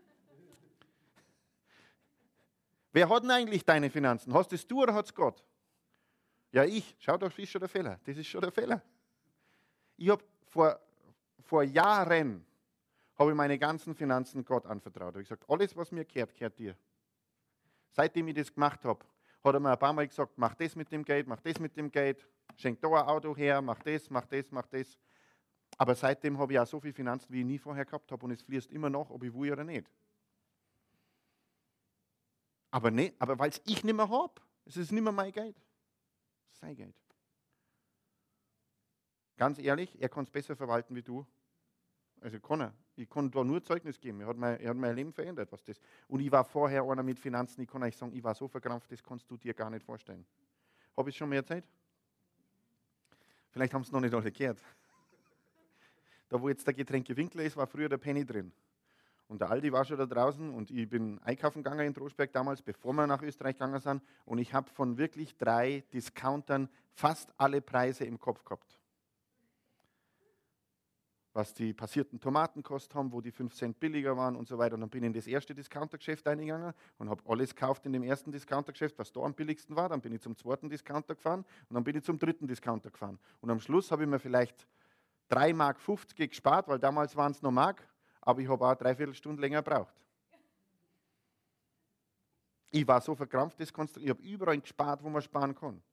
Wer 2.93 3.09
hat 3.09 3.23
denn 3.23 3.31
eigentlich 3.31 3.65
deine 3.65 3.89
Finanzen? 3.89 4.31
Hast 4.35 4.53
es 4.53 4.67
du 4.67 4.83
oder 4.83 4.93
hat 4.93 5.07
es 5.07 5.15
Gott? 5.15 5.43
Ja, 6.51 6.65
ich. 6.65 6.95
Schau, 6.99 7.17
das 7.17 7.35
ist 7.35 7.49
schon 7.49 7.61
der 7.61 7.69
Fehler. 7.69 7.99
Das 8.05 8.15
ist 8.15 8.27
schon 8.27 8.41
der 8.41 8.51
Fehler. 8.51 8.79
Ich 9.97 10.07
habe 10.07 10.23
vor, 10.45 10.79
vor 11.39 11.63
Jahren 11.63 12.45
habe 13.17 13.31
ich 13.31 13.35
meine 13.35 13.57
ganzen 13.57 13.95
Finanzen 13.95 14.45
Gott 14.45 14.67
anvertraut. 14.67 15.15
Ich 15.15 15.15
habe 15.15 15.23
gesagt, 15.23 15.49
alles, 15.49 15.75
was 15.75 15.91
mir 15.91 16.05
gehört, 16.05 16.35
gehört 16.35 16.59
dir. 16.59 16.77
Seitdem 17.91 18.27
ich 18.27 18.35
das 18.35 18.53
gemacht 18.53 18.83
habe, 18.85 19.05
hat 19.43 19.53
er 19.53 19.59
mir 19.59 19.71
ein 19.71 19.79
paar 19.79 19.93
Mal 19.93 20.07
gesagt, 20.07 20.37
mach 20.37 20.53
das 20.55 20.75
mit 20.75 20.91
dem 20.91 21.03
Geld, 21.03 21.27
mach 21.27 21.39
das 21.41 21.59
mit 21.59 21.75
dem 21.75 21.91
Geld, 21.91 22.27
schenk 22.55 22.79
da 22.81 22.87
ein 22.87 23.07
Auto 23.07 23.35
her, 23.35 23.61
mach 23.61 23.81
das, 23.81 24.09
mach 24.09 24.25
das, 24.25 24.51
mach 24.51 24.67
das. 24.67 24.97
Aber 25.77 25.95
seitdem 25.95 26.37
habe 26.37 26.53
ich 26.53 26.59
auch 26.59 26.67
so 26.67 26.79
viel 26.79 26.93
Finanzen, 26.93 27.31
wie 27.31 27.39
ich 27.39 27.45
nie 27.45 27.57
vorher 27.57 27.85
gehabt 27.85 28.11
habe 28.11 28.25
und 28.25 28.31
es 28.31 28.41
fließt 28.41 28.71
immer 28.71 28.89
noch, 28.89 29.09
ob 29.09 29.23
ich 29.23 29.33
will 29.33 29.51
oder 29.51 29.63
nicht. 29.63 29.89
Aber, 32.71 32.91
nee, 32.91 33.13
aber 33.19 33.39
weil 33.39 33.49
es 33.49 33.61
ich 33.65 33.83
nicht 33.83 33.95
mehr 33.95 34.09
habe. 34.09 34.41
Es 34.65 34.77
ist 34.77 34.91
nicht 34.91 35.01
mehr 35.01 35.11
mein 35.11 35.31
Geld. 35.31 35.55
Es 35.57 36.53
ist 36.53 36.59
sein 36.59 36.75
Geld. 36.75 36.95
Ganz 39.37 39.59
ehrlich, 39.59 39.95
er 40.01 40.09
kann 40.09 40.25
es 40.25 40.31
besser 40.31 40.55
verwalten 40.55 40.95
wie 40.95 41.03
du. 41.03 41.25
Also 42.21 42.39
kann 42.39 42.61
er. 42.61 42.73
Ich 42.97 43.07
kann 43.07 43.29
da 43.29 43.43
nur 43.43 43.63
Zeugnis 43.63 43.99
geben. 43.99 44.21
Er 44.21 44.27
hat, 44.27 44.37
mein, 44.37 44.59
er 44.59 44.71
hat 44.71 44.77
mein 44.77 44.95
Leben 44.95 45.13
verändert, 45.13 45.51
was 45.51 45.63
das. 45.63 45.79
Und 46.07 46.19
ich 46.19 46.31
war 46.31 46.43
vorher 46.43 46.83
einer 46.83 47.03
mit 47.03 47.19
Finanzen, 47.19 47.61
ich 47.61 47.69
kann 47.69 47.83
euch 47.83 47.95
sagen, 47.95 48.11
ich 48.15 48.23
war 48.23 48.33
so 48.33 48.47
verkrampft, 48.47 48.91
das 48.91 49.03
kannst 49.03 49.29
du 49.29 49.37
dir 49.37 49.53
gar 49.53 49.69
nicht 49.69 49.85
vorstellen. 49.85 50.25
Habe 50.95 51.11
ich 51.11 51.15
schon 51.15 51.29
mehr 51.29 51.45
Zeit? 51.45 51.63
Vielleicht 53.51 53.73
haben 53.73 53.83
es 53.83 53.91
noch 53.91 53.99
nicht 53.99 54.13
alle 54.13 54.31
gehört. 54.31 54.59
Da, 56.29 56.41
wo 56.41 56.49
jetzt 56.49 56.65
der 56.65 56.73
Getränkewinkler 56.73 57.43
ist, 57.43 57.55
war 57.55 57.67
früher 57.67 57.87
der 57.87 57.97
Penny 57.97 58.25
drin. 58.25 58.51
Und 59.27 59.41
der 59.41 59.51
Aldi 59.51 59.71
war 59.71 59.85
schon 59.85 59.97
da 59.97 60.05
draußen 60.05 60.49
und 60.53 60.71
ich 60.71 60.89
bin 60.89 61.19
einkaufen 61.21 61.61
gegangen 61.61 61.85
in 61.85 61.93
Trostberg 61.93 62.31
damals, 62.33 62.61
bevor 62.61 62.93
wir 62.93 63.05
nach 63.05 63.21
Österreich 63.21 63.55
gegangen 63.55 63.79
sind. 63.79 64.01
Und 64.25 64.39
ich 64.39 64.53
habe 64.53 64.69
von 64.71 64.97
wirklich 64.97 65.37
drei 65.37 65.83
Discountern 65.93 66.69
fast 66.93 67.31
alle 67.37 67.61
Preise 67.61 68.05
im 68.05 68.19
Kopf 68.19 68.43
gehabt 68.43 68.76
was 71.37 71.53
die 71.53 71.71
passierten 71.71 72.19
Tomaten 72.19 72.63
kostet 72.63 72.95
haben, 72.95 73.11
wo 73.11 73.21
die 73.21 73.31
5 73.31 73.53
Cent 73.53 73.79
billiger 73.79 74.17
waren 74.17 74.35
und 74.35 74.47
so 74.47 74.57
weiter. 74.57 74.73
Und 74.73 74.81
dann 74.81 74.89
bin 74.89 75.03
ich 75.03 75.07
in 75.07 75.13
das 75.13 75.27
erste 75.27 75.53
Discountergeschäft 75.53 76.27
eingegangen 76.27 76.73
und 76.97 77.09
habe 77.11 77.21
alles 77.27 77.53
gekauft 77.53 77.85
in 77.85 77.93
dem 77.93 78.01
ersten 78.01 78.31
Discountergeschäft, 78.31 78.97
was 78.97 79.11
da 79.11 79.21
am 79.21 79.35
billigsten 79.35 79.75
war. 79.75 79.87
Dann 79.87 80.01
bin 80.01 80.13
ich 80.13 80.21
zum 80.21 80.35
zweiten 80.35 80.67
Discounter 80.67 81.13
gefahren 81.13 81.45
und 81.69 81.75
dann 81.75 81.83
bin 81.83 81.95
ich 81.95 82.03
zum 82.03 82.17
dritten 82.17 82.47
Discounter 82.47 82.89
gefahren. 82.89 83.19
Und 83.39 83.51
am 83.51 83.59
Schluss 83.59 83.91
habe 83.91 84.03
ich 84.03 84.09
mir 84.09 84.17
vielleicht 84.17 84.67
3,50 85.29 85.53
Mark 85.53 85.77
gespart, 86.17 86.67
weil 86.67 86.79
damals 86.79 87.15
waren 87.15 87.31
es 87.31 87.41
noch 87.43 87.51
Mark, 87.51 87.87
aber 88.21 88.41
ich 88.41 88.49
habe 88.49 88.65
auch 88.65 88.75
dreiviertel 88.75 89.13
Stunde 89.13 89.39
länger 89.39 89.61
gebraucht. 89.61 89.93
Ich 92.71 92.87
war 92.87 92.99
so 92.99 93.13
verkrampft, 93.13 93.59
das 93.59 93.71
ich 93.97 94.09
habe 94.09 94.23
überall 94.23 94.59
gespart, 94.59 95.03
wo 95.03 95.09
man 95.09 95.21
sparen 95.21 95.53
kann. 95.53 95.83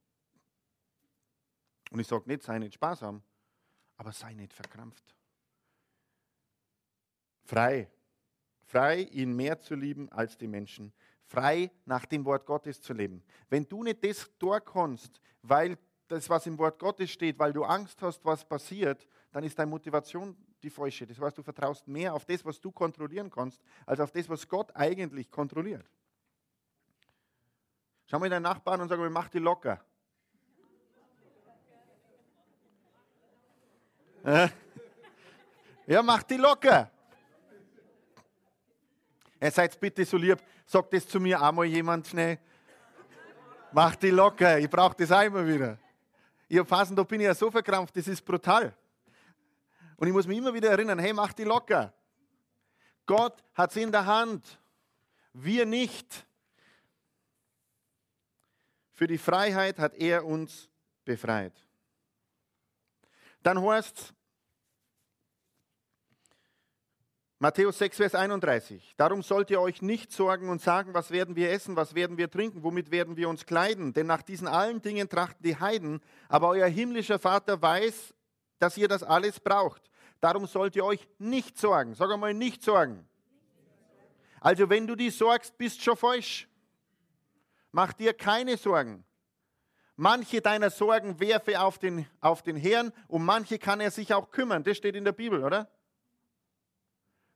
Und 1.90 2.00
ich 2.00 2.06
sage 2.06 2.24
nicht, 2.26 2.42
sei 2.42 2.58
nicht 2.58 2.74
sparsam, 2.74 3.22
aber 3.98 4.10
sei 4.10 4.32
nicht 4.32 4.54
verkrampft. 4.54 5.14
Frei. 7.44 7.90
Frei, 8.64 9.02
ihn 9.02 9.36
mehr 9.36 9.60
zu 9.60 9.74
lieben 9.74 10.10
als 10.10 10.36
die 10.36 10.48
Menschen. 10.48 10.92
Frei, 11.26 11.70
nach 11.84 12.06
dem 12.06 12.24
Wort 12.24 12.46
Gottes 12.46 12.80
zu 12.80 12.92
leben. 12.92 13.22
Wenn 13.48 13.68
du 13.68 13.82
nicht 13.82 14.04
das 14.04 14.30
kannst, 14.64 15.20
weil 15.42 15.78
das, 16.08 16.28
was 16.28 16.46
im 16.46 16.58
Wort 16.58 16.78
Gottes 16.78 17.10
steht, 17.10 17.38
weil 17.38 17.52
du 17.52 17.64
Angst 17.64 18.00
hast, 18.02 18.24
was 18.24 18.44
passiert, 18.44 19.06
dann 19.32 19.44
ist 19.44 19.58
deine 19.58 19.70
Motivation 19.70 20.36
die 20.62 20.70
falsche. 20.70 21.06
Das 21.06 21.18
heißt, 21.18 21.38
du 21.38 21.42
vertraust 21.42 21.86
mehr 21.88 22.14
auf 22.14 22.24
das, 22.24 22.44
was 22.44 22.60
du 22.60 22.72
kontrollieren 22.72 23.30
kannst, 23.30 23.60
als 23.86 24.00
auf 24.00 24.10
das, 24.10 24.28
was 24.28 24.46
Gott 24.48 24.74
eigentlich 24.74 25.30
kontrolliert. 25.30 25.86
Schau 28.06 28.18
mal 28.18 28.28
deinen 28.28 28.42
Nachbarn 28.42 28.80
und 28.80 28.88
sag 28.88 28.98
mal, 28.98 29.10
mach 29.10 29.28
die 29.28 29.38
locker. 29.38 29.84
Ja, 35.86 36.02
mach 36.02 36.22
die 36.22 36.36
locker. 36.36 36.90
Ihr 39.44 39.50
seid 39.50 39.78
bitte 39.78 40.06
so 40.06 40.16
lieb, 40.16 40.38
sagt 40.64 40.94
das 40.94 41.06
zu 41.06 41.20
mir 41.20 41.38
einmal 41.38 41.66
jemand 41.66 42.06
schnell. 42.06 42.38
Mach 43.72 43.94
die 43.94 44.08
locker, 44.08 44.58
ich 44.58 44.70
brauche 44.70 44.96
das 44.96 45.10
immer 45.26 45.46
wieder. 45.46 45.76
Ich 46.48 46.56
habe 46.56 46.66
Phasen, 46.66 46.96
da 46.96 47.02
bin 47.02 47.20
ich 47.20 47.26
ja 47.26 47.34
so 47.34 47.50
verkrampft, 47.50 47.94
das 47.94 48.08
ist 48.08 48.24
brutal. 48.24 48.74
Und 49.96 50.08
ich 50.08 50.14
muss 50.14 50.26
mich 50.26 50.38
immer 50.38 50.54
wieder 50.54 50.70
erinnern, 50.70 50.98
hey, 50.98 51.12
mach 51.12 51.34
die 51.34 51.44
locker. 51.44 51.92
Gott 53.04 53.44
hat 53.52 53.68
es 53.68 53.76
in 53.76 53.92
der 53.92 54.06
Hand, 54.06 54.58
wir 55.34 55.66
nicht. 55.66 56.26
Für 58.92 59.06
die 59.06 59.18
Freiheit 59.18 59.78
hat 59.78 59.94
er 59.94 60.24
uns 60.24 60.70
befreit. 61.04 61.52
Dann 63.42 63.60
heißt 63.60 63.98
es, 63.98 64.14
Matthäus 67.40 67.78
6, 67.78 67.96
Vers 67.96 68.14
31. 68.14 68.94
Darum 68.96 69.22
sollt 69.22 69.50
ihr 69.50 69.60
euch 69.60 69.82
nicht 69.82 70.12
sorgen 70.12 70.48
und 70.48 70.62
sagen, 70.62 70.94
was 70.94 71.10
werden 71.10 71.34
wir 71.34 71.50
essen, 71.50 71.74
was 71.74 71.94
werden 71.94 72.16
wir 72.16 72.30
trinken, 72.30 72.62
womit 72.62 72.90
werden 72.90 73.16
wir 73.16 73.28
uns 73.28 73.44
kleiden. 73.44 73.92
Denn 73.92 74.06
nach 74.06 74.22
diesen 74.22 74.46
allen 74.46 74.80
Dingen 74.80 75.08
trachten 75.08 75.42
die 75.42 75.58
Heiden, 75.58 76.00
aber 76.28 76.48
euer 76.50 76.68
himmlischer 76.68 77.18
Vater 77.18 77.60
weiß, 77.60 78.14
dass 78.60 78.76
ihr 78.76 78.88
das 78.88 79.02
alles 79.02 79.40
braucht. 79.40 79.82
Darum 80.20 80.46
sollt 80.46 80.76
ihr 80.76 80.84
euch 80.84 81.06
nicht 81.18 81.58
sorgen. 81.58 81.94
Sag 81.94 82.10
einmal, 82.10 82.34
nicht 82.34 82.62
sorgen. 82.62 83.06
Also 84.40 84.70
wenn 84.70 84.86
du 84.86 84.94
dich 84.94 85.16
sorgst, 85.16 85.58
bist 85.58 85.82
schon 85.82 85.96
falsch. 85.96 86.48
Mach 87.72 87.92
dir 87.92 88.14
keine 88.14 88.56
Sorgen. 88.56 89.04
Manche 89.96 90.40
deiner 90.40 90.70
Sorgen 90.70 91.18
werfe 91.18 91.60
auf 91.60 91.78
den, 91.78 92.06
auf 92.20 92.42
den 92.42 92.56
Herrn 92.56 92.92
und 93.08 93.24
manche 93.24 93.58
kann 93.58 93.80
er 93.80 93.90
sich 93.90 94.14
auch 94.14 94.30
kümmern. 94.30 94.62
Das 94.62 94.76
steht 94.76 94.94
in 94.96 95.04
der 95.04 95.12
Bibel, 95.12 95.42
oder? 95.42 95.68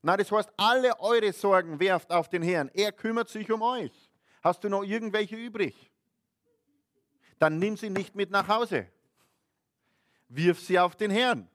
Na, 0.02 0.16
das 0.16 0.30
heißt, 0.30 0.50
alle 0.56 0.98
eure 1.00 1.32
Sorgen 1.32 1.80
werft 1.80 2.10
auf 2.12 2.28
den 2.28 2.42
Herrn. 2.42 2.70
Er 2.74 2.92
kümmert 2.92 3.28
sich 3.28 3.50
um 3.50 3.62
euch. 3.62 3.92
Hast 4.42 4.62
du 4.62 4.68
noch 4.68 4.84
irgendwelche 4.84 5.36
übrig? 5.36 5.90
Dann 7.38 7.58
nimm 7.58 7.76
sie 7.76 7.90
nicht 7.90 8.14
mit 8.14 8.30
nach 8.30 8.48
Hause. 8.48 8.88
Wirf 10.28 10.60
sie 10.60 10.78
auf 10.78 10.94
den 10.94 11.10
Herrn, 11.10 11.48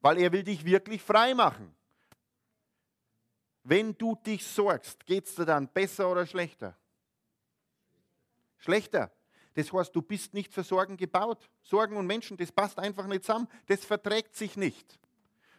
weil 0.00 0.18
er 0.18 0.30
will 0.32 0.42
dich 0.42 0.64
wirklich 0.64 1.02
frei 1.02 1.34
machen. 1.34 1.74
Wenn 3.62 3.96
du 3.96 4.14
dich 4.14 4.46
sorgst, 4.46 5.04
geht 5.06 5.26
es 5.26 5.34
dir 5.34 5.46
dann 5.46 5.68
besser 5.68 6.10
oder 6.10 6.26
schlechter? 6.26 6.76
Schlechter. 8.58 9.10
Das 9.54 9.72
heißt, 9.72 9.94
du 9.94 10.02
bist 10.02 10.34
nicht 10.34 10.52
für 10.52 10.62
Sorgen 10.62 10.96
gebaut. 10.96 11.48
Sorgen 11.62 11.96
und 11.96 12.06
Menschen, 12.06 12.36
das 12.36 12.52
passt 12.52 12.78
einfach 12.78 13.06
nicht 13.06 13.24
zusammen. 13.24 13.48
Das 13.66 13.84
verträgt 13.84 14.36
sich 14.36 14.56
nicht. 14.56 14.98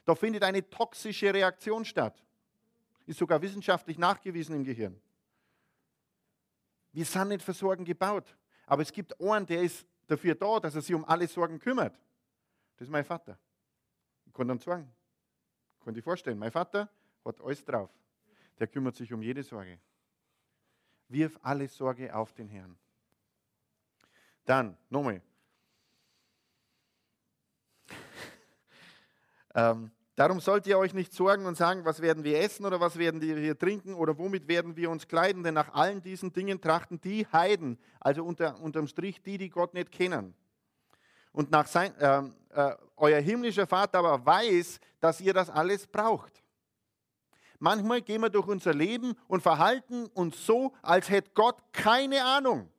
Da 0.05 0.13
findet 0.13 0.43
eine 0.43 0.67
toxische 0.69 1.33
Reaktion 1.33 1.83
statt. 1.83 2.23
Ist 3.07 3.19
sogar 3.19 3.41
wissenschaftlich 3.41 3.97
nachgewiesen 3.97 4.55
im 4.55 4.63
Gehirn. 4.63 4.99
Wir 6.93 7.05
sind 7.05 7.27
nicht 7.27 7.43
für 7.43 7.53
Sorgen 7.53 7.83
gebaut. 7.83 8.37
Aber 8.67 8.81
es 8.81 8.91
gibt 8.91 9.19
einen, 9.19 9.45
der 9.45 9.61
ist 9.61 9.85
dafür 10.07 10.35
da, 10.35 10.59
dass 10.59 10.75
er 10.75 10.81
sich 10.81 10.95
um 10.95 11.05
alle 11.05 11.27
Sorgen 11.27 11.59
kümmert. 11.59 11.99
Das 12.77 12.87
ist 12.87 12.91
mein 12.91 13.05
Vater. 13.05 13.37
Ich 14.25 14.33
kann 14.33 14.47
dann 14.47 14.59
sagen, 14.59 14.91
ich 15.79 15.85
kann 15.85 16.01
vorstellen, 16.01 16.37
mein 16.37 16.51
Vater 16.51 16.89
hat 17.23 17.41
alles 17.41 17.63
drauf. 17.63 17.91
Der 18.59 18.67
kümmert 18.67 18.95
sich 18.95 19.11
um 19.11 19.21
jede 19.21 19.43
Sorge. 19.43 19.79
Wirf 21.09 21.37
alle 21.41 21.67
Sorge 21.67 22.15
auf 22.15 22.33
den 22.33 22.49
Herrn. 22.49 22.77
Dann, 24.45 24.77
nochmal. 24.89 25.21
ähm, 29.55 29.91
darum 30.15 30.39
sollt 30.39 30.65
ihr 30.67 30.77
euch 30.77 30.93
nicht 30.93 31.13
sorgen 31.13 31.45
und 31.45 31.55
sagen, 31.55 31.85
was 31.85 32.01
werden 32.01 32.23
wir 32.23 32.39
essen 32.39 32.65
oder 32.65 32.79
was 32.79 32.97
werden 32.97 33.21
wir 33.21 33.37
hier 33.37 33.57
trinken 33.57 33.93
oder 33.93 34.17
womit 34.17 34.47
werden 34.47 34.75
wir 34.75 34.89
uns 34.89 35.07
kleiden, 35.07 35.43
denn 35.43 35.53
nach 35.53 35.73
allen 35.73 36.01
diesen 36.01 36.33
Dingen 36.33 36.61
trachten 36.61 36.99
die 37.01 37.27
Heiden, 37.31 37.77
also 37.99 38.23
unter, 38.23 38.59
unterm 38.61 38.87
Strich 38.87 39.21
die, 39.21 39.37
die 39.37 39.49
Gott 39.49 39.73
nicht 39.73 39.91
kennen. 39.91 40.33
Und 41.31 41.51
nach 41.51 41.67
sein, 41.67 41.93
äh, 41.99 42.21
äh, 42.53 42.75
euer 42.95 43.19
himmlischer 43.19 43.67
Vater 43.67 43.99
aber 43.99 44.25
weiß, 44.25 44.79
dass 44.99 45.19
ihr 45.19 45.33
das 45.33 45.49
alles 45.49 45.85
braucht. 45.85 46.41
Manchmal 47.59 48.01
gehen 48.01 48.21
wir 48.21 48.29
durch 48.29 48.47
unser 48.47 48.73
Leben 48.73 49.15
und 49.27 49.41
verhalten 49.41 50.07
uns 50.13 50.45
so, 50.45 50.73
als 50.81 51.09
hätte 51.09 51.31
Gott 51.33 51.57
keine 51.71 52.23
Ahnung. 52.23 52.69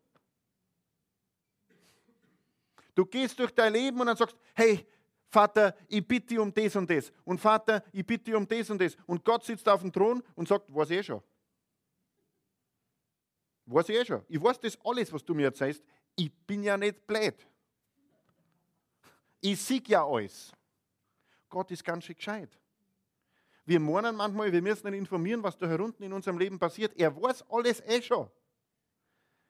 Du 2.95 3.05
gehst 3.05 3.39
durch 3.39 3.55
dein 3.55 3.75
Leben 3.75 4.01
und 4.01 4.07
dann 4.07 4.17
sagst, 4.17 4.37
hey, 4.55 4.87
Vater, 5.29 5.75
ich 5.89 6.07
bitte 6.07 6.41
um 6.41 6.53
das 6.53 6.77
und 6.77 6.89
das. 6.89 7.13
Und 7.25 7.41
Vater, 7.41 7.83
ich 7.93 8.07
bitte 8.07 8.37
um 8.37 8.47
das 8.47 8.71
und 8.71 8.81
das. 8.81 8.97
Und 9.07 9.25
Gott 9.25 9.45
sitzt 9.45 9.69
auf 9.69 9.81
dem 9.81 9.93
Thron 9.93 10.23
und 10.35 10.49
sagt, 10.49 10.73
weiß 10.75 10.91
ich 10.91 10.99
eh 10.99 11.03
schon. 11.03 11.23
Weiß 13.67 13.89
ich 13.89 13.97
eh 13.97 14.05
schon. 14.05 14.25
Ich 14.29 14.43
weiß 14.43 14.61
das 14.61 14.79
alles, 14.85 15.13
was 15.13 15.25
du 15.25 15.35
mir 15.35 15.47
erzählst. 15.47 15.83
Ich 16.15 16.33
bin 16.47 16.63
ja 16.63 16.77
nicht 16.77 17.07
blöd. 17.07 17.35
Ich 19.41 19.61
sehe 19.61 19.83
ja 19.87 20.07
alles. 20.07 20.53
Gott 21.49 21.71
ist 21.71 21.85
ganz 21.85 22.05
schön 22.05 22.17
gescheit. 22.17 22.59
Wir 23.65 23.81
meinen 23.81 24.15
manchmal, 24.15 24.53
wir 24.53 24.63
müssen 24.63 24.87
ihn 24.87 24.95
informieren, 24.95 25.43
was 25.43 25.59
da 25.59 25.67
herunten 25.67 26.05
in 26.05 26.13
unserem 26.13 26.39
Leben 26.39 26.59
passiert. 26.59 26.97
Er 26.97 27.15
weiß 27.15 27.45
alles 27.51 27.81
eh 27.81 28.01
schon. 28.01 28.31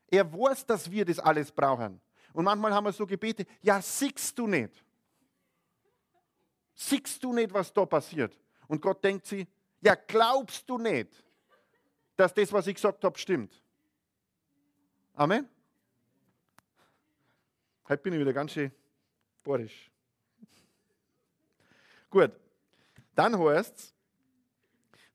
Er 0.08 0.32
weiß, 0.32 0.64
dass 0.64 0.90
wir 0.90 1.04
das 1.04 1.18
alles 1.18 1.52
brauchen. 1.52 2.00
Und 2.32 2.44
manchmal 2.44 2.72
haben 2.72 2.84
wir 2.84 2.92
so 2.92 3.06
Gebete, 3.06 3.46
ja, 3.60 3.80
siehst 3.82 4.38
du 4.38 4.46
nicht? 4.46 4.85
Siehst 6.78 7.24
du 7.24 7.32
nicht, 7.32 7.52
was 7.54 7.72
da 7.72 7.86
passiert? 7.86 8.38
Und 8.68 8.82
Gott 8.82 9.02
denkt 9.02 9.24
sie, 9.26 9.48
ja, 9.80 9.94
glaubst 9.94 10.68
du 10.68 10.76
nicht, 10.76 11.24
dass 12.16 12.34
das, 12.34 12.52
was 12.52 12.66
ich 12.66 12.74
gesagt 12.74 13.02
habe, 13.02 13.18
stimmt? 13.18 13.62
Amen? 15.14 15.48
Heute 17.88 18.02
bin 18.02 18.12
ich 18.12 18.20
wieder 18.20 18.34
ganz 18.34 18.52
schön 18.52 18.70
borisch. 19.42 19.90
Gut, 22.10 22.32
dann 23.14 23.38
heißt 23.38 23.78
es, 23.78 23.94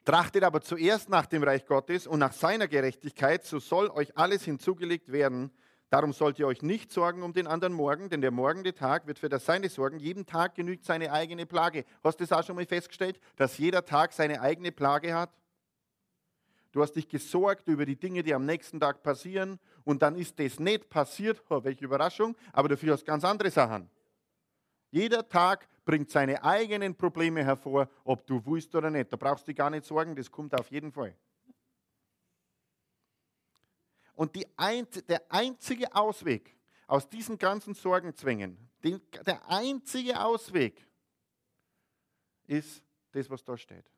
trachtet 0.03 0.43
aber 0.43 0.61
zuerst 0.61 1.09
nach 1.09 1.27
dem 1.27 1.43
Reich 1.43 1.65
Gottes 1.67 2.07
und 2.07 2.19
nach 2.19 2.33
seiner 2.33 2.67
Gerechtigkeit, 2.67 3.45
so 3.45 3.59
soll 3.59 3.89
euch 3.91 4.17
alles 4.17 4.43
hinzugelegt 4.45 5.11
werden. 5.11 5.51
Darum 5.91 6.13
sollt 6.13 6.39
ihr 6.39 6.47
euch 6.47 6.61
nicht 6.61 6.89
sorgen 6.89 7.21
um 7.21 7.33
den 7.33 7.47
anderen 7.47 7.73
Morgen, 7.73 8.09
denn 8.09 8.21
der 8.21 8.31
morgende 8.31 8.73
Tag 8.73 9.07
wird 9.07 9.19
für 9.19 9.27
das 9.27 9.45
Seine 9.45 9.67
sorgen. 9.67 9.99
Jeden 9.99 10.25
Tag 10.25 10.55
genügt 10.55 10.85
seine 10.85 11.11
eigene 11.11 11.45
Plage. 11.45 11.83
Hast 12.01 12.17
du 12.17 12.23
das 12.23 12.31
auch 12.31 12.45
schon 12.45 12.55
mal 12.55 12.65
festgestellt, 12.65 13.19
dass 13.35 13.57
jeder 13.57 13.83
Tag 13.83 14.13
seine 14.13 14.39
eigene 14.39 14.71
Plage 14.71 15.13
hat? 15.13 15.37
Du 16.71 16.81
hast 16.81 16.93
dich 16.93 17.09
gesorgt 17.09 17.67
über 17.67 17.85
die 17.85 17.97
Dinge, 17.97 18.23
die 18.23 18.33
am 18.33 18.45
nächsten 18.45 18.79
Tag 18.79 19.03
passieren 19.03 19.59
und 19.83 20.01
dann 20.01 20.15
ist 20.15 20.39
das 20.39 20.61
nicht 20.61 20.89
passiert. 20.89 21.43
Oh, 21.49 21.61
welche 21.65 21.83
Überraschung, 21.83 22.37
aber 22.53 22.69
dafür 22.69 22.93
hast 22.93 23.01
du 23.01 23.07
ganz 23.07 23.25
andere 23.25 23.51
Sachen. 23.51 23.89
Jeder 24.91 25.27
Tag 25.27 25.67
bringt 25.83 26.09
seine 26.09 26.41
eigenen 26.41 26.95
Probleme 26.95 27.43
hervor, 27.43 27.89
ob 28.05 28.25
du 28.25 28.41
willst 28.45 28.73
oder 28.75 28.89
nicht. 28.89 29.11
Da 29.11 29.17
brauchst 29.17 29.45
du 29.45 29.51
dich 29.51 29.57
gar 29.57 29.69
nicht 29.69 29.83
sorgen, 29.83 30.15
das 30.15 30.31
kommt 30.31 30.57
auf 30.57 30.71
jeden 30.71 30.93
Fall. 30.93 31.13
Und 34.21 34.37
ein, 34.55 34.87
der 35.07 35.23
einzige 35.31 35.95
Ausweg 35.95 36.55
aus 36.85 37.09
diesen 37.09 37.39
ganzen 37.39 37.73
Sorgenzwängen, 37.73 38.55
den, 38.83 39.01
der 39.25 39.49
einzige 39.49 40.23
Ausweg 40.23 40.87
ist 42.45 42.83
das, 43.13 43.27
was 43.31 43.43
da 43.43 43.57
steht. 43.57 43.91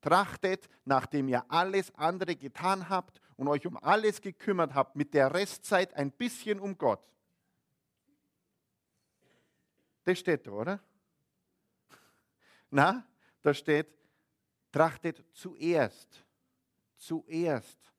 Trachtet, 0.00 0.70
nachdem 0.86 1.28
ihr 1.28 1.44
alles 1.50 1.94
andere 1.96 2.34
getan 2.34 2.88
habt 2.88 3.20
und 3.36 3.46
euch 3.46 3.66
um 3.66 3.76
alles 3.76 4.22
gekümmert 4.22 4.72
habt, 4.72 4.96
mit 4.96 5.12
der 5.12 5.34
Restzeit 5.34 5.92
ein 5.92 6.10
bisschen 6.10 6.58
um 6.58 6.78
Gott. 6.78 7.06
Das 10.04 10.18
steht 10.18 10.46
da, 10.46 10.52
oder? 10.52 10.80
Na, 12.70 13.06
da 13.42 13.52
steht, 13.52 13.88
trachtet 14.72 15.22
zuerst, 15.34 16.24
zuerst 16.96 17.92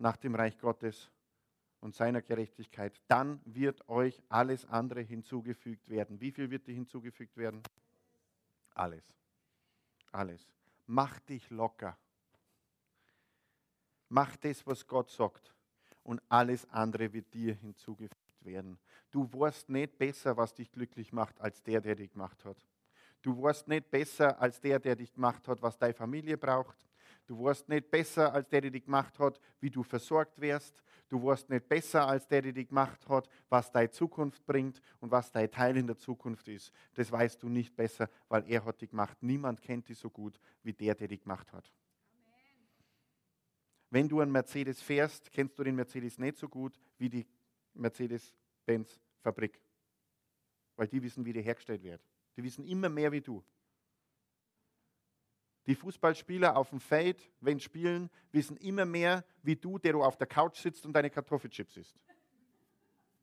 nach 0.00 0.16
dem 0.16 0.34
Reich 0.34 0.58
Gottes 0.58 1.10
und 1.80 1.94
seiner 1.94 2.22
Gerechtigkeit, 2.22 3.00
dann 3.08 3.40
wird 3.44 3.88
euch 3.88 4.22
alles 4.28 4.64
andere 4.66 5.00
hinzugefügt 5.00 5.88
werden. 5.88 6.20
Wie 6.20 6.32
viel 6.32 6.50
wird 6.50 6.66
dir 6.66 6.74
hinzugefügt 6.74 7.36
werden? 7.36 7.62
Alles. 8.74 9.04
Alles. 10.12 10.46
Mach 10.86 11.18
dich 11.20 11.48
locker. 11.50 11.96
Mach 14.08 14.36
das, 14.36 14.66
was 14.66 14.86
Gott 14.86 15.10
sagt. 15.10 15.54
Und 16.02 16.20
alles 16.28 16.68
andere 16.70 17.12
wird 17.12 17.32
dir 17.32 17.54
hinzugefügt 17.54 18.44
werden. 18.44 18.78
Du 19.10 19.30
weißt 19.32 19.68
nicht 19.68 19.98
besser, 19.98 20.36
was 20.36 20.54
dich 20.54 20.72
glücklich 20.72 21.12
macht, 21.12 21.40
als 21.40 21.62
der, 21.62 21.80
der 21.80 21.94
dich 21.94 22.10
gemacht 22.10 22.44
hat. 22.44 22.56
Du 23.22 23.40
weißt 23.40 23.68
nicht 23.68 23.90
besser 23.90 24.40
als 24.40 24.60
der, 24.60 24.78
der 24.78 24.96
dich 24.96 25.12
gemacht 25.12 25.46
hat, 25.46 25.60
was 25.60 25.76
deine 25.78 25.94
Familie 25.94 26.38
braucht. 26.38 26.76
Du 27.30 27.44
warst 27.44 27.68
nicht 27.68 27.88
besser 27.92 28.34
als 28.34 28.48
der, 28.48 28.60
der 28.60 28.72
dich 28.72 28.86
gemacht 28.86 29.16
hat, 29.20 29.40
wie 29.60 29.70
du 29.70 29.84
versorgt 29.84 30.40
wirst. 30.40 30.82
Du 31.08 31.22
warst 31.22 31.48
nicht 31.48 31.68
besser 31.68 32.08
als 32.08 32.26
der, 32.26 32.42
der 32.42 32.52
dich 32.52 32.66
gemacht 32.66 33.08
hat, 33.08 33.28
was 33.48 33.70
deine 33.70 33.88
Zukunft 33.88 34.44
bringt 34.44 34.82
und 34.98 35.12
was 35.12 35.30
dein 35.30 35.48
Teil 35.48 35.76
in 35.76 35.86
der 35.86 35.96
Zukunft 35.96 36.48
ist. 36.48 36.72
Das 36.94 37.12
weißt 37.12 37.40
du 37.40 37.48
nicht 37.48 37.76
besser, 37.76 38.10
weil 38.28 38.42
er 38.50 38.64
hat 38.64 38.80
dich 38.80 38.90
gemacht. 38.90 39.16
Niemand 39.20 39.62
kennt 39.62 39.88
dich 39.88 39.96
so 39.96 40.10
gut 40.10 40.40
wie 40.64 40.72
der, 40.72 40.96
der 40.96 41.06
dich 41.06 41.20
gemacht 41.20 41.52
hat. 41.52 41.72
Amen. 42.10 42.66
Wenn 43.90 44.08
du 44.08 44.18
einen 44.18 44.32
Mercedes 44.32 44.82
fährst, 44.82 45.30
kennst 45.30 45.56
du 45.56 45.62
den 45.62 45.76
Mercedes 45.76 46.18
nicht 46.18 46.36
so 46.36 46.48
gut 46.48 46.80
wie 46.98 47.10
die 47.10 47.24
Mercedes-Benz-Fabrik. 47.74 49.60
Weil 50.74 50.88
die 50.88 51.00
wissen, 51.00 51.24
wie 51.24 51.32
der 51.32 51.44
hergestellt 51.44 51.84
wird. 51.84 52.04
Die 52.36 52.42
wissen 52.42 52.64
immer 52.64 52.88
mehr 52.88 53.12
wie 53.12 53.20
du. 53.20 53.40
Die 55.66 55.74
Fußballspieler 55.74 56.56
auf 56.56 56.70
dem 56.70 56.80
Feld, 56.80 57.30
wenn 57.40 57.60
spielen, 57.60 58.10
wissen 58.32 58.56
immer 58.56 58.84
mehr 58.84 59.24
wie 59.42 59.56
du, 59.56 59.78
der 59.78 59.92
du 59.92 60.02
auf 60.02 60.16
der 60.16 60.26
Couch 60.26 60.58
sitzt 60.58 60.86
und 60.86 60.92
deine 60.92 61.10
Kartoffelchips 61.10 61.76
isst. 61.76 62.00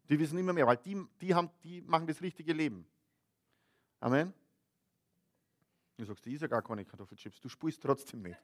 Die 0.09 0.19
wissen 0.19 0.37
immer 0.37 0.53
mehr, 0.53 0.67
weil 0.67 0.77
die, 0.77 1.03
die, 1.19 1.33
haben, 1.33 1.49
die 1.63 1.81
machen 1.81 2.07
das 2.07 2.21
richtige 2.21 2.53
Leben. 2.53 2.87
Amen. 3.99 4.33
Du 5.97 6.05
sagst, 6.05 6.25
die 6.25 6.33
ist 6.33 6.41
ja 6.41 6.47
gar 6.47 6.61
keine 6.61 6.85
Kartoffelchips, 6.85 7.41
du 7.41 7.49
spielst 7.49 7.81
trotzdem 7.81 8.21
nicht. 8.21 8.39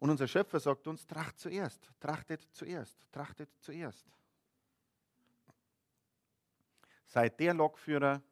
Und 0.00 0.08
unser 0.08 0.26
Schöpfer 0.26 0.58
sagt 0.58 0.86
uns, 0.86 1.06
tracht 1.06 1.38
zuerst, 1.38 1.92
trachtet 2.00 2.48
zuerst, 2.52 3.06
trachtet 3.12 3.50
zuerst. 3.60 4.06
Sei 7.10 7.28
der 7.28 7.54
Lokführer 7.54 8.22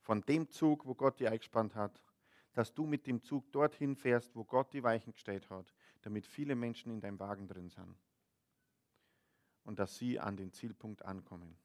von 0.00 0.22
dem 0.22 0.48
Zug, 0.48 0.86
wo 0.86 0.94
Gott 0.94 1.20
dich 1.20 1.28
eingespannt 1.28 1.74
hat, 1.74 2.02
dass 2.54 2.72
du 2.72 2.86
mit 2.86 3.06
dem 3.06 3.22
Zug 3.22 3.52
dorthin 3.52 3.94
fährst, 3.94 4.34
wo 4.34 4.42
Gott 4.42 4.72
die 4.72 4.82
Weichen 4.82 5.12
gestellt 5.12 5.50
hat, 5.50 5.74
damit 6.00 6.26
viele 6.26 6.54
Menschen 6.54 6.90
in 6.90 7.02
deinem 7.02 7.20
Wagen 7.20 7.46
drin 7.46 7.68
sind. 7.68 7.94
Und 9.64 9.78
dass 9.78 9.98
sie 9.98 10.18
an 10.18 10.38
den 10.38 10.50
Zielpunkt 10.50 11.04
ankommen. 11.04 11.58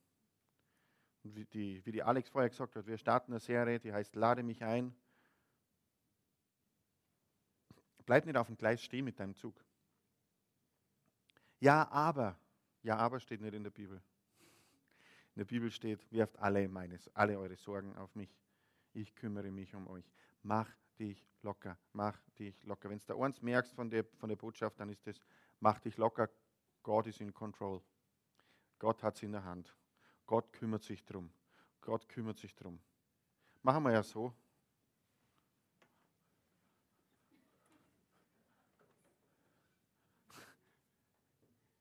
Und 1.24 1.38
wie 1.38 1.46
die, 1.46 1.86
wie 1.86 1.94
die 1.94 2.04
Alex 2.04 2.28
vorher 2.28 2.50
gesagt 2.50 2.76
hat, 2.76 2.86
wir 2.86 2.98
starten 2.98 3.32
eine 3.32 3.40
Serie, 3.40 3.80
die 3.80 3.94
heißt 3.94 4.14
Lade 4.18 4.44
mich 4.44 4.62
ein. 4.62 4.94
Bleib 8.06 8.26
nicht 8.26 8.36
auf 8.36 8.48
dem 8.48 8.58
Gleis 8.58 8.84
stehen 8.84 9.06
mit 9.06 9.22
deinem 9.22 9.36
Zug. 9.36 9.56
Ja, 11.62 11.90
aber. 11.90 12.38
Ja, 12.82 12.98
aber 12.98 13.22
steht 13.22 13.40
nicht 13.40 13.54
in 13.54 13.64
der 13.64 13.72
Bibel. 13.72 14.04
In 15.36 15.40
der 15.40 15.46
Bibel 15.46 15.72
steht, 15.72 16.00
werft 16.12 16.38
alle, 16.38 16.68
meines, 16.68 17.10
alle 17.16 17.40
eure 17.40 17.56
Sorgen 17.56 17.96
auf 17.98 18.14
mich. 18.16 18.38
Ich 18.94 19.16
kümmere 19.16 19.50
mich 19.50 19.74
um 19.74 19.88
euch. 19.88 20.06
Mach 20.44 20.70
dich 21.00 21.26
locker, 21.42 21.78
mach 21.94 22.20
dich 22.38 22.64
locker. 22.64 22.90
Wenn 22.90 23.00
du 23.00 23.06
da 23.08 23.16
eins 23.16 23.42
merkst 23.42 23.74
von 23.74 23.90
der, 23.90 24.06
von 24.20 24.30
der 24.30 24.36
Botschaft, 24.36 24.80
dann 24.80 24.90
ist 24.90 25.08
es, 25.08 25.20
mach 25.60 25.80
dich 25.80 25.98
locker, 25.98 26.30
Gott 26.84 27.08
ist 27.08 27.20
in 27.20 27.34
control. 27.34 27.82
Gott 28.78 29.02
hat 29.02 29.16
es 29.16 29.24
in 29.24 29.32
der 29.32 29.44
Hand. 29.44 29.76
Gott 30.28 30.54
kümmert 30.54 30.84
sich 30.84 31.04
drum. 31.04 31.32
Gott 31.82 32.08
kümmert 32.08 32.38
sich 32.38 32.54
drum. 32.56 32.80
Machen 33.64 33.84
wir 33.84 33.92
ja 33.94 34.04
so. 34.04 34.34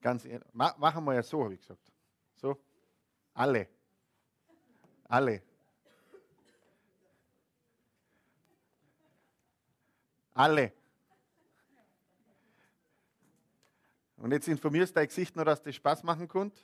Ganz 0.00 0.24
ehrlich, 0.24 0.48
machen 0.52 1.04
wir 1.04 1.14
ja 1.14 1.22
so, 1.22 1.44
habe 1.44 1.54
ich 1.54 1.60
gesagt. 1.60 1.92
So, 2.34 2.58
alle. 3.34 3.68
Alle. 5.08 5.42
Alle. 10.34 10.72
Und 14.16 14.30
jetzt 14.30 14.48
informierst 14.48 14.92
du 14.92 14.94
dein 14.94 15.08
Gesicht 15.08 15.34
nur, 15.34 15.44
dass 15.44 15.62
das 15.62 15.74
Spaß 15.74 16.02
machen 16.04 16.28
konnte. 16.28 16.62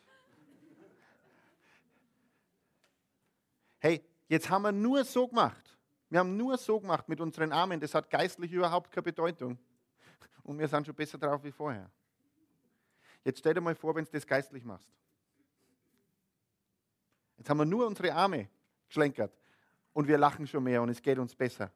Hey, 3.81 4.05
jetzt 4.29 4.49
haben 4.49 4.63
wir 4.63 4.73
nur 4.73 5.05
so 5.05 5.27
gemacht. 5.29 5.77
Wir 6.09 6.21
haben 6.21 6.37
nur 6.37 6.57
so 6.57 6.81
gemacht 6.81 7.09
mit 7.09 7.21
unseren 7.21 7.53
Armen. 7.53 7.81
Das 7.81 7.95
hat 7.95 8.09
geistlich 8.09 8.53
überhaupt 8.53 8.91
keine 8.91 9.03
Bedeutung. 9.03 9.59
Und 10.43 10.59
wir 10.59 10.69
sind 10.69 10.87
schon 10.87 10.95
besser 10.95 11.19
drauf 11.19 11.43
wie 11.45 11.53
vorher. 11.53 11.91
Jetzt 13.25 13.41
stell 13.41 13.55
dir 13.55 13.61
mal 13.61 13.75
vor, 13.75 13.95
wenn 13.95 14.05
du 14.05 14.11
das 14.13 14.27
geistlich 14.27 14.65
machst. 14.65 14.89
Jetzt 17.39 17.49
haben 17.49 17.59
wir 17.59 17.65
nur 17.65 17.87
unsere 17.87 18.13
Arme 18.13 18.49
geschlenkert 18.87 19.33
und 19.93 20.07
wir 20.07 20.19
lachen 20.19 20.47
schon 20.47 20.65
mehr 20.65 20.83
und 20.83 20.91
es 20.91 21.01
geht 21.01 21.19
uns 21.19 21.35
besser. 21.35 21.73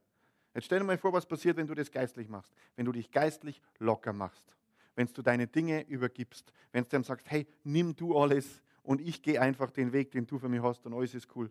Jetzt 0.54 0.66
stell 0.66 0.80
dir 0.80 0.84
mal 0.84 0.98
vor, 0.98 1.12
was 1.12 1.24
passiert, 1.24 1.56
wenn 1.56 1.66
du 1.66 1.74
das 1.74 1.90
geistlich 1.90 2.28
machst. 2.28 2.52
Wenn 2.76 2.84
du 2.84 2.92
dich 2.92 3.10
geistlich 3.10 3.62
locker 3.78 4.12
machst 4.12 4.52
wenn 4.94 5.06
du 5.06 5.22
deine 5.22 5.46
Dinge 5.46 5.82
übergibst, 5.86 6.52
wenn 6.72 6.84
du 6.84 6.90
dem 6.90 7.04
sagst, 7.04 7.30
hey, 7.30 7.46
nimm 7.64 7.94
du 7.96 8.16
alles 8.18 8.62
und 8.82 9.00
ich 9.00 9.22
gehe 9.22 9.40
einfach 9.40 9.70
den 9.70 9.92
Weg, 9.92 10.10
den 10.10 10.26
du 10.26 10.38
für 10.38 10.48
mich 10.48 10.62
hast 10.62 10.84
und 10.86 10.94
alles 10.94 11.14
ist 11.14 11.28
cool, 11.34 11.50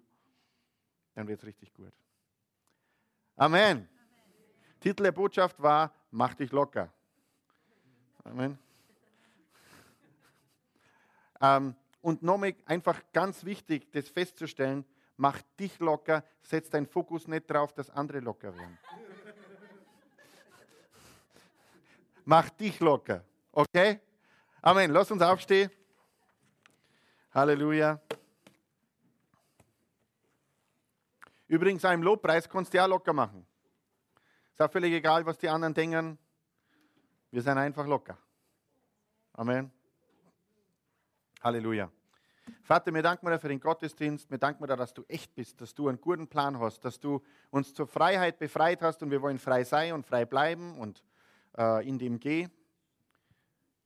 dann 1.16 1.28
wird 1.28 1.39
es 1.39 1.45
richtig 1.45 1.74
gut. 1.74 1.93
Amen. 3.36 3.78
Amen. 3.78 3.89
Titel 4.80 5.03
der 5.03 5.12
Botschaft 5.12 5.62
war, 5.62 5.93
mach 6.12 6.34
dich 6.34 6.51
locker. 6.51 6.91
Amen. 8.24 8.57
ähm, 11.41 11.76
und 12.02 12.24
nochmal 12.24 12.56
einfach 12.66 12.99
ganz 13.14 13.45
wichtig, 13.45 13.91
das 13.91 14.10
festzustellen, 14.10 14.86
mach 15.18 15.41
dich 15.60 15.80
locker, 15.80 16.24
setz 16.41 16.70
deinen 16.70 16.88
Fokus 16.88 17.28
nicht 17.28 17.49
darauf, 17.49 17.74
dass 17.74 17.89
andere 17.89 18.20
locker 18.20 18.56
werden. 18.56 18.78
mach 22.26 22.49
dich 22.49 22.80
locker. 22.80 23.24
Okay? 23.52 23.99
Amen. 24.62 24.91
Lass 24.91 25.12
uns 25.12 25.22
aufstehen. 25.22 25.70
Halleluja. 27.34 27.99
Übrigens, 31.47 31.84
einen 31.86 32.04
Lobpreis 32.04 32.47
kannst 32.47 32.74
du 32.74 32.78
ja 32.78 32.86
locker 32.86 33.14
machen. 33.14 33.45
Ist 34.54 34.62
auch 34.62 34.72
völlig 34.72 34.93
egal, 34.93 35.26
was 35.26 35.38
die 35.38 35.49
anderen 35.49 35.74
denken. 35.74 36.18
Wir 37.30 37.41
sind 37.41 37.58
einfach 37.58 37.86
locker. 37.86 38.18
Amen. 39.34 39.72
Halleluja. 41.42 41.89
Vater, 42.62 42.94
wir 42.94 43.02
danken 43.02 43.26
dir 43.26 43.39
für 43.39 43.48
den 43.48 43.60
Gottesdienst. 43.60 44.30
Wir 44.30 44.38
danken 44.38 44.68
dir, 44.68 44.76
dass 44.76 44.94
du 44.94 45.04
echt 45.08 45.34
bist, 45.34 45.60
dass 45.60 45.74
du 45.74 45.88
einen 45.88 46.00
guten 46.00 46.28
Plan 46.28 46.60
hast, 46.60 46.86
dass 46.86 47.00
du 47.00 47.24
uns 47.50 47.74
zur 47.74 47.88
Freiheit 47.88 48.38
befreit 48.38 48.82
hast 48.84 49.02
und 49.02 49.10
wir 49.10 49.24
wollen 49.24 49.39
frei 49.39 49.64
sein 49.64 49.94
und 49.94 50.06
frei 50.06 50.26
bleiben 50.26 50.78
und 50.78 51.04
äh, 51.58 51.88
in 51.88 51.98
dem 51.98 52.20
gehen. 52.20 52.52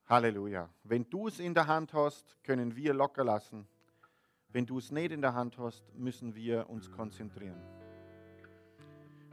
Halleluja. 0.07 0.69
Wenn 0.83 1.09
du 1.09 1.29
es 1.29 1.39
in 1.39 1.53
der 1.53 1.67
Hand 1.67 1.93
hast, 1.93 2.43
können 2.43 2.75
wir 2.75 2.93
locker 2.93 3.23
lassen. 3.23 3.65
Wenn 4.49 4.65
du 4.65 4.77
es 4.77 4.91
nicht 4.91 5.11
in 5.11 5.21
der 5.21 5.33
Hand 5.33 5.57
hast, 5.57 5.83
müssen 5.95 6.35
wir 6.35 6.69
uns 6.69 6.91
konzentrieren. 6.91 7.61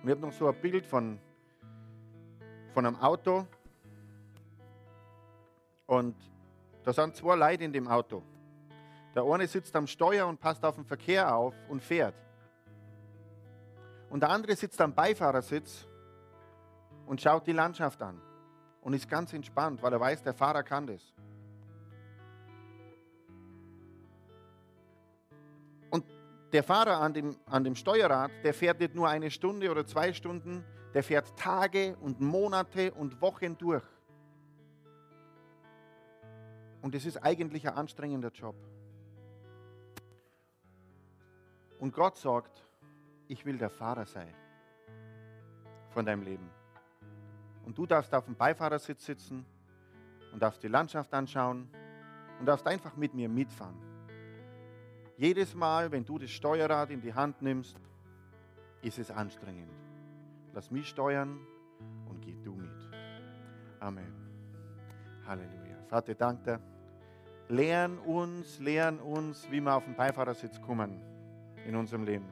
Und 0.00 0.08
ich 0.08 0.10
habe 0.10 0.20
noch 0.20 0.32
so 0.32 0.48
ein 0.48 0.60
Bild 0.60 0.86
von, 0.86 1.18
von 2.72 2.86
einem 2.86 2.96
Auto. 2.96 3.46
Und 5.86 6.16
da 6.84 6.92
sind 6.92 7.16
zwei 7.16 7.36
Leute 7.36 7.64
in 7.64 7.72
dem 7.72 7.88
Auto. 7.88 8.22
Der 9.14 9.24
eine 9.24 9.46
sitzt 9.46 9.76
am 9.76 9.86
Steuer 9.86 10.26
und 10.26 10.40
passt 10.40 10.64
auf 10.64 10.74
den 10.74 10.84
Verkehr 10.84 11.34
auf 11.34 11.54
und 11.68 11.82
fährt. 11.82 12.14
Und 14.10 14.20
der 14.20 14.30
andere 14.30 14.56
sitzt 14.56 14.80
am 14.80 14.94
Beifahrersitz 14.94 15.86
und 17.06 17.20
schaut 17.20 17.46
die 17.46 17.52
Landschaft 17.52 18.02
an 18.02 18.20
und 18.82 18.94
ist 18.94 19.08
ganz 19.08 19.32
entspannt, 19.32 19.82
weil 19.82 19.92
er 19.92 20.00
weiß, 20.00 20.22
der 20.22 20.34
Fahrer 20.34 20.62
kann 20.62 20.86
das. 20.86 21.14
Und 25.90 26.04
der 26.52 26.62
Fahrer 26.62 27.00
an 27.00 27.14
dem, 27.14 27.36
an 27.46 27.64
dem 27.64 27.74
Steuerrad, 27.74 28.30
der 28.44 28.54
fährt 28.54 28.80
nicht 28.80 28.94
nur 28.94 29.08
eine 29.08 29.30
Stunde 29.30 29.70
oder 29.70 29.86
zwei 29.86 30.12
Stunden, 30.12 30.64
der 30.94 31.02
fährt 31.02 31.38
Tage 31.38 31.96
und 32.00 32.20
Monate 32.20 32.92
und 32.92 33.20
Wochen 33.20 33.56
durch. 33.56 33.82
Und 36.82 36.94
es 36.94 37.06
ist 37.06 37.16
eigentlich 37.18 37.66
ein 37.68 37.74
anstrengender 37.74 38.30
Job. 38.30 38.56
Und 41.78 41.94
Gott 41.94 42.16
sagt, 42.16 42.68
ich 43.28 43.46
will 43.46 43.56
der 43.56 43.70
Fahrer 43.70 44.04
sein 44.04 44.34
von 45.90 46.04
deinem 46.04 46.22
Leben. 46.22 46.50
Und 47.64 47.78
du 47.78 47.86
darfst 47.86 48.12
auf 48.14 48.24
dem 48.24 48.34
Beifahrersitz 48.34 49.06
sitzen 49.06 49.46
und 50.32 50.42
darfst 50.42 50.62
die 50.62 50.68
Landschaft 50.68 51.12
anschauen 51.14 51.68
und 52.38 52.46
darfst 52.46 52.66
einfach 52.66 52.96
mit 52.96 53.14
mir 53.14 53.28
mitfahren. 53.28 53.78
Jedes 55.16 55.54
Mal, 55.54 55.92
wenn 55.92 56.04
du 56.04 56.18
das 56.18 56.30
Steuerrad 56.30 56.90
in 56.90 57.00
die 57.00 57.14
Hand 57.14 57.42
nimmst, 57.42 57.76
ist 58.82 58.98
es 58.98 59.10
anstrengend. 59.10 59.70
Lass 60.52 60.70
mich 60.70 60.88
steuern 60.88 61.38
und 62.08 62.20
geh 62.20 62.36
du 62.42 62.54
mit. 62.54 62.70
Amen. 63.78 64.12
Halleluja. 65.26 65.82
Vater, 65.88 66.14
danke 66.14 66.42
dir. 66.44 66.71
Lern 67.52 67.98
uns, 67.98 68.58
lern 68.58 68.98
uns, 68.98 69.48
wie 69.50 69.60
wir 69.60 69.74
auf 69.74 69.84
den 69.84 69.94
Beifahrersitz 69.94 70.60
kommen 70.60 71.00
in 71.66 71.76
unserem 71.76 72.04
Leben. 72.04 72.28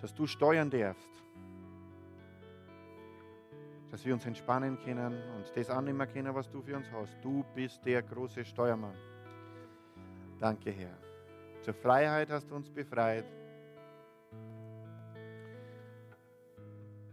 Dass 0.00 0.14
du 0.14 0.26
steuern 0.26 0.70
darfst 0.70 1.14
dass 3.94 4.04
wir 4.04 4.12
uns 4.12 4.26
entspannen 4.26 4.76
können 4.80 5.22
und 5.36 5.52
das 5.54 5.70
annehmen 5.70 6.12
können, 6.12 6.34
was 6.34 6.50
du 6.50 6.60
für 6.60 6.74
uns 6.74 6.90
hast. 6.90 7.16
Du 7.22 7.44
bist 7.54 7.86
der 7.86 8.02
große 8.02 8.44
Steuermann. 8.44 8.96
Danke, 10.40 10.72
Herr. 10.72 10.98
Zur 11.62 11.74
Freiheit 11.74 12.28
hast 12.28 12.50
du 12.50 12.56
uns 12.56 12.68
befreit. 12.68 13.24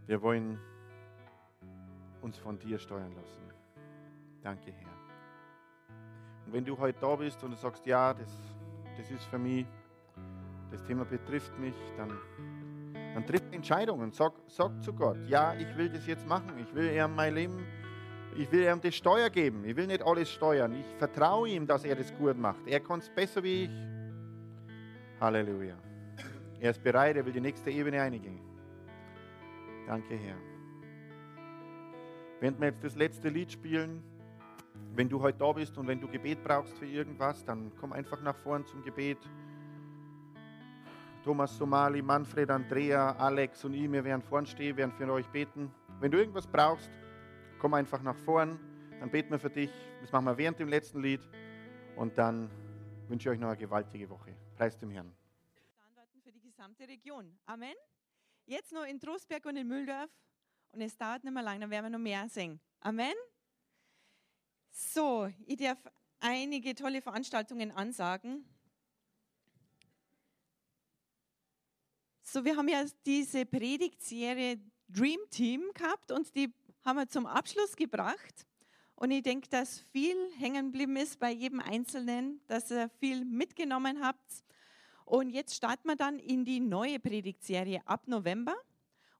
Wir 0.06 0.20
wollen 0.20 0.58
uns 2.20 2.36
von 2.36 2.58
dir 2.58 2.80
steuern 2.80 3.14
lassen. 3.14 3.42
Danke, 4.42 4.72
Herr. 4.72 5.01
Und 6.46 6.52
wenn 6.52 6.64
du 6.64 6.76
heute 6.78 6.98
da 7.00 7.16
bist 7.16 7.42
und 7.44 7.52
du 7.52 7.56
sagst, 7.56 7.86
ja, 7.86 8.12
das, 8.14 8.30
das 8.96 9.10
ist 9.10 9.24
für 9.24 9.38
mich, 9.38 9.66
das 10.70 10.82
Thema 10.84 11.04
betrifft 11.04 11.58
mich, 11.58 11.74
dann 11.96 12.18
dann 13.14 13.26
tritt 13.26 13.52
Entscheidungen. 13.52 14.10
Sag, 14.12 14.32
sag 14.46 14.82
zu 14.82 14.92
Gott, 14.92 15.18
ja, 15.28 15.54
ich 15.54 15.76
will 15.76 15.88
das 15.88 16.06
jetzt 16.06 16.26
machen. 16.26 16.52
Ich 16.58 16.74
will 16.74 16.90
ihm 16.90 17.14
mein 17.14 17.34
Leben, 17.34 17.66
ich 18.36 18.50
will 18.50 18.62
ihm 18.64 18.80
das 18.80 18.94
Steuer 18.94 19.28
geben. 19.28 19.64
Ich 19.64 19.76
will 19.76 19.86
nicht 19.86 20.02
alles 20.02 20.30
steuern. 20.30 20.72
Ich 20.72 20.86
vertraue 20.98 21.48
ihm, 21.48 21.66
dass 21.66 21.84
er 21.84 21.96
das 21.96 22.14
gut 22.16 22.38
macht. 22.38 22.66
Er 22.66 22.80
kann 22.80 23.00
es 23.00 23.10
besser 23.10 23.42
wie 23.42 23.64
ich. 23.64 23.70
Halleluja. 25.20 25.76
Er 26.60 26.70
ist 26.70 26.82
bereit, 26.82 27.16
er 27.16 27.26
will 27.26 27.32
die 27.32 27.40
nächste 27.40 27.70
Ebene 27.70 28.00
einigen. 28.00 28.40
Danke, 29.86 30.16
Herr. 30.16 30.36
Wenn 32.40 32.58
wir 32.58 32.68
jetzt 32.68 32.82
das 32.82 32.96
letzte 32.96 33.28
Lied 33.28 33.52
spielen, 33.52 34.02
wenn 34.94 35.08
du 35.08 35.20
heute 35.20 35.38
da 35.38 35.52
bist 35.52 35.76
und 35.78 35.86
wenn 35.86 36.00
du 36.00 36.08
Gebet 36.08 36.42
brauchst 36.44 36.78
für 36.78 36.86
irgendwas, 36.86 37.44
dann 37.44 37.72
komm 37.80 37.92
einfach 37.92 38.20
nach 38.22 38.36
vorn 38.36 38.66
zum 38.66 38.82
Gebet. 38.82 39.18
Thomas 41.24 41.56
Somali, 41.56 42.02
Manfred, 42.02 42.50
Andrea, 42.50 43.12
Alex 43.12 43.64
und 43.64 43.74
ich, 43.74 43.90
wir 43.90 44.04
werden 44.04 44.22
vorn 44.22 44.44
stehen, 44.44 44.76
werden 44.76 44.92
für 44.92 45.10
euch 45.10 45.28
beten. 45.28 45.72
Wenn 46.00 46.10
du 46.10 46.18
irgendwas 46.18 46.46
brauchst, 46.46 46.90
komm 47.58 47.74
einfach 47.74 48.02
nach 48.02 48.16
vorn, 48.16 48.58
dann 48.98 49.10
beten 49.10 49.30
wir 49.30 49.38
für 49.38 49.50
dich. 49.50 49.70
Das 50.00 50.10
machen 50.12 50.26
wir 50.26 50.36
während 50.36 50.58
dem 50.58 50.68
letzten 50.68 51.00
Lied 51.00 51.20
und 51.96 52.18
dann 52.18 52.50
wünsche 53.08 53.28
ich 53.28 53.34
euch 53.34 53.38
noch 53.38 53.48
eine 53.48 53.56
gewaltige 53.56 54.10
Woche. 54.10 54.34
Preis 54.56 54.76
dem 54.78 54.90
Herrn. 54.90 55.12
Antworten 55.84 56.20
für 56.20 56.32
die 56.32 56.40
gesamte 56.40 56.86
Region. 56.88 57.38
Amen. 57.46 57.74
Jetzt 58.46 58.72
noch 58.72 58.84
in 58.84 58.98
Trostberg 58.98 59.46
und 59.46 59.56
in 59.56 59.68
Mühldorf 59.68 60.10
und 60.72 60.80
es 60.80 60.96
dauert 60.96 61.22
nicht 61.22 61.32
mehr 61.32 61.42
lange, 61.42 61.60
dann 61.60 61.70
werden 61.70 61.84
wir 61.86 61.90
noch 61.90 61.98
mehr 61.98 62.28
singen. 62.28 62.60
Amen. 62.80 63.14
So, 64.74 65.30
ich 65.44 65.58
darf 65.58 65.78
einige 66.18 66.74
tolle 66.74 67.02
Veranstaltungen 67.02 67.70
ansagen. 67.72 68.44
So, 72.22 72.42
wir 72.46 72.56
haben 72.56 72.68
ja 72.68 72.82
diese 73.04 73.44
Predigtserie 73.44 74.58
Dream 74.88 75.20
Team 75.28 75.70
gehabt 75.74 76.10
und 76.10 76.34
die 76.34 76.54
haben 76.86 76.96
wir 76.96 77.06
zum 77.06 77.26
Abschluss 77.26 77.76
gebracht. 77.76 78.46
Und 78.94 79.10
ich 79.10 79.22
denke, 79.22 79.48
dass 79.50 79.80
viel 79.92 80.16
hängen 80.38 80.66
geblieben 80.72 80.96
ist 80.96 81.18
bei 81.18 81.30
jedem 81.30 81.60
Einzelnen, 81.60 82.40
dass 82.46 82.70
ihr 82.70 82.88
viel 82.98 83.26
mitgenommen 83.26 84.02
habt. 84.02 84.42
Und 85.04 85.28
jetzt 85.28 85.54
starten 85.54 85.86
wir 85.86 85.96
dann 85.96 86.18
in 86.18 86.46
die 86.46 86.60
neue 86.60 86.98
Predigtserie 86.98 87.86
ab 87.86 88.08
November. 88.08 88.54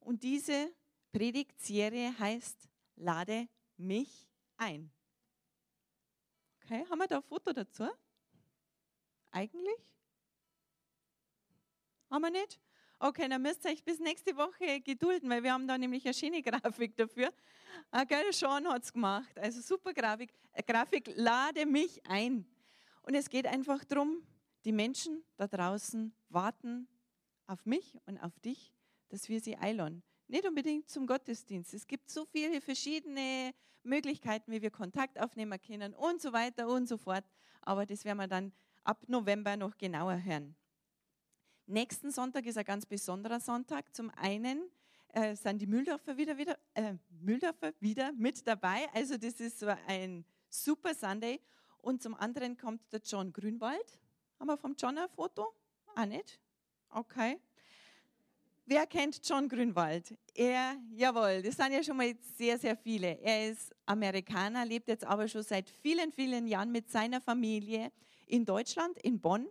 Und 0.00 0.22
diese 0.22 0.72
Predigtserie 1.12 2.18
heißt 2.18 2.68
Lade 2.96 3.48
mich 3.76 4.26
ein. 4.57 4.90
Okay, 6.73 6.87
haben 6.89 6.99
wir 7.01 7.07
da 7.07 7.16
ein 7.16 7.23
Foto 7.23 7.53
dazu? 7.53 7.87
Eigentlich? 9.31 9.77
Haben 12.09 12.23
wir 12.23 12.31
nicht? 12.31 12.59
Okay, 12.99 13.29
dann 13.29 13.43
müsst 13.43 13.66
ihr 13.66 13.73
euch 13.73 13.85
bis 13.85 13.99
nächste 13.99 14.35
Woche 14.39 14.81
gedulden, 14.81 15.29
weil 15.29 15.43
wir 15.43 15.53
haben 15.53 15.68
da 15.68 15.77
nämlich 15.77 16.07
eine 16.07 16.14
schöne 16.14 16.41
Grafik 16.43 16.97
dafür. 16.97 17.31
Ah, 17.91 18.05
gell, 18.05 18.33
Sean 18.33 18.66
hat 18.68 18.85
es 18.85 18.93
gemacht. 18.95 19.39
Also 19.39 19.61
super 19.61 19.93
Grafik. 19.93 20.33
Äh, 20.53 20.62
Grafik, 20.62 21.12
lade 21.14 21.66
mich 21.66 22.07
ein. 22.07 22.47
Und 23.03 23.16
es 23.16 23.29
geht 23.29 23.47
einfach 23.47 23.85
darum, 23.85 24.27
die 24.64 24.73
Menschen 24.73 25.23
da 25.37 25.49
draußen 25.49 26.14
warten 26.31 26.89
auf 27.49 27.66
mich 27.66 27.99
und 28.07 28.16
auf 28.16 28.41
dich, 28.41 28.73
dass 29.11 29.29
wir 29.29 29.41
sie 29.41 29.57
einladen. 29.57 30.03
Nicht 30.29 30.47
unbedingt 30.47 30.89
zum 30.89 31.07
Gottesdienst. 31.07 31.75
Es 31.75 31.87
gibt 31.87 32.09
so 32.09 32.25
viele 32.25 32.61
verschiedene 32.61 33.53
Möglichkeiten, 33.83 34.51
wie 34.53 34.62
wir 34.62 34.70
Kontakt 34.70 35.20
aufnehmen 35.20 35.61
können 35.61 35.95
und 35.95 36.20
so 36.20 36.33
weiter 36.33 36.68
und 36.68 36.89
so 36.89 36.97
fort. 36.97 37.25
Aber 37.61 37.87
das 37.87 38.05
werden 38.05 38.18
wir 38.18 38.29
dann 38.29 38.53
ab 38.85 39.05
November 39.09 39.57
noch 39.57 39.77
genauer 39.77 40.23
hören. 40.23 40.57
Nächsten 41.66 42.11
Sonntag 42.11 42.47
ist 42.47 42.59
ein 42.59 42.64
ganz 42.64 42.87
besonderer 42.87 43.41
Sonntag. 43.41 43.95
Zum 43.95 44.11
einen 44.11 44.70
äh, 45.09 45.37
sind 45.37 45.61
die 45.61 45.66
Mühldorfer 45.66 46.16
wieder, 46.16 46.37
wieder, 46.37 46.59
äh, 46.75 46.95
Mühldorfer 47.09 47.73
wieder 47.81 48.12
mit 48.12 48.47
dabei. 48.47 48.89
Also 48.93 49.16
das 49.16 49.41
ist 49.41 49.61
so 49.61 49.68
ein 49.87 50.25
super 50.49 50.95
Sunday. 50.95 51.41
Und 51.79 52.03
zum 52.03 52.14
anderen 52.14 52.57
kommt 52.57 52.93
der 52.93 53.01
John 53.01 53.33
Grünwald. 53.33 54.01
Haben 54.39 54.49
wir 54.49 54.57
vom 54.57 54.75
John 54.77 54.99
ein 54.99 55.09
Foto? 55.09 55.55
Ah, 55.95 56.07
nicht? 56.07 56.41
Okay. 56.91 57.41
Wer 58.64 58.86
kennt 58.86 59.20
John 59.28 59.48
Grünwald? 59.48 60.14
Er, 60.34 60.76
jawohl, 60.94 61.42
das 61.42 61.56
sind 61.56 61.72
ja 61.72 61.82
schon 61.82 61.96
mal 61.96 62.14
sehr, 62.36 62.56
sehr 62.58 62.76
viele. 62.76 63.18
Er 63.20 63.50
ist 63.50 63.74
Amerikaner, 63.86 64.64
lebt 64.64 64.86
jetzt 64.86 65.04
aber 65.04 65.26
schon 65.26 65.42
seit 65.42 65.68
vielen, 65.68 66.12
vielen 66.12 66.46
Jahren 66.46 66.70
mit 66.70 66.88
seiner 66.88 67.20
Familie 67.20 67.90
in 68.26 68.44
Deutschland, 68.44 68.98
in 68.98 69.20
Bonn. 69.20 69.48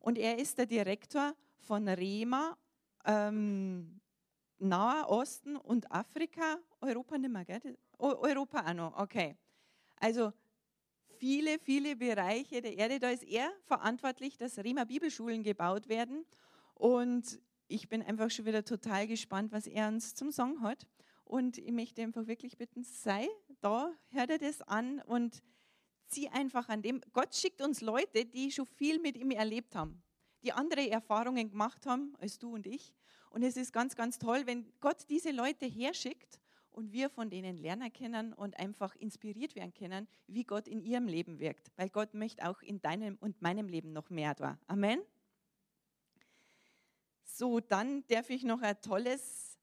Und 0.00 0.16
er 0.16 0.38
ist 0.38 0.56
der 0.56 0.64
Direktor 0.64 1.34
von 1.58 1.86
Rema, 1.88 2.56
ähm, 3.04 4.00
Naher 4.58 5.10
Osten 5.10 5.56
und 5.56 5.90
Afrika, 5.92 6.58
Europa 6.80 7.18
nicht 7.18 7.30
mehr, 7.30 7.44
gell? 7.44 7.76
Europa 7.98 8.66
auch 8.66 8.74
noch, 8.74 8.98
okay. 8.98 9.36
Also 9.96 10.32
viele, 11.18 11.58
viele 11.58 11.96
Bereiche 11.96 12.62
der 12.62 12.78
Erde, 12.78 12.98
da 12.98 13.10
ist 13.10 13.24
er 13.24 13.52
verantwortlich, 13.66 14.38
dass 14.38 14.58
Rema 14.58 14.84
Bibelschulen 14.84 15.42
gebaut 15.42 15.88
werden. 15.88 16.24
Und 16.74 17.38
ich 17.74 17.88
bin 17.88 18.02
einfach 18.02 18.30
schon 18.30 18.46
wieder 18.46 18.64
total 18.64 19.06
gespannt, 19.06 19.52
was 19.52 19.66
er 19.66 19.88
uns 19.88 20.14
zum 20.14 20.30
Song 20.30 20.62
hat. 20.62 20.86
Und 21.24 21.58
ich 21.58 21.72
möchte 21.72 22.02
einfach 22.02 22.26
wirklich 22.26 22.56
bitten, 22.56 22.84
sei 22.84 23.28
da, 23.60 23.92
hör 24.10 24.26
dir 24.26 24.38
das 24.38 24.62
an 24.62 25.00
und 25.00 25.42
zieh 26.06 26.28
einfach 26.28 26.68
an 26.68 26.82
dem. 26.82 27.00
Gott 27.12 27.34
schickt 27.34 27.60
uns 27.60 27.80
Leute, 27.80 28.24
die 28.24 28.50
schon 28.52 28.66
viel 28.66 29.00
mit 29.00 29.16
ihm 29.16 29.30
erlebt 29.30 29.74
haben 29.74 30.02
die 30.44 30.52
andere 30.52 30.88
Erfahrungen 30.90 31.50
gemacht 31.50 31.86
haben 31.86 32.14
als 32.20 32.38
du 32.38 32.54
und 32.54 32.66
ich. 32.66 32.92
Und 33.30 33.42
es 33.42 33.56
ist 33.56 33.72
ganz, 33.72 33.96
ganz 33.96 34.18
toll, 34.18 34.42
wenn 34.44 34.72
Gott 34.80 35.08
diese 35.08 35.32
Leute 35.32 35.66
herschickt 35.66 36.38
und 36.70 36.92
wir 36.92 37.08
von 37.08 37.30
denen 37.30 37.56
lernen 37.56 37.92
können 37.92 38.32
und 38.32 38.56
einfach 38.58 38.94
inspiriert 38.96 39.56
werden 39.56 39.72
können, 39.74 40.06
wie 40.26 40.44
Gott 40.44 40.68
in 40.68 40.80
ihrem 40.80 41.08
Leben 41.08 41.40
wirkt. 41.40 41.72
Weil 41.76 41.88
Gott 41.88 42.14
möchte 42.14 42.48
auch 42.48 42.62
in 42.62 42.80
deinem 42.80 43.16
und 43.20 43.40
meinem 43.42 43.68
Leben 43.68 43.92
noch 43.92 44.10
mehr 44.10 44.34
da. 44.34 44.58
Amen. 44.66 45.00
So, 47.36 47.58
dann 47.58 48.06
darf 48.06 48.30
ich 48.30 48.44
noch 48.44 48.62
ein 48.62 48.80
tolles, 48.80 49.58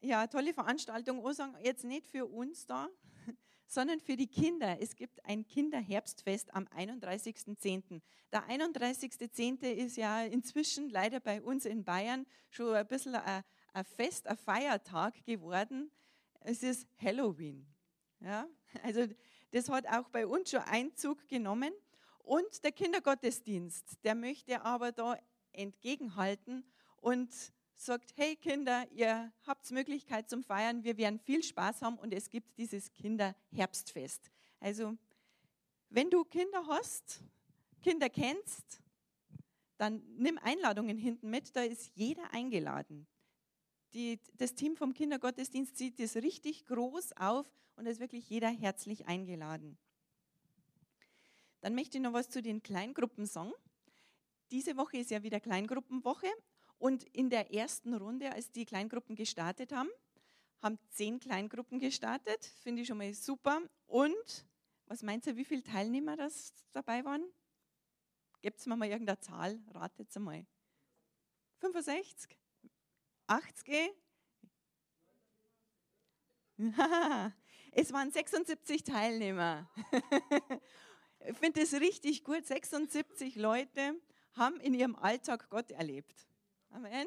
ja, 0.00 0.28
tolle 0.28 0.54
Veranstaltung 0.54 1.20
sagen, 1.32 1.56
jetzt 1.64 1.82
nicht 1.82 2.06
für 2.06 2.26
uns 2.26 2.64
da, 2.64 2.88
sondern 3.66 3.98
für 3.98 4.14
die 4.14 4.28
Kinder. 4.28 4.80
Es 4.80 4.94
gibt 4.94 5.24
ein 5.24 5.44
Kinderherbstfest 5.44 6.54
am 6.54 6.66
31.10. 6.66 8.02
Der 8.30 8.48
31.10. 8.48 9.64
ist 9.66 9.96
ja 9.96 10.22
inzwischen 10.22 10.90
leider 10.90 11.18
bei 11.18 11.42
uns 11.42 11.64
in 11.64 11.82
Bayern 11.82 12.24
schon 12.50 12.72
ein 12.72 12.86
bisschen 12.86 13.16
ein, 13.16 13.42
ein 13.72 13.84
Fest, 13.84 14.28
ein 14.28 14.36
Feiertag 14.36 15.24
geworden. 15.24 15.90
Es 16.38 16.62
ist 16.62 16.86
Halloween. 17.02 17.66
Ja? 18.20 18.46
Also 18.84 19.08
das 19.50 19.68
hat 19.68 19.88
auch 19.88 20.08
bei 20.10 20.24
uns 20.24 20.50
schon 20.50 20.60
Einzug 20.60 21.26
genommen. 21.26 21.72
Und 22.20 22.62
der 22.62 22.70
Kindergottesdienst, 22.70 24.04
der 24.04 24.14
möchte 24.14 24.62
aber 24.62 24.92
da 24.92 25.18
entgegenhalten 25.50 26.64
und 27.00 27.32
sagt, 27.74 28.12
hey 28.16 28.36
Kinder, 28.36 28.86
ihr 28.92 29.32
habt 29.46 29.70
Möglichkeit 29.70 30.28
zum 30.28 30.42
Feiern, 30.42 30.82
wir 30.82 30.96
werden 30.96 31.18
viel 31.18 31.42
Spaß 31.42 31.82
haben 31.82 31.96
und 31.98 32.12
es 32.12 32.28
gibt 32.28 32.58
dieses 32.58 32.92
Kinderherbstfest. 32.92 34.30
Also, 34.60 34.96
wenn 35.88 36.10
du 36.10 36.24
Kinder 36.24 36.66
hast, 36.66 37.22
Kinder 37.80 38.10
kennst, 38.10 38.82
dann 39.76 40.02
nimm 40.16 40.38
Einladungen 40.38 40.98
hinten 40.98 41.30
mit, 41.30 41.54
da 41.54 41.62
ist 41.62 41.92
jeder 41.94 42.32
eingeladen. 42.32 43.06
Die, 43.94 44.20
das 44.34 44.54
Team 44.54 44.76
vom 44.76 44.92
Kindergottesdienst 44.92 45.76
zieht 45.76 45.98
das 45.98 46.16
richtig 46.16 46.66
groß 46.66 47.16
auf 47.16 47.46
und 47.76 47.84
da 47.84 47.90
ist 47.90 48.00
wirklich 48.00 48.28
jeder 48.28 48.48
herzlich 48.48 49.06
eingeladen. 49.06 49.78
Dann 51.60 51.74
möchte 51.74 51.98
ich 51.98 52.02
noch 52.02 52.12
was 52.12 52.28
zu 52.28 52.42
den 52.42 52.62
Kleingruppen 52.62 53.24
sagen. 53.24 53.52
Diese 54.50 54.76
Woche 54.76 54.98
ist 54.98 55.10
ja 55.10 55.22
wieder 55.22 55.40
Kleingruppenwoche 55.40 56.28
und 56.78 57.04
in 57.14 57.30
der 57.30 57.52
ersten 57.52 57.94
Runde, 57.94 58.32
als 58.32 58.50
die 58.50 58.64
Kleingruppen 58.64 59.16
gestartet 59.16 59.72
haben, 59.72 59.90
haben 60.62 60.78
zehn 60.90 61.18
Kleingruppen 61.20 61.78
gestartet. 61.78 62.44
Finde 62.62 62.82
ich 62.82 62.88
schon 62.88 62.98
mal 62.98 63.12
super. 63.14 63.60
Und 63.86 64.46
was 64.86 65.02
meint 65.02 65.26
ihr, 65.26 65.36
wie 65.36 65.44
viele 65.44 65.62
Teilnehmer 65.62 66.16
das 66.16 66.52
dabei 66.72 67.04
waren? 67.04 67.24
Gebt 68.40 68.64
mir 68.66 68.76
mal 68.76 68.88
irgendeine 68.88 69.20
Zahl, 69.20 69.60
ratet 69.74 70.14
mal. 70.16 70.46
65? 71.58 72.38
80? 73.26 73.92
es 77.72 77.92
waren 77.92 78.10
76 78.10 78.84
Teilnehmer. 78.84 79.68
ich 81.26 81.36
finde 81.36 81.60
das 81.60 81.72
richtig 81.74 82.24
gut. 82.24 82.46
76 82.46 83.36
Leute 83.36 84.00
haben 84.34 84.60
in 84.60 84.74
ihrem 84.74 84.96
Alltag 84.96 85.50
Gott 85.50 85.70
erlebt. 85.72 86.27
Amen. 86.70 87.06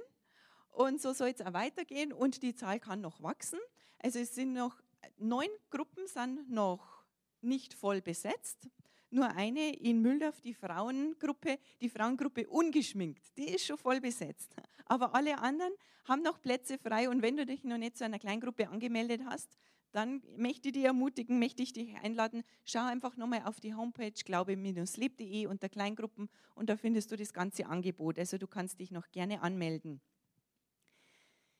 Und 0.71 1.01
so 1.01 1.13
soll 1.13 1.29
es 1.29 1.41
auch 1.41 1.53
weitergehen 1.53 2.13
und 2.13 2.43
die 2.43 2.55
Zahl 2.55 2.79
kann 2.79 3.01
noch 3.01 3.21
wachsen. 3.21 3.59
Also 3.99 4.19
es 4.19 4.33
sind 4.33 4.53
noch 4.53 4.81
neun 5.17 5.49
Gruppen 5.69 6.07
sind 6.07 6.49
noch 6.49 7.03
nicht 7.41 7.73
voll 7.73 8.01
besetzt. 8.01 8.69
Nur 9.09 9.27
eine 9.31 9.75
in 9.75 10.01
Mühldorf, 10.01 10.39
die 10.39 10.53
Frauengruppe, 10.53 11.59
die 11.81 11.89
Frauengruppe 11.89 12.47
ungeschminkt, 12.47 13.37
die 13.37 13.53
ist 13.53 13.65
schon 13.65 13.77
voll 13.77 13.99
besetzt. 13.99 14.55
Aber 14.85 15.13
alle 15.13 15.37
anderen 15.39 15.73
haben 16.05 16.21
noch 16.21 16.41
Plätze 16.41 16.77
frei 16.77 17.09
und 17.09 17.21
wenn 17.21 17.35
du 17.35 17.45
dich 17.45 17.63
noch 17.63 17.77
nicht 17.77 17.97
zu 17.97 18.05
einer 18.05 18.19
Kleingruppe 18.19 18.69
angemeldet 18.69 19.21
hast, 19.25 19.57
dann 19.91 20.21
möchte 20.37 20.69
ich 20.69 20.73
dich 20.73 20.85
ermutigen, 20.85 21.39
möchte 21.39 21.63
ich 21.63 21.73
dich 21.73 21.95
einladen, 21.97 22.43
schau 22.63 22.85
einfach 22.85 23.17
nochmal 23.17 23.43
auf 23.45 23.59
die 23.59 23.73
Homepage 23.73 24.11
glaube-leb.de 24.11 25.47
unter 25.47 25.69
Kleingruppen 25.69 26.29
und 26.55 26.69
da 26.69 26.77
findest 26.77 27.11
du 27.11 27.17
das 27.17 27.33
ganze 27.33 27.65
Angebot. 27.65 28.17
Also 28.17 28.37
du 28.37 28.47
kannst 28.47 28.79
dich 28.79 28.91
noch 28.91 29.11
gerne 29.11 29.41
anmelden. 29.41 30.01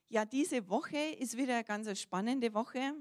Ja, 0.08 0.26
diese 0.26 0.70
Woche 0.70 0.98
ist 1.20 1.38
wieder 1.38 1.56
eine 1.56 1.64
ganz 1.64 2.00
spannende 2.00 2.54
Woche. 2.54 2.94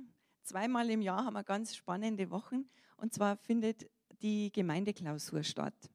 Zweimal 0.42 0.90
im 0.90 1.02
Jahr 1.02 1.24
haben 1.24 1.34
wir 1.34 1.44
ganz 1.44 1.74
spannende 1.74 2.30
Wochen 2.30 2.68
und 2.96 3.12
zwar 3.12 3.36
findet 3.36 3.90
die 4.22 4.50
Gemeindeklausur 4.52 5.42
statt. 5.42 5.90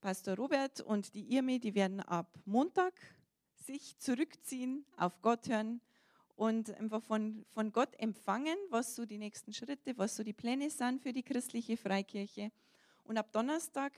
Pastor 0.00 0.36
Robert 0.36 0.80
und 0.80 1.14
die 1.14 1.34
Irmi, 1.34 1.58
die 1.58 1.74
werden 1.74 2.00
ab 2.00 2.38
Montag 2.44 2.94
sich 3.54 3.98
zurückziehen, 3.98 4.86
auf 4.96 5.20
Gott 5.22 5.48
hören 5.48 5.80
und 6.36 6.70
einfach 6.74 7.02
von, 7.02 7.44
von 7.48 7.72
Gott 7.72 7.98
empfangen, 7.98 8.56
was 8.68 8.94
so 8.94 9.06
die 9.06 9.18
nächsten 9.18 9.52
Schritte, 9.52 9.96
was 9.96 10.16
so 10.16 10.22
die 10.22 10.34
Pläne 10.34 10.70
sind 10.70 11.02
für 11.02 11.12
die 11.12 11.22
christliche 11.22 11.76
Freikirche. 11.76 12.52
Und 13.04 13.16
ab 13.16 13.32
Donnerstag 13.32 13.92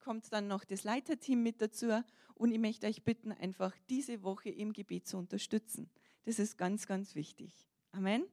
kommt 0.00 0.32
dann 0.32 0.48
noch 0.48 0.64
das 0.64 0.82
Leiterteam 0.82 1.42
mit 1.42 1.62
dazu 1.62 2.02
und 2.34 2.50
ich 2.50 2.58
möchte 2.58 2.88
euch 2.88 3.04
bitten, 3.04 3.30
einfach 3.30 3.72
diese 3.88 4.22
Woche 4.24 4.50
im 4.50 4.72
Gebet 4.72 5.06
zu 5.06 5.16
unterstützen. 5.16 5.88
Das 6.24 6.40
ist 6.40 6.58
ganz, 6.58 6.86
ganz 6.86 7.14
wichtig. 7.14 7.68
Amen. 7.92 8.24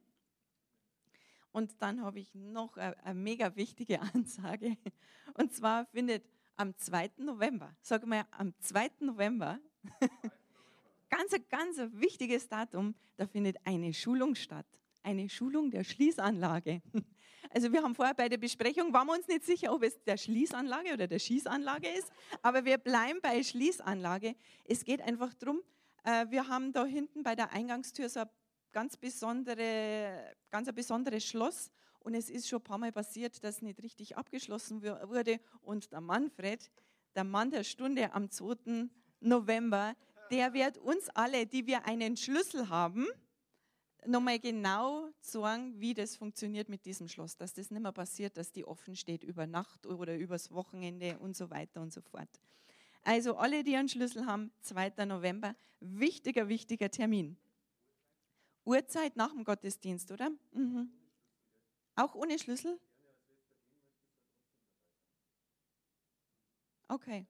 Und 1.52 1.80
dann 1.82 2.02
habe 2.02 2.18
ich 2.18 2.34
noch 2.34 2.76
eine, 2.76 2.96
eine 3.04 3.18
mega 3.18 3.54
wichtige 3.54 4.00
Ansage. 4.14 4.76
Und 5.34 5.52
zwar 5.52 5.86
findet 5.86 6.24
am 6.56 6.76
2. 6.76 7.12
November, 7.18 7.76
sag 7.80 8.06
mal 8.06 8.24
am 8.32 8.52
2. 8.60 8.90
November, 9.00 9.60
ganz, 11.10 11.34
ganz 11.48 11.76
wichtiges 11.92 12.48
Datum, 12.48 12.94
da 13.16 13.26
findet 13.26 13.56
eine 13.64 13.92
Schulung 13.92 14.34
statt. 14.34 14.66
Eine 15.02 15.28
Schulung 15.28 15.70
der 15.70 15.84
Schließanlage. 15.84 16.82
Also 17.52 17.72
wir 17.72 17.82
haben 17.82 17.96
vorher 17.96 18.14
bei 18.14 18.28
der 18.28 18.36
Besprechung, 18.36 18.92
waren 18.92 19.08
wir 19.08 19.14
uns 19.14 19.26
nicht 19.26 19.44
sicher, 19.44 19.72
ob 19.72 19.82
es 19.82 20.00
der 20.04 20.16
Schließanlage 20.16 20.92
oder 20.92 21.08
der 21.08 21.18
Schießanlage 21.18 21.88
ist, 21.88 22.12
aber 22.42 22.64
wir 22.64 22.78
bleiben 22.78 23.18
bei 23.20 23.42
Schließanlage. 23.42 24.36
Es 24.66 24.84
geht 24.84 25.02
einfach 25.02 25.34
darum, 25.34 25.60
äh, 26.04 26.26
wir 26.28 26.46
haben 26.46 26.72
da 26.72 26.84
hinten 26.84 27.24
bei 27.24 27.34
der 27.34 27.50
Eingangstür 27.52 28.08
so 28.08 28.20
ein 28.20 28.28
ganz, 28.70 28.96
besondere, 28.96 30.36
ganz 30.50 30.68
ein 30.68 30.74
besonderes 30.76 31.24
Schloss 31.24 31.72
und 31.98 32.14
es 32.14 32.30
ist 32.30 32.48
schon 32.48 32.60
ein 32.60 32.64
paar 32.64 32.78
Mal 32.78 32.92
passiert, 32.92 33.42
dass 33.42 33.62
nicht 33.62 33.82
richtig 33.82 34.16
abgeschlossen 34.16 34.82
wurde 34.82 35.40
und 35.62 35.90
der 35.90 36.00
Manfred, 36.00 36.70
der 37.16 37.24
Mann 37.24 37.50
der 37.50 37.64
Stunde 37.64 38.12
am 38.12 38.30
2. 38.30 38.88
November, 39.20 39.94
der 40.30 40.52
wird 40.52 40.78
uns 40.78 41.08
alle, 41.10 41.46
die 41.46 41.66
wir 41.66 41.86
einen 41.86 42.16
Schlüssel 42.16 42.68
haben, 42.68 43.06
nochmal 44.06 44.38
genau 44.38 45.10
sagen, 45.20 45.78
wie 45.78 45.94
das 45.94 46.16
funktioniert 46.16 46.68
mit 46.68 46.84
diesem 46.86 47.08
Schloss, 47.08 47.36
dass 47.36 47.52
das 47.52 47.70
nicht 47.70 47.82
mehr 47.82 47.92
passiert, 47.92 48.36
dass 48.36 48.52
die 48.52 48.64
offen 48.64 48.96
steht 48.96 49.22
über 49.22 49.46
Nacht 49.46 49.86
oder 49.86 50.16
übers 50.16 50.50
Wochenende 50.50 51.18
und 51.18 51.36
so 51.36 51.50
weiter 51.50 51.80
und 51.80 51.92
so 51.92 52.00
fort. 52.00 52.28
Also 53.02 53.36
alle, 53.36 53.64
die 53.64 53.76
einen 53.76 53.88
Schlüssel 53.88 54.26
haben, 54.26 54.52
2. 54.60 55.04
November, 55.06 55.54
wichtiger, 55.80 56.48
wichtiger 56.48 56.90
Termin. 56.90 57.36
Uhrzeit 58.64 59.16
nach 59.16 59.32
dem 59.32 59.44
Gottesdienst, 59.44 60.12
oder? 60.12 60.30
Mhm. 60.52 60.90
Auch 61.96 62.14
ohne 62.14 62.38
Schlüssel? 62.38 62.78
Okay. 66.88 67.26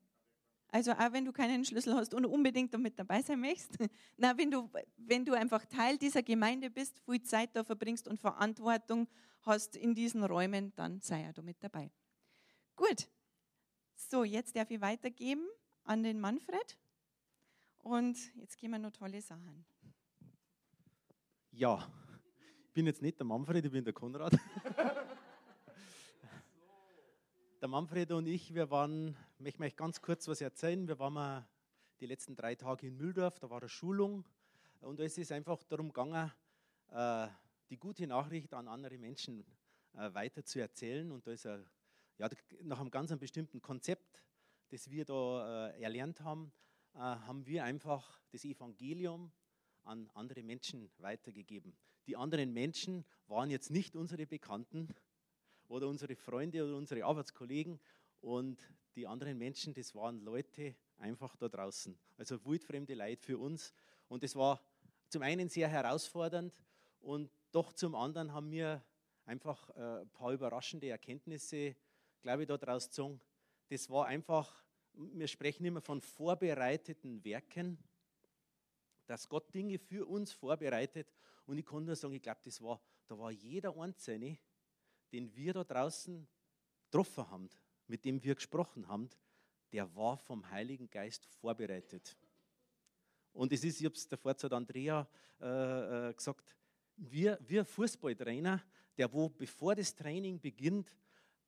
Also 0.73 0.93
auch 0.93 1.13
wenn 1.13 1.25
du 1.25 1.33
keinen 1.33 1.65
Schlüssel 1.65 1.95
hast 1.95 2.15
und 2.15 2.25
unbedingt 2.25 2.73
damit 2.73 2.99
dabei 2.99 3.23
sein 3.23 3.41
möchtest. 3.41 3.77
Na, 4.17 4.37
wenn 4.39 4.51
du, 4.51 4.71
wenn 4.97 5.25
du 5.25 5.33
einfach 5.35 5.65
Teil 5.67 5.99
dieser 5.99 6.23
Gemeinde 6.23 6.71
bist, 6.71 7.01
viel 7.05 7.23
Zeit 7.23 7.55
da 7.55 7.65
verbringst 7.65 8.07
und 8.07 8.21
Verantwortung 8.21 9.09
hast 9.43 9.77
in 9.77 9.95
diesen 9.95 10.23
Räumen, 10.23 10.73
dann 10.77 11.01
sei 11.01 11.23
ja 11.23 11.33
damit 11.33 11.57
dabei. 11.61 11.91
Gut. 12.77 13.09
So, 13.97 14.25
jetzt 14.25 14.57
darf 14.57 14.71
ich 14.71 14.81
weitergeben 14.81 15.47
an 15.85 16.03
den 16.03 16.21
Manfred. 16.21 16.79
Und 17.79 18.17
jetzt 18.37 18.57
gehen 18.59 18.71
wir 18.71 18.79
noch 18.79 18.93
tolle 18.93 19.21
Sachen. 19.23 19.65
Ja, 21.51 21.91
ich 22.65 22.73
bin 22.73 22.87
jetzt 22.87 23.03
nicht 23.03 23.19
der 23.19 23.27
Manfred, 23.27 23.65
ich 23.65 23.73
bin 23.73 23.85
der 23.85 23.93
Konrad. 23.93 24.33
Der 27.61 27.69
Manfred 27.69 28.11
und 28.13 28.27
ich, 28.27 28.55
wir 28.55 28.71
waren, 28.71 29.15
ich 29.39 29.59
möchte 29.59 29.63
euch 29.63 29.77
ganz 29.77 30.01
kurz 30.01 30.27
was 30.27 30.41
erzählen. 30.41 30.89
Wir 30.89 30.99
waren 30.99 31.13
mal 31.13 31.47
die 32.01 32.07
letzten 32.07 32.35
drei 32.35 32.55
Tage 32.55 32.87
in 32.87 32.97
Mühldorf, 32.97 33.39
da 33.39 33.51
war 33.51 33.61
eine 33.61 33.69
Schulung 33.69 34.25
und 34.81 34.99
es 34.99 35.19
ist 35.19 35.31
einfach 35.31 35.63
darum 35.65 35.89
gegangen, 35.89 36.33
äh, 36.89 37.29
die 37.69 37.77
gute 37.77 38.07
Nachricht 38.07 38.55
an 38.55 38.67
andere 38.67 38.97
Menschen 38.97 39.45
äh, 39.93 40.11
weiter 40.15 40.43
zu 40.43 40.59
erzählen. 40.59 41.13
Und 41.13 41.27
da 41.27 41.33
ist 41.33 41.45
ein, 41.45 41.69
ja, 42.17 42.31
nach 42.63 42.81
einem 42.81 42.91
ganz 42.91 43.15
bestimmten 43.19 43.61
Konzept, 43.61 44.25
das 44.71 44.89
wir 44.89 45.05
da 45.05 45.69
äh, 45.69 45.83
erlernt 45.83 46.23
haben, 46.23 46.53
haben 46.95 47.45
wir 47.45 47.63
einfach 47.65 48.23
das 48.31 48.47
Evangelium 48.47 49.31
an 49.85 50.11
andere 50.15 50.43
Menschen 50.43 50.91
weitergegeben. 50.97 51.77
Die 52.07 52.17
anderen 52.17 52.55
Menschen 52.55 53.05
waren 53.27 53.51
jetzt 53.51 53.71
nicht 53.71 53.97
unsere 53.97 54.27
Bekannten, 54.27 54.89
oder 55.71 55.89
unsere 55.89 56.17
Freunde 56.17 56.65
oder 56.65 56.77
unsere 56.77 57.05
Arbeitskollegen 57.05 57.79
und 58.21 58.61
die 58.97 59.07
anderen 59.07 59.39
Menschen, 59.39 59.73
das 59.73 59.95
waren 59.95 60.21
Leute 60.21 60.75
einfach 60.99 61.37
da 61.37 61.49
draußen. 61.49 61.97
Also 62.19 62.45
wildfremde 62.45 62.95
Leid 62.95 63.23
für 63.23 63.39
uns. 63.39 63.73
Und 64.09 64.25
es 64.25 64.35
war 64.35 64.61
zum 65.09 65.23
einen 65.23 65.49
sehr 65.49 65.69
herausfordernd 65.69 66.53
und 67.01 67.31
doch 67.53 67.73
zum 67.73 67.95
anderen 67.95 68.33
haben 68.33 68.51
wir 68.51 68.83
einfach 69.25 69.71
äh, 69.71 70.03
ein 70.03 70.11
paar 70.11 70.33
überraschende 70.33 70.89
Erkenntnisse, 70.89 71.77
glaube 72.21 72.43
ich, 72.43 72.49
daraus 72.49 72.87
gezogen. 72.87 73.21
Das 73.69 73.89
war 73.89 74.07
einfach, 74.07 74.53
wir 74.93 75.29
sprechen 75.29 75.65
immer 75.65 75.81
von 75.81 76.01
vorbereiteten 76.01 77.25
Werken, 77.25 77.79
dass 79.07 79.29
Gott 79.29 79.55
Dinge 79.55 79.79
für 79.79 80.07
uns 80.07 80.33
vorbereitet. 80.33 81.13
Und 81.47 81.59
ich 81.59 81.65
kann 81.65 81.85
nur 81.85 81.95
sagen, 81.95 82.15
ich 82.15 82.23
glaube, 82.23 82.41
das 82.45 82.61
war, 82.61 82.81
da 83.07 83.17
war 83.17 83.31
jeder 83.31 83.77
Einzelne, 83.77 84.37
den 85.13 85.35
wir 85.35 85.53
da 85.53 85.65
draußen 85.65 86.27
getroffen 86.85 87.31
haben, 87.31 87.51
mit 87.87 88.05
dem 88.05 88.23
wir 88.23 88.35
gesprochen 88.35 88.89
haben, 88.89 89.11
der 89.73 89.95
war 89.95 90.17
vom 90.17 90.49
Heiligen 90.51 90.91
Geist 90.91 91.27
vorbereitet. 91.27 92.17
Und 93.33 93.53
es 93.53 93.63
ist, 93.63 93.81
ich 93.81 93.87
habe 93.87 93.95
es 93.95 94.09
davor 94.09 94.37
zu 94.37 94.51
Andrea 94.51 95.09
äh, 95.41 96.09
äh, 96.09 96.15
gesagt, 96.15 96.57
wir, 96.97 97.39
wir 97.47 97.65
Fußballtrainer, 97.65 98.63
der 98.97 99.13
wo 99.13 99.29
bevor 99.29 99.75
das 99.75 99.95
Training 99.95 100.41
beginnt, 100.41 100.93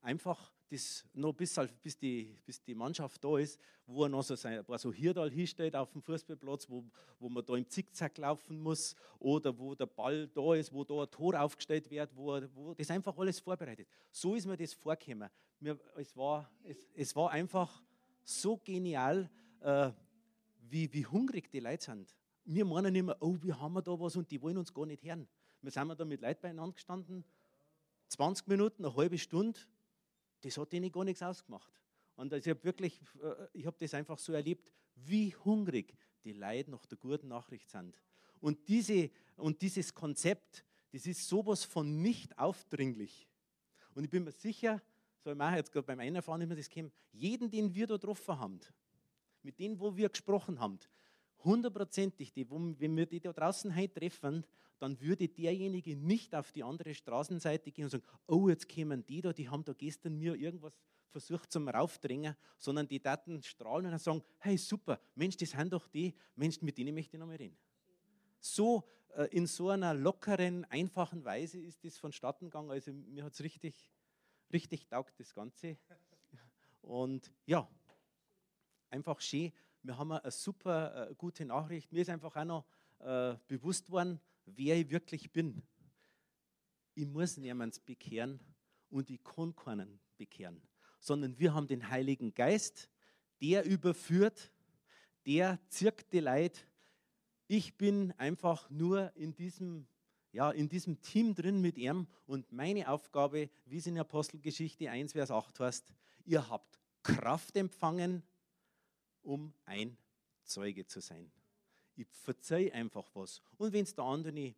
einfach 0.01 0.52
das 0.69 1.05
noch 1.13 1.33
bis, 1.33 1.59
bis, 1.81 1.97
die, 1.97 2.35
bis 2.45 2.61
die 2.63 2.73
Mannschaft 2.73 3.23
da 3.23 3.37
ist, 3.37 3.59
wo 3.85 4.03
er 4.03 4.09
noch 4.09 4.23
so 4.23 4.35
sein, 4.35 4.59
ein 4.59 4.65
paar 4.65 4.79
Hirdal 4.79 5.29
hinstellt 5.29 5.75
auf 5.75 5.91
dem 5.91 6.01
Fußballplatz, 6.01 6.69
wo, 6.69 6.83
wo 7.19 7.29
man 7.29 7.45
da 7.45 7.55
im 7.55 7.67
Zickzack 7.67 8.17
laufen 8.17 8.61
muss 8.61 8.95
oder 9.19 9.57
wo 9.57 9.75
der 9.75 9.85
Ball 9.85 10.27
da 10.27 10.55
ist, 10.55 10.73
wo 10.73 10.83
da 10.83 11.01
ein 11.01 11.11
Tor 11.11 11.39
aufgestellt 11.39 11.89
wird, 11.89 12.15
wo, 12.15 12.39
wo 12.53 12.73
das 12.73 12.89
einfach 12.89 13.17
alles 13.17 13.39
vorbereitet. 13.39 13.87
So 14.11 14.35
ist 14.35 14.45
mir 14.45 14.57
das 14.57 14.73
vorgekommen. 14.73 15.29
Mir, 15.59 15.79
es, 15.95 16.15
war, 16.15 16.49
es, 16.63 16.77
es 16.95 17.15
war 17.15 17.31
einfach 17.31 17.83
so 18.23 18.57
genial, 18.57 19.29
äh, 19.61 19.91
wie, 20.69 20.91
wie 20.93 21.05
hungrig 21.05 21.49
die 21.51 21.59
Leute 21.59 21.83
sind. 21.83 22.15
Wir 22.45 22.65
meinen 22.65 22.95
immer, 22.95 23.15
oh, 23.19 23.37
wir 23.41 23.59
haben 23.59 23.75
da 23.83 23.99
was 23.99 24.15
und 24.15 24.29
die 24.31 24.41
wollen 24.41 24.57
uns 24.57 24.73
gar 24.73 24.85
nicht 24.85 25.03
hören. 25.03 25.27
Wir 25.61 25.71
sind 25.71 25.97
da 25.97 26.03
mit 26.03 26.21
Leuten 26.21 26.41
beieinander 26.41 26.73
gestanden, 26.73 27.23
20 28.09 28.47
Minuten, 28.47 28.85
eine 28.85 28.95
halbe 28.95 29.17
Stunde 29.17 29.59
das 30.43 30.57
hat 30.57 30.73
ihnen 30.73 30.91
gar 30.91 31.03
nichts 31.03 31.21
ausgemacht. 31.21 31.71
Und 32.15 32.31
also 32.33 32.49
ich 32.49 32.55
habe 32.55 32.63
wirklich, 32.63 33.01
äh, 33.21 33.47
ich 33.53 33.65
habe 33.65 33.77
das 33.79 33.93
einfach 33.93 34.19
so 34.19 34.33
erlebt, 34.33 34.71
wie 34.95 35.35
hungrig 35.35 35.95
die 36.23 36.33
Leute 36.33 36.71
nach 36.71 36.85
der 36.85 36.97
guten 36.97 37.27
Nachricht 37.27 37.69
sind. 37.69 38.01
Und, 38.39 38.67
diese, 38.67 39.09
und 39.37 39.61
dieses 39.61 39.93
Konzept, 39.93 40.63
das 40.91 41.05
ist 41.05 41.27
sowas 41.27 41.63
von 41.63 42.01
nicht 42.01 42.37
aufdringlich. 42.37 43.27
Und 43.95 44.03
ich 44.03 44.09
bin 44.09 44.23
mir 44.23 44.31
sicher, 44.31 44.81
so 45.23 45.31
ich 45.31 45.37
mache 45.37 45.55
jetzt 45.55 45.71
gerade 45.71 45.87
beim 45.87 45.99
Einfahren 45.99 46.41
immer 46.41 46.55
das 46.55 46.69
käme, 46.69 46.91
jeden, 47.11 47.49
den 47.49 47.73
wir 47.73 47.87
da 47.87 47.95
getroffen 47.95 48.37
haben, 48.37 48.59
mit 49.41 49.57
denen, 49.59 49.79
wo 49.79 49.95
wir 49.95 50.09
gesprochen 50.09 50.59
haben, 50.59 50.79
hundertprozentig, 51.43 52.33
wenn 52.35 52.97
wir 52.97 53.05
die 53.05 53.19
da 53.19 53.33
draußen 53.33 53.75
heute 53.75 53.93
treffen, 53.93 54.45
dann 54.83 54.99
würde 54.99 55.29
derjenige 55.29 55.95
nicht 55.95 56.35
auf 56.35 56.51
die 56.51 56.61
andere 56.61 56.93
Straßenseite 56.93 57.71
gehen 57.71 57.85
und 57.85 57.91
sagen, 57.91 58.03
oh, 58.27 58.49
jetzt 58.49 58.67
kämen 58.67 59.05
die 59.05 59.21
da, 59.21 59.31
die 59.31 59.47
haben 59.47 59.63
da 59.63 59.71
gestern 59.71 60.17
mir 60.17 60.35
irgendwas 60.35 60.77
versucht 61.07 61.53
zum 61.53 61.69
Raufdrängen, 61.69 62.35
sondern 62.57 62.85
die 62.85 63.01
Daten 63.01 63.41
strahlen 63.43 63.93
und 63.93 63.99
sagen, 63.99 64.21
hey, 64.39 64.57
super, 64.57 64.99
Mensch, 65.15 65.37
das 65.37 65.51
sind 65.51 65.71
doch 65.71 65.87
die, 65.87 66.13
Mensch, 66.35 66.61
mit 66.61 66.77
denen 66.77 66.93
möchte 66.93 67.15
ich 67.15 67.19
noch 67.21 67.27
mal 67.27 67.37
reden. 67.37 67.55
So, 68.41 68.83
äh, 69.15 69.27
in 69.31 69.47
so 69.47 69.69
einer 69.69 69.93
lockeren, 69.93 70.65
einfachen 70.65 71.23
Weise 71.23 71.61
ist 71.61 71.85
das 71.85 71.97
vonstatten 71.97 72.47
gegangen, 72.47 72.69
also 72.69 72.91
mir 72.91 73.23
hat 73.23 73.31
es 73.31 73.41
richtig, 73.41 73.87
richtig 74.51 74.85
taugt, 74.87 75.17
das 75.17 75.33
Ganze. 75.33 75.77
Und 76.81 77.31
ja, 77.45 77.69
einfach 78.89 79.21
schön. 79.21 79.53
Wir 79.81 79.97
haben 79.97 80.11
eine 80.11 80.29
super 80.29 81.09
äh, 81.09 81.15
gute 81.15 81.45
Nachricht. 81.45 81.89
Mir 81.93 82.01
ist 82.01 82.09
einfach 82.09 82.35
auch 82.35 82.43
noch 82.43 82.65
äh, 82.99 83.37
bewusst 83.47 83.89
worden, 83.89 84.19
wer 84.45 84.77
ich 84.77 84.89
wirklich 84.89 85.31
bin. 85.31 85.63
Ich 86.95 87.05
muss 87.05 87.37
niemanden 87.37 87.79
bekehren 87.85 88.39
und 88.89 89.09
ich 89.09 89.23
kann 89.23 89.55
keinen 89.55 89.99
bekehren, 90.17 90.61
sondern 90.99 91.37
wir 91.39 91.53
haben 91.53 91.67
den 91.67 91.89
Heiligen 91.89 92.33
Geist, 92.33 92.89
der 93.41 93.65
überführt, 93.65 94.51
der 95.25 95.59
zirkt 95.69 96.13
die 96.13 96.19
Leid. 96.19 96.67
Ich 97.47 97.77
bin 97.77 98.11
einfach 98.13 98.69
nur 98.69 99.15
in 99.15 99.35
diesem, 99.35 99.87
ja, 100.31 100.51
in 100.51 100.69
diesem 100.69 101.01
Team 101.01 101.33
drin 101.33 101.59
mit 101.61 101.77
ihm 101.77 102.07
und 102.25 102.51
meine 102.51 102.89
Aufgabe, 102.89 103.49
wie 103.65 103.77
es 103.77 103.87
in 103.87 103.97
Apostelgeschichte 103.97 104.89
1, 104.89 105.13
Vers 105.13 105.31
8 105.31 105.59
heißt, 105.59 105.93
ihr 106.25 106.49
habt 106.49 106.79
Kraft 107.01 107.55
empfangen, 107.57 108.23
um 109.23 109.53
ein 109.65 109.97
Zeuge 110.43 110.85
zu 110.85 111.01
sein. 111.01 111.31
Ich 111.95 112.07
verzeihe 112.07 112.73
einfach 112.73 113.05
was. 113.13 113.41
Und 113.57 113.73
wenn 113.73 113.83
es 113.83 113.95
der 113.95 114.05
andere 114.05 114.55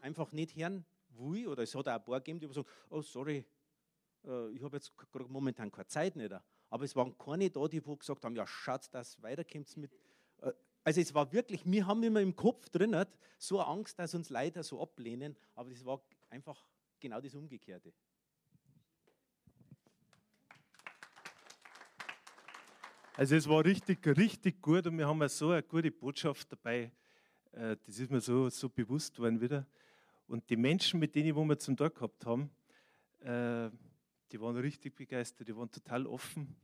einfach 0.00 0.32
nicht 0.32 0.56
hören 0.56 0.84
will, 1.10 1.46
oder 1.46 1.62
es 1.62 1.74
hat 1.74 1.88
auch 1.88 1.92
ein 1.92 2.04
paar 2.04 2.20
gegeben, 2.20 2.40
die 2.40 2.52
sagen, 2.52 2.66
oh 2.90 3.02
sorry, 3.02 3.44
äh, 4.24 4.50
ich 4.50 4.62
habe 4.62 4.76
jetzt 4.76 4.92
momentan 5.28 5.70
keine 5.70 5.86
Zeit 5.86 6.16
nicht. 6.16 6.32
Aber 6.70 6.84
es 6.84 6.96
waren 6.96 7.16
keine 7.16 7.50
da, 7.50 7.68
die 7.68 7.80
gesagt 7.80 8.24
haben, 8.24 8.34
ja 8.34 8.46
schaut, 8.46 8.92
dass 8.92 9.22
weiterkommt 9.22 9.76
mit. 9.76 9.92
Äh, 10.40 10.52
also 10.84 11.00
es 11.00 11.14
war 11.14 11.32
wirklich, 11.32 11.64
wir 11.64 11.86
haben 11.86 12.02
immer 12.02 12.20
im 12.20 12.34
Kopf 12.34 12.68
drin 12.70 12.96
so 13.38 13.60
Angst, 13.60 13.98
dass 13.98 14.14
uns 14.14 14.30
Leute 14.30 14.62
so 14.62 14.80
ablehnen, 14.80 15.36
aber 15.54 15.70
das 15.70 15.84
war 15.84 16.02
einfach 16.30 16.66
genau 16.98 17.20
das 17.20 17.34
Umgekehrte. 17.34 17.92
Also 23.14 23.36
es 23.36 23.46
war 23.46 23.62
richtig, 23.62 24.06
richtig 24.06 24.62
gut 24.62 24.86
und 24.86 24.96
wir 24.96 25.06
haben 25.06 25.28
so 25.28 25.50
eine 25.50 25.62
gute 25.62 25.90
Botschaft 25.90 26.50
dabei. 26.50 26.90
Äh, 27.52 27.76
das 27.84 27.98
ist 27.98 28.10
mir 28.10 28.22
so, 28.22 28.48
so 28.48 28.70
bewusst 28.70 29.18
worden 29.18 29.38
wieder. 29.38 29.66
Und 30.26 30.48
die 30.48 30.56
Menschen, 30.56 30.98
mit 30.98 31.14
denen 31.14 31.36
wo 31.36 31.44
wir 31.44 31.58
zum 31.58 31.76
Tag 31.76 31.94
gehabt 31.94 32.24
haben, 32.24 32.50
äh, 33.20 33.68
die 34.30 34.40
waren 34.40 34.56
richtig 34.56 34.96
begeistert, 34.96 35.46
die 35.46 35.54
waren 35.54 35.70
total 35.70 36.06
offen. 36.06 36.56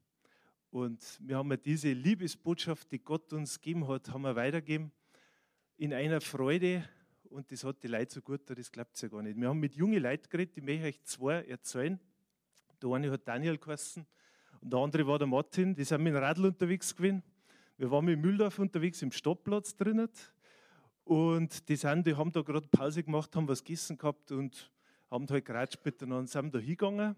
Und 0.71 1.19
wir 1.21 1.37
haben 1.37 1.55
diese 1.63 1.93
Liebesbotschaft, 1.93 2.91
die 2.93 3.01
Gott 3.01 3.31
uns 3.35 3.61
gegeben 3.61 3.87
hat, 3.87 4.09
haben 4.09 4.23
wir 4.23 4.35
weitergegeben 4.35 4.91
in 5.77 5.93
einer 5.93 6.23
Freude. 6.23 6.89
Und 7.25 7.53
das 7.53 7.63
hat 7.63 7.83
die 7.83 7.89
Leute 7.89 8.15
so 8.15 8.23
gut, 8.23 8.41
das 8.47 8.73
glaubt 8.73 8.95
es 8.95 9.03
ja 9.03 9.09
gar 9.09 9.21
nicht. 9.21 9.39
Wir 9.39 9.51
haben 9.51 9.61
mit 9.61 9.75
jungen 9.75 10.03
Leuten 10.03 10.31
geredet, 10.31 10.57
die 10.57 10.63
möchte 10.63 10.89
ich 10.89 10.95
euch 10.97 11.03
zwei 11.03 11.43
erzählen. 11.43 12.01
Der 12.83 12.91
eine 12.91 13.11
hat 13.11 13.29
Daniel 13.29 13.59
geheißen 13.59 14.07
und 14.61 14.73
der 14.73 14.81
andere 14.81 15.07
war 15.07 15.19
der 15.19 15.29
Martin. 15.29 15.75
Die 15.75 15.85
sind 15.85 16.03
mit 16.03 16.15
dem 16.15 16.23
Radl 16.23 16.47
unterwegs 16.47 16.95
gewesen. 16.95 17.23
Wir 17.77 17.91
waren 17.91 18.05
mit 18.05 18.19
Mühldorf 18.19 18.59
unterwegs 18.59 19.03
im 19.03 19.13
Stoppplatz 19.13 19.77
drinnen. 19.77 20.09
Und 21.05 21.69
die, 21.69 21.77
sind, 21.77 22.07
die 22.07 22.15
haben 22.15 22.33
da 22.33 22.43
gerade 22.43 22.69
Pause 22.69 23.03
gemacht, 23.03 23.35
haben 23.35 23.49
was 23.49 23.65
gegessen 23.65 23.97
gehabt 23.97 24.31
und 24.33 24.71
haben 25.11 25.27
halt 25.31 25.45
geratscht 25.45 25.83
miteinander, 25.85 26.27
sind 26.27 26.55
da 26.55 26.59
hingegangen 26.59 27.17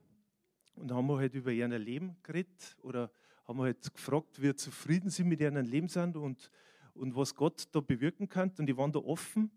und 0.76 0.93
haben 0.93 1.11
halt 1.11 1.34
über 1.34 1.51
ihr 1.51 1.66
Leben 1.66 2.16
geredet 2.22 2.76
oder 2.82 3.11
haben 3.49 3.61
halt 3.62 3.93
gefragt, 3.93 4.41
wie 4.41 4.55
zufrieden 4.55 5.11
sie 5.11 5.24
mit 5.24 5.41
ihrem 5.41 5.57
Leben 5.57 5.88
sind 5.88 6.16
und, 6.16 6.51
und 6.95 7.16
was 7.16 7.34
Gott 7.34 7.64
da 7.72 7.80
bewirken 7.80 8.28
kann. 8.28 8.53
Und 8.59 8.66
die 8.66 8.76
waren 8.76 8.93
da 8.93 9.01
offen, 9.01 9.51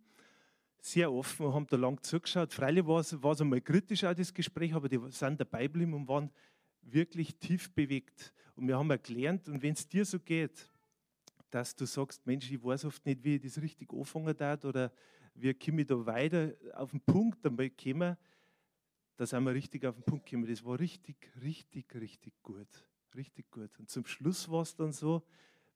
sehr 0.79 1.11
offen 1.11 1.45
und 1.45 1.53
haben 1.53 1.67
da 1.67 1.77
lang 1.77 2.01
zugeschaut. 2.01 2.53
Freilich 2.53 2.87
war 2.87 3.01
es, 3.01 3.21
war 3.21 3.33
es 3.33 3.41
einmal 3.41 3.61
kritisch, 3.61 4.03
auch 4.03 4.15
das 4.15 4.33
Gespräch, 4.33 4.73
aber 4.73 4.89
die 4.89 4.99
sind 5.09 5.39
dabei 5.39 5.67
geblieben 5.67 5.93
und 5.93 6.07
waren 6.07 6.31
wirklich 6.83 7.35
tief 7.35 7.71
bewegt. 7.71 8.33
Und 8.55 8.67
wir 8.67 8.77
haben 8.77 8.89
erklärt, 8.89 9.49
und 9.49 9.61
wenn 9.61 9.73
es 9.73 9.87
dir 9.87 10.05
so 10.05 10.19
geht, 10.19 10.69
dass 11.49 11.75
du 11.75 11.85
sagst, 11.85 12.25
Mensch, 12.25 12.51
ich 12.51 12.63
weiß 12.63 12.85
oft 12.85 13.05
nicht, 13.05 13.23
wie 13.23 13.35
ich 13.35 13.41
das 13.41 13.61
richtig 13.61 13.91
anfangen 13.93 14.35
darf 14.35 14.63
oder 14.65 14.91
wie 15.35 15.53
komme 15.53 15.81
ich 15.81 15.87
da 15.87 16.05
weiter 16.05 16.53
auf 16.73 16.91
den 16.91 17.01
Punkt 17.01 17.45
einmal 17.45 17.69
kommen, 17.69 18.17
da 19.15 19.25
sind 19.25 19.43
wir 19.43 19.53
richtig 19.53 19.85
auf 19.85 19.95
den 19.95 20.03
Punkt 20.03 20.25
gekommen. 20.25 20.47
Das 20.47 20.63
war 20.65 20.79
richtig, 20.79 21.31
richtig, 21.41 21.93
richtig 21.95 22.33
gut. 22.41 22.67
Richtig 23.15 23.49
gut. 23.51 23.77
Und 23.79 23.89
zum 23.89 24.05
Schluss 24.05 24.49
war 24.49 24.63
es 24.63 24.75
dann 24.75 24.91
so, 24.91 25.23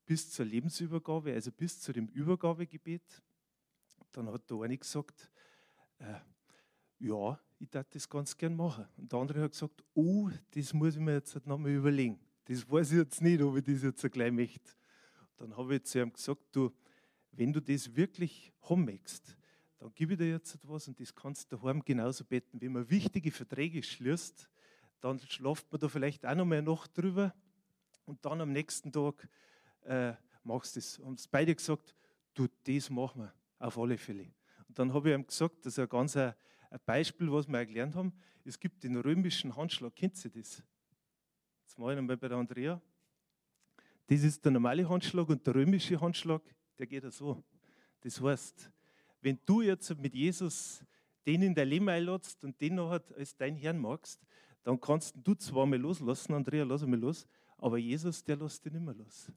bis 0.06 0.32
zur 0.32 0.46
Lebensübergabe, 0.46 1.34
also 1.34 1.52
bis 1.52 1.80
zu 1.80 1.94
dem 1.94 2.08
Übergabegebet, 2.08 3.22
dann 4.12 4.32
hat 4.32 4.50
der 4.50 4.62
eine 4.62 4.78
gesagt, 4.78 5.30
äh, 6.00 6.16
ja, 7.00 7.40
ich 7.60 7.70
darf 7.70 7.90
das 7.90 8.08
ganz 8.08 8.38
gern 8.38 8.56
machen. 8.56 8.88
Und 8.98 9.12
der 9.12 9.20
andere 9.20 9.42
hat 9.42 9.52
gesagt, 9.52 9.84
oh, 9.94 10.30
das 10.52 10.74
muss 10.74 10.96
ich 10.96 11.02
mir 11.02 11.14
jetzt 11.14 11.46
nochmal 11.46 11.72
überlegen. 11.72 12.20
Das 12.46 12.70
weiß 12.70 12.92
ich 12.92 12.98
jetzt 12.98 13.22
nicht, 13.22 13.42
ob 13.42 13.58
ich 13.58 13.64
das 13.64 13.84
jetzt 13.84 14.12
gleich 14.12 14.32
möchte. 14.32 14.72
Dann 15.38 15.56
habe 15.56 15.76
ich 15.76 15.84
zu 15.84 16.00
ihm 16.00 16.14
gesagt, 16.14 16.42
du, 16.52 16.72
wenn 17.32 17.54
du 17.54 17.62
das 17.62 17.96
wirklich 17.96 18.54
haben 18.62 18.86
möchtest, 18.86 19.38
dann 19.80 19.94
gebe 19.94 20.14
ich 20.14 20.20
dir 20.20 20.30
jetzt 20.30 20.56
etwas 20.56 20.88
und 20.88 21.00
das 21.00 21.14
kannst 21.14 21.52
du 21.52 21.58
daheim 21.58 21.84
genauso 21.84 22.24
beten. 22.24 22.60
Wenn 22.60 22.72
man 22.74 22.90
wichtige 22.90 23.32
Verträge 23.32 23.84
schließt, 23.84 24.50
dann 25.02 25.20
schlaft 25.20 25.72
man 25.72 25.80
da 25.80 25.88
vielleicht 25.88 26.26
auch 26.26 26.36
noch 26.36 26.46
mal 26.46 26.58
eine 26.58 26.72
Nacht 26.72 26.98
drüber 26.98 27.34
und 28.06 28.24
dann 28.26 28.42
am 28.42 28.52
nächsten 28.52 28.92
Tag 28.92 29.30
äh, 29.82 30.14
machst 30.44 30.76
du 30.76 30.80
es. 30.80 31.00
Haben 31.00 31.14
es 31.14 31.28
beide 31.28 31.54
gesagt, 31.54 31.96
du, 32.34 32.48
das 32.64 32.90
machen 32.90 33.24
wir 33.24 33.34
auf 33.60 33.78
alle 33.78 33.98
Fälle. 33.98 34.34
Und 34.68 34.80
dann 34.80 34.94
habe 34.94 35.10
ich 35.10 35.16
ihm 35.16 35.28
gesagt, 35.28 35.66
das 35.66 35.74
ist 35.74 35.80
ein 35.80 35.90
ganz 35.90 36.18
ein, 36.18 36.34
ein 36.70 36.80
Beispiel, 36.86 37.32
was 37.32 37.48
wir 37.48 37.66
gelernt 37.66 37.96
haben. 37.96 38.14
Es 38.44 38.60
gibt 38.60 38.84
den 38.84 38.98
römischen 38.98 39.56
Handschlag, 39.56 39.96
kennt 39.96 40.24
ihr 40.24 40.32
das? 40.32 40.64
Jetzt 41.64 41.78
ich 41.78 41.84
einmal 41.84 42.18
bei 42.18 42.28
der 42.28 42.38
Andrea. 42.38 42.82
Das 44.08 44.24
ist 44.24 44.44
der 44.44 44.52
normale 44.52 44.88
Handschlag 44.88 45.28
und 45.30 45.46
der 45.46 45.56
römische 45.56 46.00
Handschlag, 46.00 46.42
der 46.78 46.88
geht 46.88 47.04
ja 47.04 47.12
so. 47.12 47.44
Das 48.02 48.22
heißt, 48.22 48.72
wenn 49.22 49.40
du 49.46 49.62
jetzt 49.62 49.98
mit 49.98 50.16
Jesus 50.16 50.84
den 51.26 51.42
in 51.42 51.54
dein 51.54 51.68
Leben 51.68 51.90
einladest 51.90 52.42
und 52.46 52.60
den 52.62 52.76
noch 52.76 52.90
als 52.92 53.36
dein 53.36 53.56
Herrn 53.56 53.80
magst, 53.80 54.26
dann 54.64 54.80
kannst 54.80 55.16
du 55.22 55.36
zweimal 55.36 55.80
loslassen, 55.80 56.34
Andrea, 56.34 56.64
lass 56.64 56.84
einmal 56.84 57.00
los, 57.00 57.28
aber 57.58 57.78
Jesus, 57.78 58.24
der 58.24 58.38
lässt 58.38 58.64
dich 58.64 58.72
nicht 58.72 58.82
mehr 58.82 58.94
los. 58.94 59.32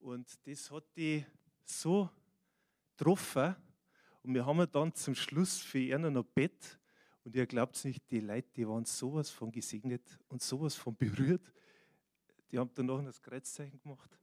Und 0.00 0.28
das 0.46 0.70
hat 0.70 0.84
die 0.96 1.24
so 1.64 2.10
getroffen 2.96 3.54
und 4.22 4.34
wir 4.34 4.44
haben 4.44 4.66
dann 4.70 4.94
zum 4.94 5.14
Schluss 5.14 5.58
für 5.58 5.78
ihn 5.78 6.12
noch 6.12 6.24
Bett 6.24 6.78
und 7.24 7.36
ihr 7.36 7.46
glaubt 7.46 7.76
es 7.76 7.84
nicht, 7.84 8.10
die 8.10 8.20
Leute, 8.20 8.48
die 8.56 8.66
waren 8.66 8.84
sowas 8.84 9.30
von 9.30 9.50
gesegnet 9.50 10.18
und 10.28 10.42
sowas 10.42 10.74
von 10.74 10.96
berührt, 10.96 11.52
die 12.50 12.58
haben 12.58 12.70
dann 12.74 12.86
noch 12.86 13.04
das 13.04 13.20
Kreuzzeichen 13.20 13.78
gemacht. 13.80 14.18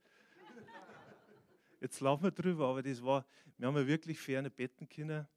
Jetzt 1.81 1.99
laufen 1.99 2.23
wir 2.23 2.31
drüber, 2.31 2.67
aber 2.67 2.81
das 2.81 3.03
war, 3.03 3.25
wir 3.57 3.67
haben 3.67 3.75
ja 3.77 3.85
wirklich 3.85 4.19
ferne 4.19 4.49
Betten 4.49 4.89
können. 4.89 5.27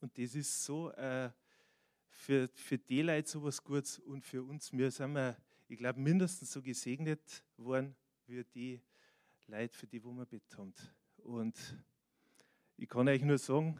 Und 0.00 0.16
das 0.16 0.34
ist 0.34 0.64
so 0.64 0.90
äh, 0.92 1.30
für, 2.08 2.48
für 2.54 2.78
die 2.78 3.02
Leute 3.02 3.28
so 3.28 3.42
was 3.42 3.62
Gutes 3.62 3.98
und 3.98 4.24
für 4.24 4.42
uns. 4.42 4.72
Wir 4.72 4.90
sind, 4.90 5.14
wir, 5.14 5.36
ich 5.68 5.78
glaube, 5.78 5.98
mindestens 5.98 6.52
so 6.52 6.62
gesegnet 6.62 7.44
worden 7.56 7.96
wie 8.26 8.44
die 8.44 8.80
Leute, 9.46 9.76
für 9.76 9.86
die, 9.86 10.02
wo 10.04 10.12
wir 10.12 10.26
Bett 10.26 10.56
haben. 10.56 10.72
Und 11.24 11.56
ich 12.76 12.88
kann 12.88 13.08
euch 13.08 13.22
nur 13.22 13.38
sagen, 13.38 13.78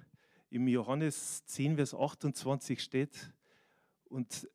im 0.50 0.68
Johannes 0.68 1.44
10, 1.46 1.76
Vers 1.76 1.94
28 1.94 2.82
steht, 2.82 3.32
und 4.04 4.48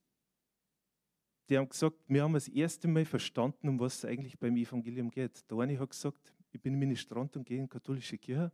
die 1.50 1.58
haben 1.58 1.70
gesagt, 1.70 1.98
wir 2.08 2.24
haben 2.24 2.34
das 2.34 2.48
erste 2.48 2.88
Mal 2.88 3.06
verstanden, 3.06 3.70
um 3.70 3.80
was 3.80 4.00
es 4.00 4.06
eigentlich 4.06 4.38
beim 4.38 4.56
Evangelium 4.58 5.10
geht. 5.10 5.50
Der 5.50 5.58
eine 5.60 5.80
hat 5.80 5.90
gesagt, 5.90 6.34
ich 6.52 6.62
bin 6.62 6.78
Ministrant 6.78 7.36
und 7.38 7.46
gehe 7.46 7.58
in 7.58 7.64
die 7.64 7.70
katholische 7.70 8.18
Kirche. 8.18 8.52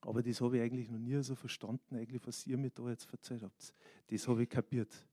Aber 0.00 0.22
das 0.22 0.40
habe 0.40 0.56
ich 0.56 0.62
eigentlich 0.62 0.88
noch 0.88 0.98
nie 0.98 1.20
so 1.22 1.34
verstanden, 1.34 1.96
eigentlich, 1.96 2.26
was 2.26 2.46
ihr 2.46 2.56
mir 2.56 2.70
da 2.70 2.88
jetzt 2.88 3.10
erzählt 3.12 3.42
habt. 3.42 3.74
Das 4.08 4.26
habe 4.28 4.42
ich 4.42 4.48
kapiert. 4.48 5.04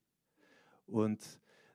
Und 0.85 1.21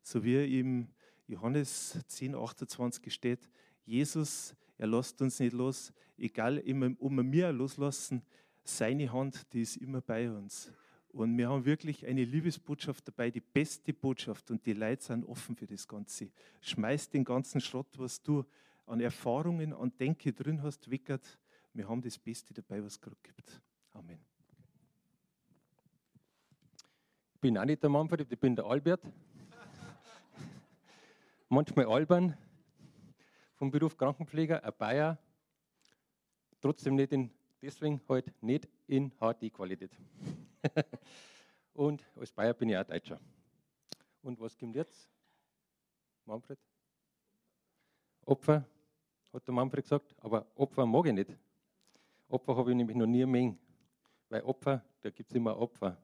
so 0.02 0.22
wie 0.24 0.58
im 0.60 0.88
Johannes 1.26 1.98
10, 2.06 2.34
28 2.34 3.12
steht, 3.12 3.50
Jesus, 3.84 4.54
er 4.78 4.86
lässt 4.86 5.20
uns 5.20 5.40
nicht 5.40 5.52
los, 5.52 5.92
egal 6.16 6.58
ob 6.58 7.10
wir 7.10 7.22
mir 7.22 7.52
loslassen, 7.52 8.22
seine 8.62 9.12
Hand, 9.12 9.52
die 9.52 9.62
ist 9.62 9.76
immer 9.76 10.00
bei 10.00 10.30
uns. 10.30 10.72
Und 11.08 11.36
wir 11.36 11.48
haben 11.48 11.64
wirklich 11.64 12.06
eine 12.06 12.24
Liebesbotschaft 12.24 13.08
dabei, 13.08 13.30
die 13.30 13.40
beste 13.40 13.92
Botschaft. 13.92 14.50
Und 14.50 14.64
die 14.64 14.74
Leute 14.74 15.02
sind 15.02 15.24
offen 15.24 15.56
für 15.56 15.66
das 15.66 15.88
Ganze. 15.88 16.30
Schmeiß 16.60 17.10
den 17.10 17.24
ganzen 17.24 17.60
Schrott, 17.60 17.88
was 17.96 18.22
du 18.22 18.44
an 18.86 19.00
Erfahrungen, 19.00 19.72
an 19.72 19.92
Denke 19.98 20.32
drin 20.32 20.62
hast, 20.62 20.90
weckert. 20.90 21.38
Wir 21.72 21.88
haben 21.88 22.02
das 22.02 22.18
Beste 22.18 22.54
dabei, 22.54 22.84
was 22.84 22.92
es 22.92 23.00
gerade 23.00 23.16
gibt. 23.22 23.60
Amen. 23.92 24.18
Ich 27.34 27.40
bin 27.40 27.56
auch 27.56 27.64
nicht 27.64 27.82
der 27.82 27.90
Manfred, 27.90 28.30
ich 28.30 28.38
bin 28.38 28.54
der 28.54 28.66
Albert. 28.66 29.00
Manchmal 31.48 31.86
albern, 31.86 32.36
vom 33.58 33.70
Beruf 33.70 33.96
Krankenpfleger, 33.96 34.62
ein 34.64 34.72
Bayer, 34.78 35.18
trotzdem 36.60 36.94
nicht 36.94 37.12
in, 37.12 37.30
deswegen 37.60 38.00
halt 38.08 38.32
nicht 38.40 38.68
in 38.86 39.10
HD-Qualität. 39.10 39.90
Und 41.74 42.04
als 42.16 42.32
Bayer 42.32 42.54
bin 42.54 42.70
ich 42.70 42.76
auch 42.76 42.84
Deutscher. 42.84 43.20
Und 44.22 44.40
was 44.40 44.56
kommt 44.56 44.76
jetzt? 44.76 45.10
Manfred? 46.24 46.58
Opfer? 48.24 48.64
hat 49.32 49.46
der 49.46 49.54
Manfred 49.54 49.84
gesagt, 49.84 50.14
aber 50.20 50.46
Opfer 50.54 50.86
mag 50.86 51.06
ich 51.06 51.12
nicht. 51.12 51.36
Opfer 52.28 52.56
habe 52.56 52.70
ich 52.70 52.76
nämlich 52.76 52.96
noch 52.96 53.06
nie 53.06 53.24
mengen. 53.26 53.58
Weil 54.28 54.42
Opfer, 54.42 54.82
da 55.00 55.10
gibt 55.10 55.30
es 55.30 55.36
immer 55.36 55.56
Opfer. 55.56 55.96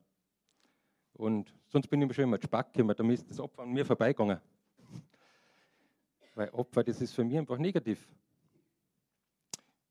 Und 1.14 1.52
sonst 1.66 1.88
bin 1.88 2.02
ich 2.02 2.14
schon 2.14 2.24
immer 2.24 2.40
Spack 2.42 2.72
gekommen, 2.72 2.94
da 2.96 3.04
ist 3.12 3.28
das 3.30 3.40
Opfer 3.40 3.62
an 3.62 3.72
mir 3.72 3.84
vorbeigegangen. 3.84 4.40
Weil 6.34 6.50
Opfer, 6.50 6.84
das 6.84 7.00
ist 7.00 7.14
für 7.14 7.24
mich 7.24 7.38
einfach 7.38 7.58
negativ. 7.58 8.06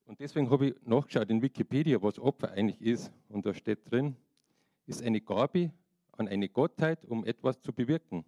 Und 0.05 0.19
deswegen 0.19 0.49
habe 0.49 0.67
ich 0.67 0.75
nachgeschaut 0.85 1.29
in 1.29 1.41
Wikipedia, 1.41 2.01
was 2.01 2.19
Opfer 2.19 2.51
eigentlich 2.51 2.81
ist. 2.81 3.11
Und 3.29 3.45
da 3.45 3.53
steht 3.53 3.89
drin, 3.89 4.15
ist 4.85 5.01
eine 5.01 5.21
Gabe 5.21 5.71
an 6.17 6.27
eine 6.27 6.49
Gottheit, 6.49 7.05
um 7.05 7.25
etwas 7.25 7.61
zu 7.61 7.71
bewirken 7.71 8.25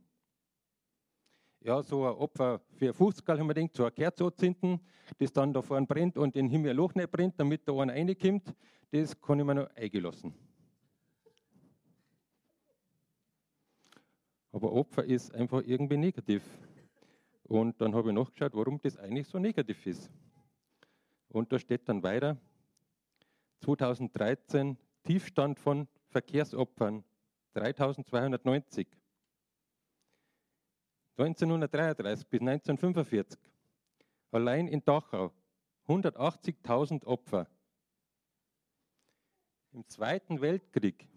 ja, 1.66 1.82
so 1.82 2.06
ein 2.06 2.14
Opfer 2.14 2.62
für 2.78 2.94
50 2.94 3.28
haben 3.28 3.48
wir 3.48 3.56
gedacht, 3.56 3.76
so 3.76 3.84
eine 3.84 3.92
Kerze 3.92 4.26
anzünden, 4.26 4.80
das 5.18 5.34
dann 5.34 5.52
da 5.52 5.64
vorne 5.64 5.88
brennt 5.88 6.16
und 6.16 6.36
den 6.36 6.48
Himmel 6.48 6.74
Loch 6.76 6.94
nicht 6.94 7.12
brennt, 7.12 7.40
damit 7.40 7.68
da 7.68 7.74
einer 7.74 7.94
reinkommt, 7.94 8.54
das 8.92 9.20
kann 9.20 9.40
ich 9.40 9.46
mir 9.46 9.56
noch 9.56 9.76
eingelassen. 9.76 10.34
Aber 14.52 14.72
Opfer 14.72 15.04
ist 15.04 15.34
einfach 15.34 15.64
irgendwie 15.66 15.98
negativ. 15.98 16.44
Und 17.48 17.80
dann 17.80 17.94
habe 17.94 18.10
ich 18.10 18.16
nachgeschaut, 18.16 18.54
warum 18.54 18.80
das 18.82 18.98
eigentlich 18.98 19.28
so 19.28 19.40
negativ 19.40 19.86
ist. 19.86 20.10
Und 21.30 21.52
da 21.52 21.60
steht 21.60 21.88
dann 21.88 22.02
weiter, 22.02 22.38
2013 23.62 24.78
Tiefstand 25.04 25.60
von 25.60 25.88
Verkehrsopfern 26.10 27.04
3290. 27.54 28.88
1933 31.18 32.28
bis 32.28 32.42
1945 32.42 33.40
Allein 34.32 34.68
in 34.68 34.84
Dachau 34.84 35.32
180.000 35.88 37.06
Opfer. 37.06 37.48
Im 39.72 39.88
Zweiten 39.88 40.42
Weltkrieg 40.42 41.08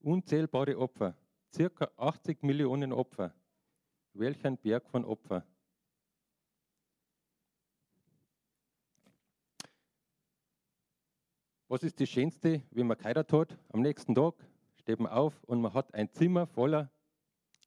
unzählbare 0.00 0.76
Opfer, 0.76 1.16
circa 1.50 1.90
80 1.96 2.42
Millionen 2.42 2.92
Opfer. 2.92 3.32
Welch 4.14 4.44
ein 4.46 4.56
Berg 4.56 4.88
von 4.88 5.04
Opfer. 5.04 5.44
Was 11.66 11.82
ist 11.82 12.00
das 12.00 12.08
Schönste, 12.08 12.62
wenn 12.70 12.86
man 12.86 12.96
geheiratet 12.96 13.32
hat? 13.32 13.58
Am 13.70 13.80
nächsten 13.80 14.14
Tag 14.14 14.34
steht 14.76 15.00
man 15.00 15.10
auf 15.10 15.42
und 15.42 15.60
man 15.60 15.74
hat 15.74 15.92
ein 15.94 16.08
Zimmer 16.12 16.46
voller 16.46 16.88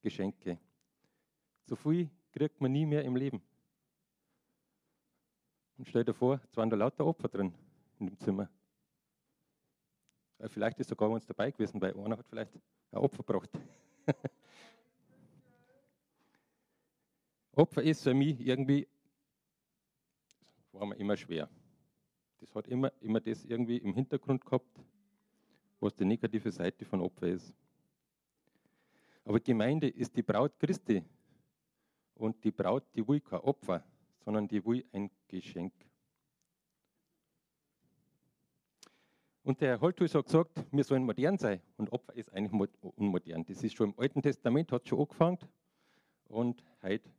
Geschenke. 0.01 0.57
So 1.65 1.75
viel 1.75 2.09
kriegt 2.31 2.61
man 2.61 2.71
nie 2.71 2.85
mehr 2.85 3.03
im 3.03 3.17
Leben. 3.17 3.41
Und 5.77 5.89
stell 5.89 6.05
dir 6.05 6.13
vor, 6.13 6.39
es 6.49 6.55
waren 6.55 6.69
da 6.69 6.77
lauter 6.77 7.05
Opfer 7.05 7.27
drin 7.27 7.53
in 7.99 8.05
dem 8.05 8.17
Zimmer. 8.19 8.49
Vielleicht 10.45 10.79
ist 10.79 10.87
sogar 10.87 11.09
uns 11.09 11.25
dabei 11.25 11.51
gewesen, 11.51 11.81
weil 11.81 11.93
einer 11.99 12.17
hat 12.17 12.27
vielleicht 12.27 12.55
ein 12.91 12.99
Opfer 12.99 13.23
gebracht. 13.23 13.49
Opfer 17.57 17.81
ist 17.81 18.03
für 18.03 18.13
mich 18.13 18.39
irgendwie, 18.39 18.87
war 20.73 20.85
mir 20.85 20.95
immer 20.95 21.17
schwer. 21.17 21.49
Das 22.39 22.53
hat 22.53 22.67
immer, 22.67 22.91
immer 23.01 23.19
das 23.19 23.43
irgendwie 23.45 23.77
im 23.77 23.95
Hintergrund 23.95 24.45
gehabt, 24.45 24.79
was 25.79 25.95
die 25.95 26.05
negative 26.05 26.51
Seite 26.51 26.85
von 26.85 27.01
Opfer 27.01 27.29
ist. 27.29 27.55
Aber 29.25 29.39
Gemeinde 29.39 29.89
ist 29.89 30.15
die 30.15 30.21
Braut 30.21 30.59
Christi. 30.59 31.03
Und 32.13 32.43
die 32.43 32.51
Braut, 32.51 32.83
die 32.95 33.07
will 33.07 33.21
kein 33.21 33.39
Opfer, 33.39 33.83
sondern 34.23 34.47
die 34.47 34.63
will 34.63 34.85
ein 34.91 35.09
Geschenk. 35.27 35.73
Und 39.43 39.61
der 39.61 39.69
Herr 39.69 39.81
Holtus 39.81 40.13
hat 40.13 40.25
gesagt, 40.25 40.63
wir 40.71 40.83
sollen 40.83 41.03
modern 41.03 41.39
sein. 41.39 41.59
Und 41.77 41.91
Opfer 41.91 42.13
ist 42.13 42.31
eigentlich 42.33 42.69
unmodern. 42.81 43.45
Das 43.45 43.63
ist 43.63 43.75
schon 43.75 43.93
im 43.93 43.99
Alten 43.99 44.21
Testament, 44.21 44.71
hat 44.71 44.87
schon 44.87 44.99
angefangen. 44.99 45.39
Und 46.27 46.63
heute 46.83 47.09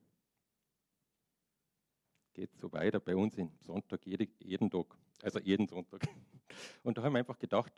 geht 2.38 2.56
so 2.56 2.72
weiter 2.72 3.00
bei 3.00 3.16
uns 3.16 3.36
im 3.36 3.50
Sonntag, 3.58 4.06
jeden 4.06 4.70
Tag. 4.70 4.86
Also 5.22 5.40
jeden 5.40 5.66
Sonntag. 5.66 6.02
Und 6.84 6.96
da 6.96 7.02
haben 7.02 7.14
wir 7.14 7.18
einfach 7.18 7.38
gedacht, 7.38 7.72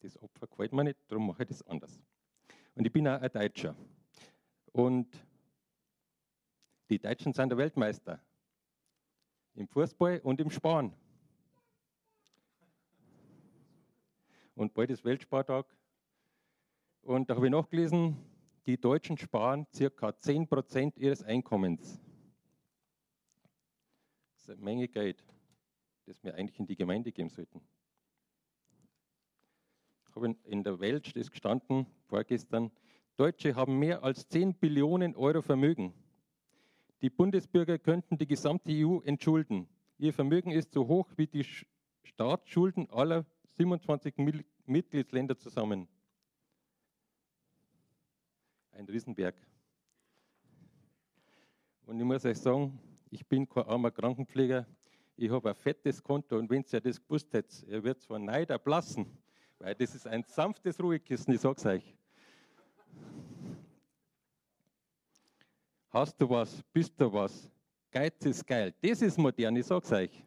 das 0.00 0.22
Opfer 0.22 0.46
gefällt 0.46 0.74
mir 0.74 0.84
nicht, 0.84 0.98
darum 1.08 1.28
mache 1.28 1.44
ich 1.44 1.48
das 1.48 1.66
anders. 1.66 1.98
Und 2.74 2.86
ich 2.86 2.92
bin 2.92 3.08
auch 3.08 3.18
ein 3.18 3.32
Deutscher. 3.32 3.74
Und 4.72 5.08
die 6.90 6.98
Deutschen 6.98 7.32
sind 7.32 7.48
der 7.48 7.56
Weltmeister. 7.56 8.20
Im 9.54 9.66
Fußball 9.68 10.20
und 10.22 10.38
im 10.38 10.50
Sparen. 10.50 10.92
und 14.54 14.74
bald 14.74 14.90
ist 14.90 15.04
Weltspartag. 15.04 15.66
Und 17.00 17.30
da 17.30 17.36
habe 17.36 17.46
ich 17.46 17.52
nachgelesen, 17.52 18.16
die 18.66 18.78
Deutschen 18.78 19.16
sparen 19.16 19.66
ca. 19.72 20.08
10% 20.08 20.96
ihres 20.96 21.22
Einkommens. 21.22 22.05
Ist 24.46 24.52
eine 24.52 24.62
Menge 24.62 24.86
Geld, 24.86 25.24
das 26.04 26.22
wir 26.22 26.36
eigentlich 26.36 26.60
in 26.60 26.68
die 26.68 26.76
Gemeinde 26.76 27.10
geben 27.10 27.30
sollten. 27.30 27.60
Ich 30.08 30.14
habe 30.14 30.36
in 30.44 30.62
der 30.62 30.78
Welt 30.78 31.16
ist 31.16 31.32
gestanden, 31.32 31.84
vorgestern, 32.06 32.70
Deutsche 33.16 33.56
haben 33.56 33.76
mehr 33.80 34.04
als 34.04 34.28
10 34.28 34.54
Billionen 34.54 35.16
Euro 35.16 35.42
Vermögen. 35.42 35.92
Die 37.02 37.10
Bundesbürger 37.10 37.76
könnten 37.80 38.18
die 38.18 38.26
gesamte 38.28 38.70
EU 38.70 39.00
entschulden. 39.00 39.66
Ihr 39.98 40.12
Vermögen 40.12 40.52
ist 40.52 40.72
so 40.72 40.86
hoch 40.86 41.10
wie 41.16 41.26
die 41.26 41.44
Staatsschulden 42.04 42.88
aller 42.90 43.26
27 43.54 44.14
Mitgliedsländer 44.64 45.36
zusammen. 45.36 45.88
Ein 48.70 48.84
Riesenberg. 48.84 49.34
Und 51.84 51.98
ich 51.98 52.04
muss 52.04 52.24
euch 52.24 52.38
sagen, 52.38 52.78
ich 53.16 53.26
bin 53.26 53.48
kein 53.48 53.64
armer 53.64 53.90
Krankenpfleger. 53.90 54.66
Ich 55.16 55.30
habe 55.30 55.48
ein 55.48 55.54
fettes 55.54 56.02
Konto 56.02 56.36
und 56.36 56.50
wenn 56.50 56.62
ihr 56.70 56.80
das 56.82 57.02
gewusst 57.02 57.32
hättet, 57.32 57.66
ihr 57.66 57.82
wird 57.82 57.98
zwar 58.02 58.18
Neid 58.18 58.50
erblassen, 58.50 59.06
weil 59.58 59.74
das 59.74 59.94
ist 59.94 60.06
ein 60.06 60.22
sanftes 60.24 60.78
Ruhekissen, 60.78 61.32
ich 61.32 61.40
sag's 61.40 61.64
euch. 61.64 61.96
Hast 65.88 66.20
du 66.20 66.28
was, 66.28 66.62
bist 66.74 66.92
du 67.00 67.10
was, 67.10 67.50
Geiz 67.90 68.22
ist 68.26 68.46
geil, 68.46 68.74
das 68.82 69.00
ist 69.00 69.16
modern, 69.16 69.56
ich 69.56 69.64
sag's 69.64 69.90
euch. 69.92 70.22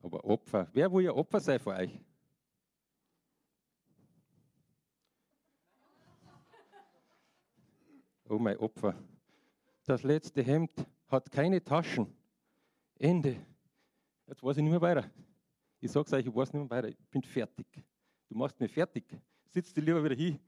Aber 0.00 0.24
Opfer, 0.24 0.68
wer 0.72 0.92
will 0.92 1.04
ja 1.04 1.12
Opfer 1.12 1.40
sein 1.40 1.58
für 1.58 1.70
euch? 1.70 2.00
oh 8.28 8.38
mein 8.38 8.56
Opfer. 8.58 8.94
Das 9.84 10.04
letzte 10.04 10.42
Hemd 10.42 10.86
hat 11.08 11.30
keine 11.30 11.62
Taschen. 11.62 12.14
Ende. 12.98 13.36
Jetzt 14.26 14.42
weiß 14.42 14.56
ich 14.58 14.62
nicht 14.62 14.70
mehr 14.70 14.80
weiter. 14.80 15.10
Ich 15.80 15.90
sage 15.90 16.14
euch, 16.14 16.26
ich 16.26 16.34
weiß 16.34 16.52
nicht 16.52 16.62
mehr 16.62 16.70
weiter. 16.70 16.88
Ich 16.88 16.98
bin 17.10 17.22
fertig. 17.22 17.66
Du 18.28 18.36
machst 18.36 18.58
mich 18.60 18.72
fertig. 18.72 19.04
Sitz 19.46 19.72
dir 19.72 19.80
lieber 19.80 20.04
wieder 20.04 20.14
hin. 20.14 20.38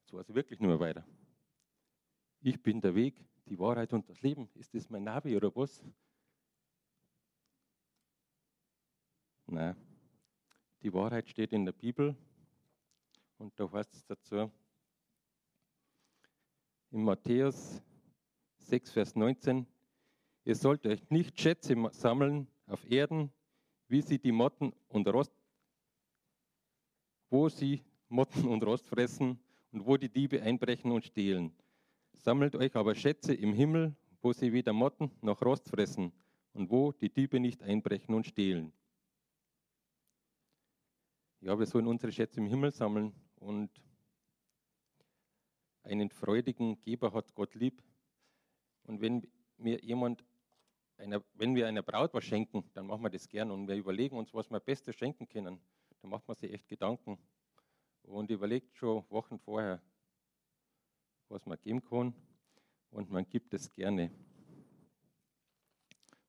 Jetzt 0.00 0.12
weiß 0.12 0.28
ich 0.28 0.34
wirklich 0.34 0.58
nicht 0.58 0.68
mehr 0.68 0.80
weiter. 0.80 1.04
Ich 2.40 2.60
bin 2.60 2.80
der 2.80 2.94
Weg, 2.94 3.14
die 3.46 3.58
Wahrheit 3.58 3.92
und 3.92 4.08
das 4.08 4.20
Leben. 4.22 4.48
Ist 4.54 4.74
das 4.74 4.90
mein 4.90 5.04
Navi 5.04 5.36
oder 5.36 5.54
was? 5.54 5.84
Nein. 9.46 9.76
Die 10.82 10.92
Wahrheit 10.92 11.28
steht 11.28 11.52
in 11.52 11.64
der 11.64 11.72
Bibel 11.72 12.16
und 13.42 13.58
da 13.58 13.70
heißt 13.72 13.92
es 13.92 14.06
dazu 14.06 14.50
in 16.92 17.02
Matthäus 17.02 17.82
6, 18.58 18.92
Vers 18.92 19.16
19, 19.16 19.66
ihr 20.44 20.54
sollt 20.54 20.86
euch 20.86 21.10
nicht 21.10 21.40
Schätze 21.40 21.74
sammeln 21.90 22.46
auf 22.66 22.88
Erden, 22.88 23.32
wie 23.88 24.00
sie 24.00 24.18
die 24.18 24.30
Motten 24.30 24.72
und 24.88 25.08
Rost, 25.08 25.32
wo 27.30 27.48
sie 27.48 27.82
Motten 28.08 28.46
und 28.46 28.62
Rost 28.62 28.86
fressen 28.86 29.40
und 29.72 29.86
wo 29.86 29.96
die 29.96 30.08
Diebe 30.08 30.40
einbrechen 30.40 30.92
und 30.92 31.04
stehlen. 31.04 31.52
Sammelt 32.12 32.54
euch 32.54 32.76
aber 32.76 32.94
Schätze 32.94 33.34
im 33.34 33.54
Himmel, 33.54 33.96
wo 34.20 34.32
sie 34.32 34.52
weder 34.52 34.72
Motten 34.72 35.10
noch 35.20 35.42
Rost 35.42 35.68
fressen 35.68 36.12
und 36.52 36.70
wo 36.70 36.92
die 36.92 37.12
Diebe 37.12 37.40
nicht 37.40 37.62
einbrechen 37.62 38.14
und 38.14 38.26
stehlen. 38.26 38.72
Ja, 41.40 41.58
wir 41.58 41.66
sollen 41.66 41.88
unsere 41.88 42.12
Schätze 42.12 42.38
im 42.38 42.46
Himmel 42.46 42.70
sammeln 42.70 43.12
und 43.42 43.70
einen 45.82 46.10
freudigen 46.10 46.80
Geber 46.80 47.12
hat 47.12 47.34
Gott 47.34 47.54
lieb. 47.54 47.82
Und 48.84 49.00
wenn 49.00 49.26
mir 49.56 49.82
jemand, 49.82 50.24
einer, 50.96 51.22
wenn 51.34 51.54
wir 51.54 51.66
einer 51.66 51.82
Braut 51.82 52.14
was 52.14 52.24
schenken, 52.24 52.64
dann 52.74 52.86
machen 52.86 53.02
wir 53.02 53.10
das 53.10 53.28
gern 53.28 53.50
und 53.50 53.66
wir 53.66 53.76
überlegen 53.76 54.16
uns, 54.16 54.32
was 54.32 54.50
wir 54.50 54.60
Bestes 54.60 54.94
schenken 54.94 55.28
können. 55.28 55.60
Dann 56.00 56.10
macht 56.10 56.26
man 56.28 56.36
sich 56.36 56.52
echt 56.52 56.68
Gedanken 56.68 57.18
und 58.02 58.30
überlegt 58.30 58.76
schon 58.76 59.04
Wochen 59.10 59.38
vorher, 59.38 59.82
was 61.28 61.44
man 61.46 61.60
geben 61.60 61.82
kann 61.82 62.14
und 62.90 63.10
man 63.10 63.28
gibt 63.28 63.54
es 63.54 63.70
gerne. 63.72 64.10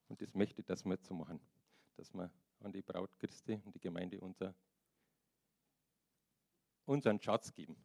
Und 0.08 0.22
das 0.22 0.34
möchte 0.34 0.62
ich, 0.62 0.66
dass 0.66 0.84
wir 0.84 0.94
jetzt 0.94 1.06
so 1.06 1.14
machen, 1.14 1.40
dass 1.96 2.14
wir 2.14 2.32
an 2.60 2.72
die 2.72 2.82
Braut 2.82 3.18
Christi 3.20 3.60
und 3.66 3.76
die 3.76 3.80
Gemeinde 3.80 4.20
unser 4.20 4.56
unseren 6.86 7.22
Schatz 7.22 7.54
geben. 7.54 7.76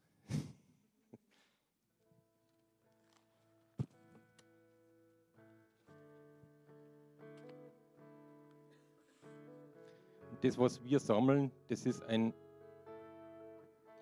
das, 10.40 10.58
was 10.58 10.82
wir 10.84 11.00
sammeln, 11.00 11.50
das 11.68 11.84
ist 11.86 12.02
ein, 12.04 12.32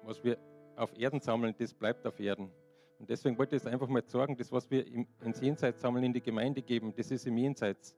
was 0.02 0.22
wir 0.22 0.38
auf 0.76 0.96
Erden 0.98 1.20
sammeln, 1.20 1.54
das 1.58 1.72
bleibt 1.72 2.06
auf 2.06 2.20
Erden. 2.20 2.50
Und 2.98 3.10
deswegen 3.10 3.36
wollte 3.38 3.56
ich 3.56 3.62
es 3.62 3.66
einfach 3.66 3.88
mal 3.88 4.02
sagen, 4.06 4.36
das, 4.36 4.52
was 4.52 4.70
wir 4.70 4.86
ins 4.86 5.40
Jenseits 5.40 5.80
sammeln, 5.80 6.04
in 6.04 6.12
die 6.12 6.20
Gemeinde 6.22 6.62
geben, 6.62 6.92
das 6.96 7.10
ist 7.10 7.26
im 7.26 7.36
Jenseits. 7.36 7.94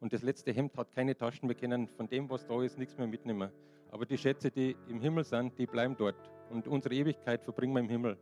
Und 0.00 0.12
das 0.12 0.22
letzte 0.22 0.52
Hemd 0.52 0.76
hat 0.76 0.92
keine 0.92 1.16
Taschen, 1.16 1.48
wir 1.48 1.56
können 1.56 1.88
von 1.88 2.08
dem, 2.08 2.28
was 2.28 2.46
da 2.46 2.62
ist, 2.62 2.78
nichts 2.78 2.96
mehr 2.96 3.06
mitnehmen. 3.06 3.50
Aber 3.90 4.04
die 4.04 4.18
Schätze, 4.18 4.50
die 4.50 4.76
im 4.88 5.00
Himmel 5.00 5.24
sind, 5.24 5.58
die 5.58 5.66
bleiben 5.66 5.96
dort. 5.96 6.16
Und 6.50 6.68
unsere 6.68 6.94
Ewigkeit 6.94 7.42
verbringen 7.42 7.74
wir 7.74 7.80
im 7.80 7.88
Himmel. 7.88 8.16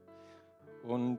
Und 0.83 1.19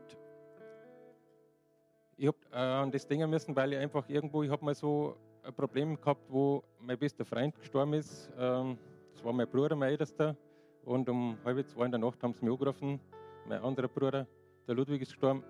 ich 2.18 2.28
habe 2.28 2.38
äh, 2.52 2.56
an 2.56 2.92
das 2.92 3.08
denken 3.08 3.30
müssen, 3.30 3.56
weil 3.56 3.74
ich 3.74 3.80
einfach 3.80 4.08
irgendwo, 4.08 4.44
ich 4.44 4.50
habe 4.50 4.64
mal 4.64 4.76
so 4.76 5.18
ein 5.44 5.54
Problem 5.54 6.00
gehabt, 6.00 6.22
wo 6.30 6.64
mein 6.80 6.98
bester 6.98 7.26
Freund 7.26 7.58
gestorben 7.60 7.94
ist. 7.94 8.32
Ähm, 8.38 8.78
das 9.14 9.24
war 9.24 9.34
mein 9.34 9.48
Bruder, 9.48 9.76
mein 9.76 9.90
Ältester. 9.90 10.36
Und 10.84 11.10
um 11.10 11.38
halb 11.44 11.68
zwei 11.70 11.86
in 11.86 11.92
der 11.92 12.00
Nacht 12.00 12.22
haben 12.24 12.34
sie 12.34 12.46
mich 12.46 12.54
angerufen. 12.54 13.00
Mein 13.48 13.62
anderer 13.62 13.88
Bruder, 13.88 14.28
der 14.68 14.76
Ludwig, 14.76 15.02
ist 15.02 15.10
gestorben. 15.10 15.44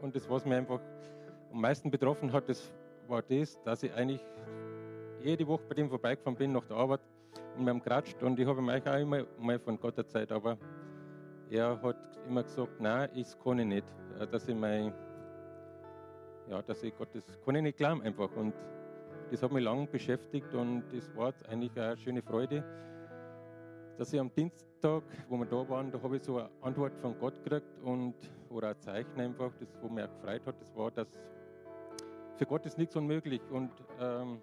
Und 0.00 0.14
das, 0.14 0.28
was 0.30 0.44
mich 0.44 0.54
einfach 0.54 0.80
am 1.52 1.60
meisten 1.60 1.90
betroffen 1.90 2.32
hat, 2.32 2.48
das 2.48 2.72
war 3.08 3.22
das, 3.22 3.60
dass 3.62 3.82
ich 3.82 3.92
eigentlich 3.92 4.20
jede 5.22 5.46
Woche 5.46 5.64
bei 5.68 5.74
dem 5.74 5.88
vorbeigefahren 5.88 6.36
bin 6.36 6.52
nach 6.52 6.64
der 6.66 6.76
Arbeit 6.76 7.00
und 7.58 7.64
wir 7.66 7.70
haben 7.70 7.82
geratscht. 7.82 8.22
Und 8.22 8.38
ich 8.38 8.46
habe 8.46 8.60
eigentlich 8.60 8.88
auch 8.88 8.98
immer 8.98 9.24
mal 9.38 9.58
von 9.58 9.78
Gott 9.78 9.98
erzählt, 9.98 10.30
aber 10.32 10.56
er 11.50 11.80
hat 11.82 11.96
immer 12.26 12.42
gesagt, 12.42 12.80
nein, 12.80 13.08
ich 13.14 13.26
kann 13.42 13.58
ich 13.58 13.66
nicht, 13.66 13.86
dass 14.30 14.48
ich 14.48 14.54
mein, 14.54 14.92
ja, 16.48 16.62
dass 16.62 16.82
ich 16.82 16.96
Gott, 16.96 17.08
das 17.12 17.38
kann 17.44 17.56
ich 17.56 17.62
nicht 17.62 17.78
glauben 17.78 18.02
einfach. 18.02 18.30
Und 18.36 18.54
das 19.30 19.42
hat 19.42 19.52
mich 19.52 19.64
lange 19.64 19.86
beschäftigt 19.86 20.54
und 20.54 20.84
das 20.92 21.14
war 21.16 21.34
eigentlich 21.48 21.78
eine 21.78 21.96
schöne 21.96 22.22
Freude, 22.22 22.64
dass 23.98 24.12
ich 24.12 24.20
am 24.20 24.32
Dienstag, 24.34 25.02
wo 25.28 25.36
wir 25.36 25.46
da 25.46 25.68
waren, 25.68 25.90
da 25.90 26.00
habe 26.00 26.16
ich 26.16 26.22
so 26.22 26.38
eine 26.38 26.48
Antwort 26.62 26.96
von 27.00 27.18
Gott 27.18 27.42
gekriegt 27.42 27.82
und, 27.82 28.14
oder 28.48 28.68
ein 28.68 28.80
Zeichen 28.80 29.20
einfach, 29.20 29.50
das, 29.58 29.68
wo 29.82 29.88
mich 29.88 30.04
auch 30.04 30.14
gefreut 30.20 30.46
hat, 30.46 30.60
das 30.60 30.74
war, 30.76 30.90
dass 30.92 31.08
für 32.36 32.46
Gott 32.46 32.64
ist 32.64 32.78
nichts 32.78 32.94
unmöglich 32.94 33.42
und 33.50 33.72
ähm, 34.00 34.40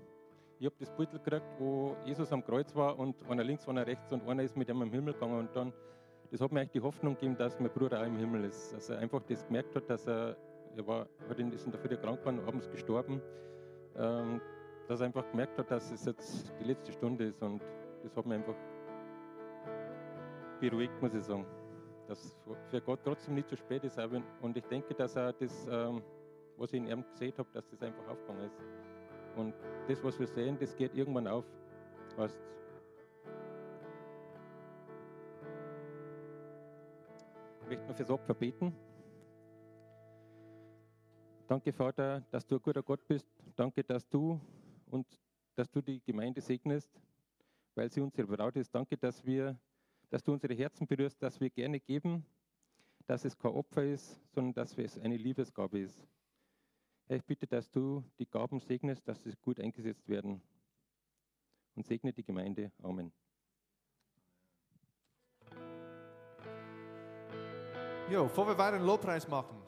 ich 0.59 0.65
habe 0.65 0.75
das 0.79 0.89
Beutel 0.91 1.19
gekriegt, 1.19 1.45
wo 1.59 1.95
Jesus 2.05 2.31
am 2.31 2.43
Kreuz 2.43 2.73
war 2.75 2.97
und 2.97 3.15
einer 3.29 3.43
links, 3.43 3.67
einer 3.67 3.85
rechts 3.85 4.11
und 4.13 4.27
einer 4.27 4.43
ist 4.43 4.55
mit 4.55 4.69
ihm 4.69 4.81
im 4.81 4.91
Himmel 4.91 5.13
gegangen 5.13 5.39
und 5.39 5.55
dann, 5.55 5.73
das 6.31 6.41
hat 6.41 6.51
mir 6.51 6.61
eigentlich 6.61 6.71
die 6.71 6.81
Hoffnung 6.81 7.15
gegeben, 7.15 7.37
dass 7.37 7.59
mein 7.59 7.69
Bruder 7.71 8.01
auch 8.01 8.05
im 8.05 8.17
Himmel 8.17 8.45
ist, 8.45 8.73
dass 8.73 8.89
er 8.89 8.99
einfach 8.99 9.21
das 9.23 9.45
gemerkt 9.45 9.75
hat, 9.75 9.89
dass 9.89 10.07
er, 10.07 10.37
er 10.75 10.87
war, 10.87 11.07
hat 11.29 11.39
in, 11.39 11.49
der 11.49 11.59
Früh 11.59 11.97
krank 11.97 12.19
geworden, 12.19 12.39
abends 12.47 12.69
gestorben, 12.69 13.21
ähm, 13.97 14.41
dass 14.87 15.01
er 15.01 15.07
einfach 15.07 15.29
gemerkt 15.31 15.57
hat, 15.57 15.71
dass 15.71 15.91
es 15.91 16.05
jetzt 16.05 16.53
die 16.59 16.65
letzte 16.65 16.91
Stunde 16.91 17.25
ist 17.25 17.41
und 17.41 17.61
das 18.03 18.15
hat 18.15 18.25
mich 18.25 18.37
einfach 18.37 18.55
beruhigt, 20.59 21.01
muss 21.01 21.13
ich 21.13 21.23
sagen. 21.23 21.45
Dass 22.07 22.37
für 22.69 22.81
Gott 22.81 22.99
trotzdem 23.03 23.33
nicht 23.33 23.49
zu 23.49 23.57
spät 23.57 23.83
ist. 23.83 23.99
Und 24.41 24.55
ich 24.55 24.63
denke, 24.65 24.93
dass 24.93 25.15
er 25.15 25.33
das, 25.33 25.67
ähm, 25.71 26.03
was 26.55 26.71
ich 26.71 26.79
in 26.79 26.87
ihm 26.87 27.03
gesehen 27.11 27.33
habe, 27.35 27.49
dass 27.51 27.67
das 27.67 27.81
einfach 27.81 28.07
aufgegangen 28.07 28.45
ist. 28.45 28.84
Und 29.35 29.53
das, 29.87 30.03
was 30.03 30.19
wir 30.19 30.27
sehen, 30.27 30.57
das 30.59 30.75
geht 30.75 30.93
irgendwann 30.93 31.27
auf. 31.27 31.45
Weißt, 32.15 32.37
ich 37.61 37.67
möchte 37.67 37.87
noch 37.87 37.95
fürs 37.95 38.09
Opfer 38.09 38.33
beten. 38.33 38.73
Danke, 41.47 41.73
Vater, 41.73 42.23
dass 42.31 42.45
du 42.45 42.55
ein 42.55 42.61
guter 42.61 42.81
Gott 42.81 43.05
bist. 43.07 43.27
Danke, 43.55 43.83
dass 43.83 44.07
du 44.09 44.39
und 44.89 45.05
dass 45.55 45.69
du 45.69 45.81
die 45.81 46.01
Gemeinde 46.01 46.41
segnest, 46.41 46.89
weil 47.75 47.91
sie 47.91 48.01
unsere 48.01 48.27
Braut 48.27 48.55
ist. 48.55 48.73
Danke, 48.73 48.97
dass 48.97 49.23
wir 49.25 49.57
dass 50.09 50.23
du 50.23 50.33
unsere 50.33 50.53
Herzen 50.53 50.87
berührst, 50.87 51.21
dass 51.21 51.39
wir 51.39 51.49
gerne 51.49 51.79
geben, 51.79 52.25
dass 53.05 53.25
es 53.25 53.37
kein 53.37 53.51
Opfer 53.51 53.83
ist, 53.83 54.19
sondern 54.33 54.53
dass 54.53 54.77
es 54.77 54.97
eine 54.99 55.17
Liebesgabe 55.17 55.79
ist. 55.79 56.07
Herr, 57.07 57.17
ich 57.17 57.23
bitte, 57.23 57.45
dass 57.45 57.69
du 57.69 58.03
die 58.17 58.25
Gaben 58.25 58.59
segnest, 58.59 59.07
dass 59.07 59.21
sie 59.21 59.31
gut 59.41 59.59
eingesetzt 59.59 60.09
werden. 60.09 60.41
Und 61.75 61.85
segne 61.85 62.11
die 62.11 62.23
Gemeinde. 62.23 62.71
Amen. 62.81 63.11
Jo, 68.09 68.23
bevor 68.23 68.47
wir 68.47 68.57
weiter 68.57 68.77
einen 68.77 68.85
Lobpreis 68.85 69.27
machen, 69.27 69.64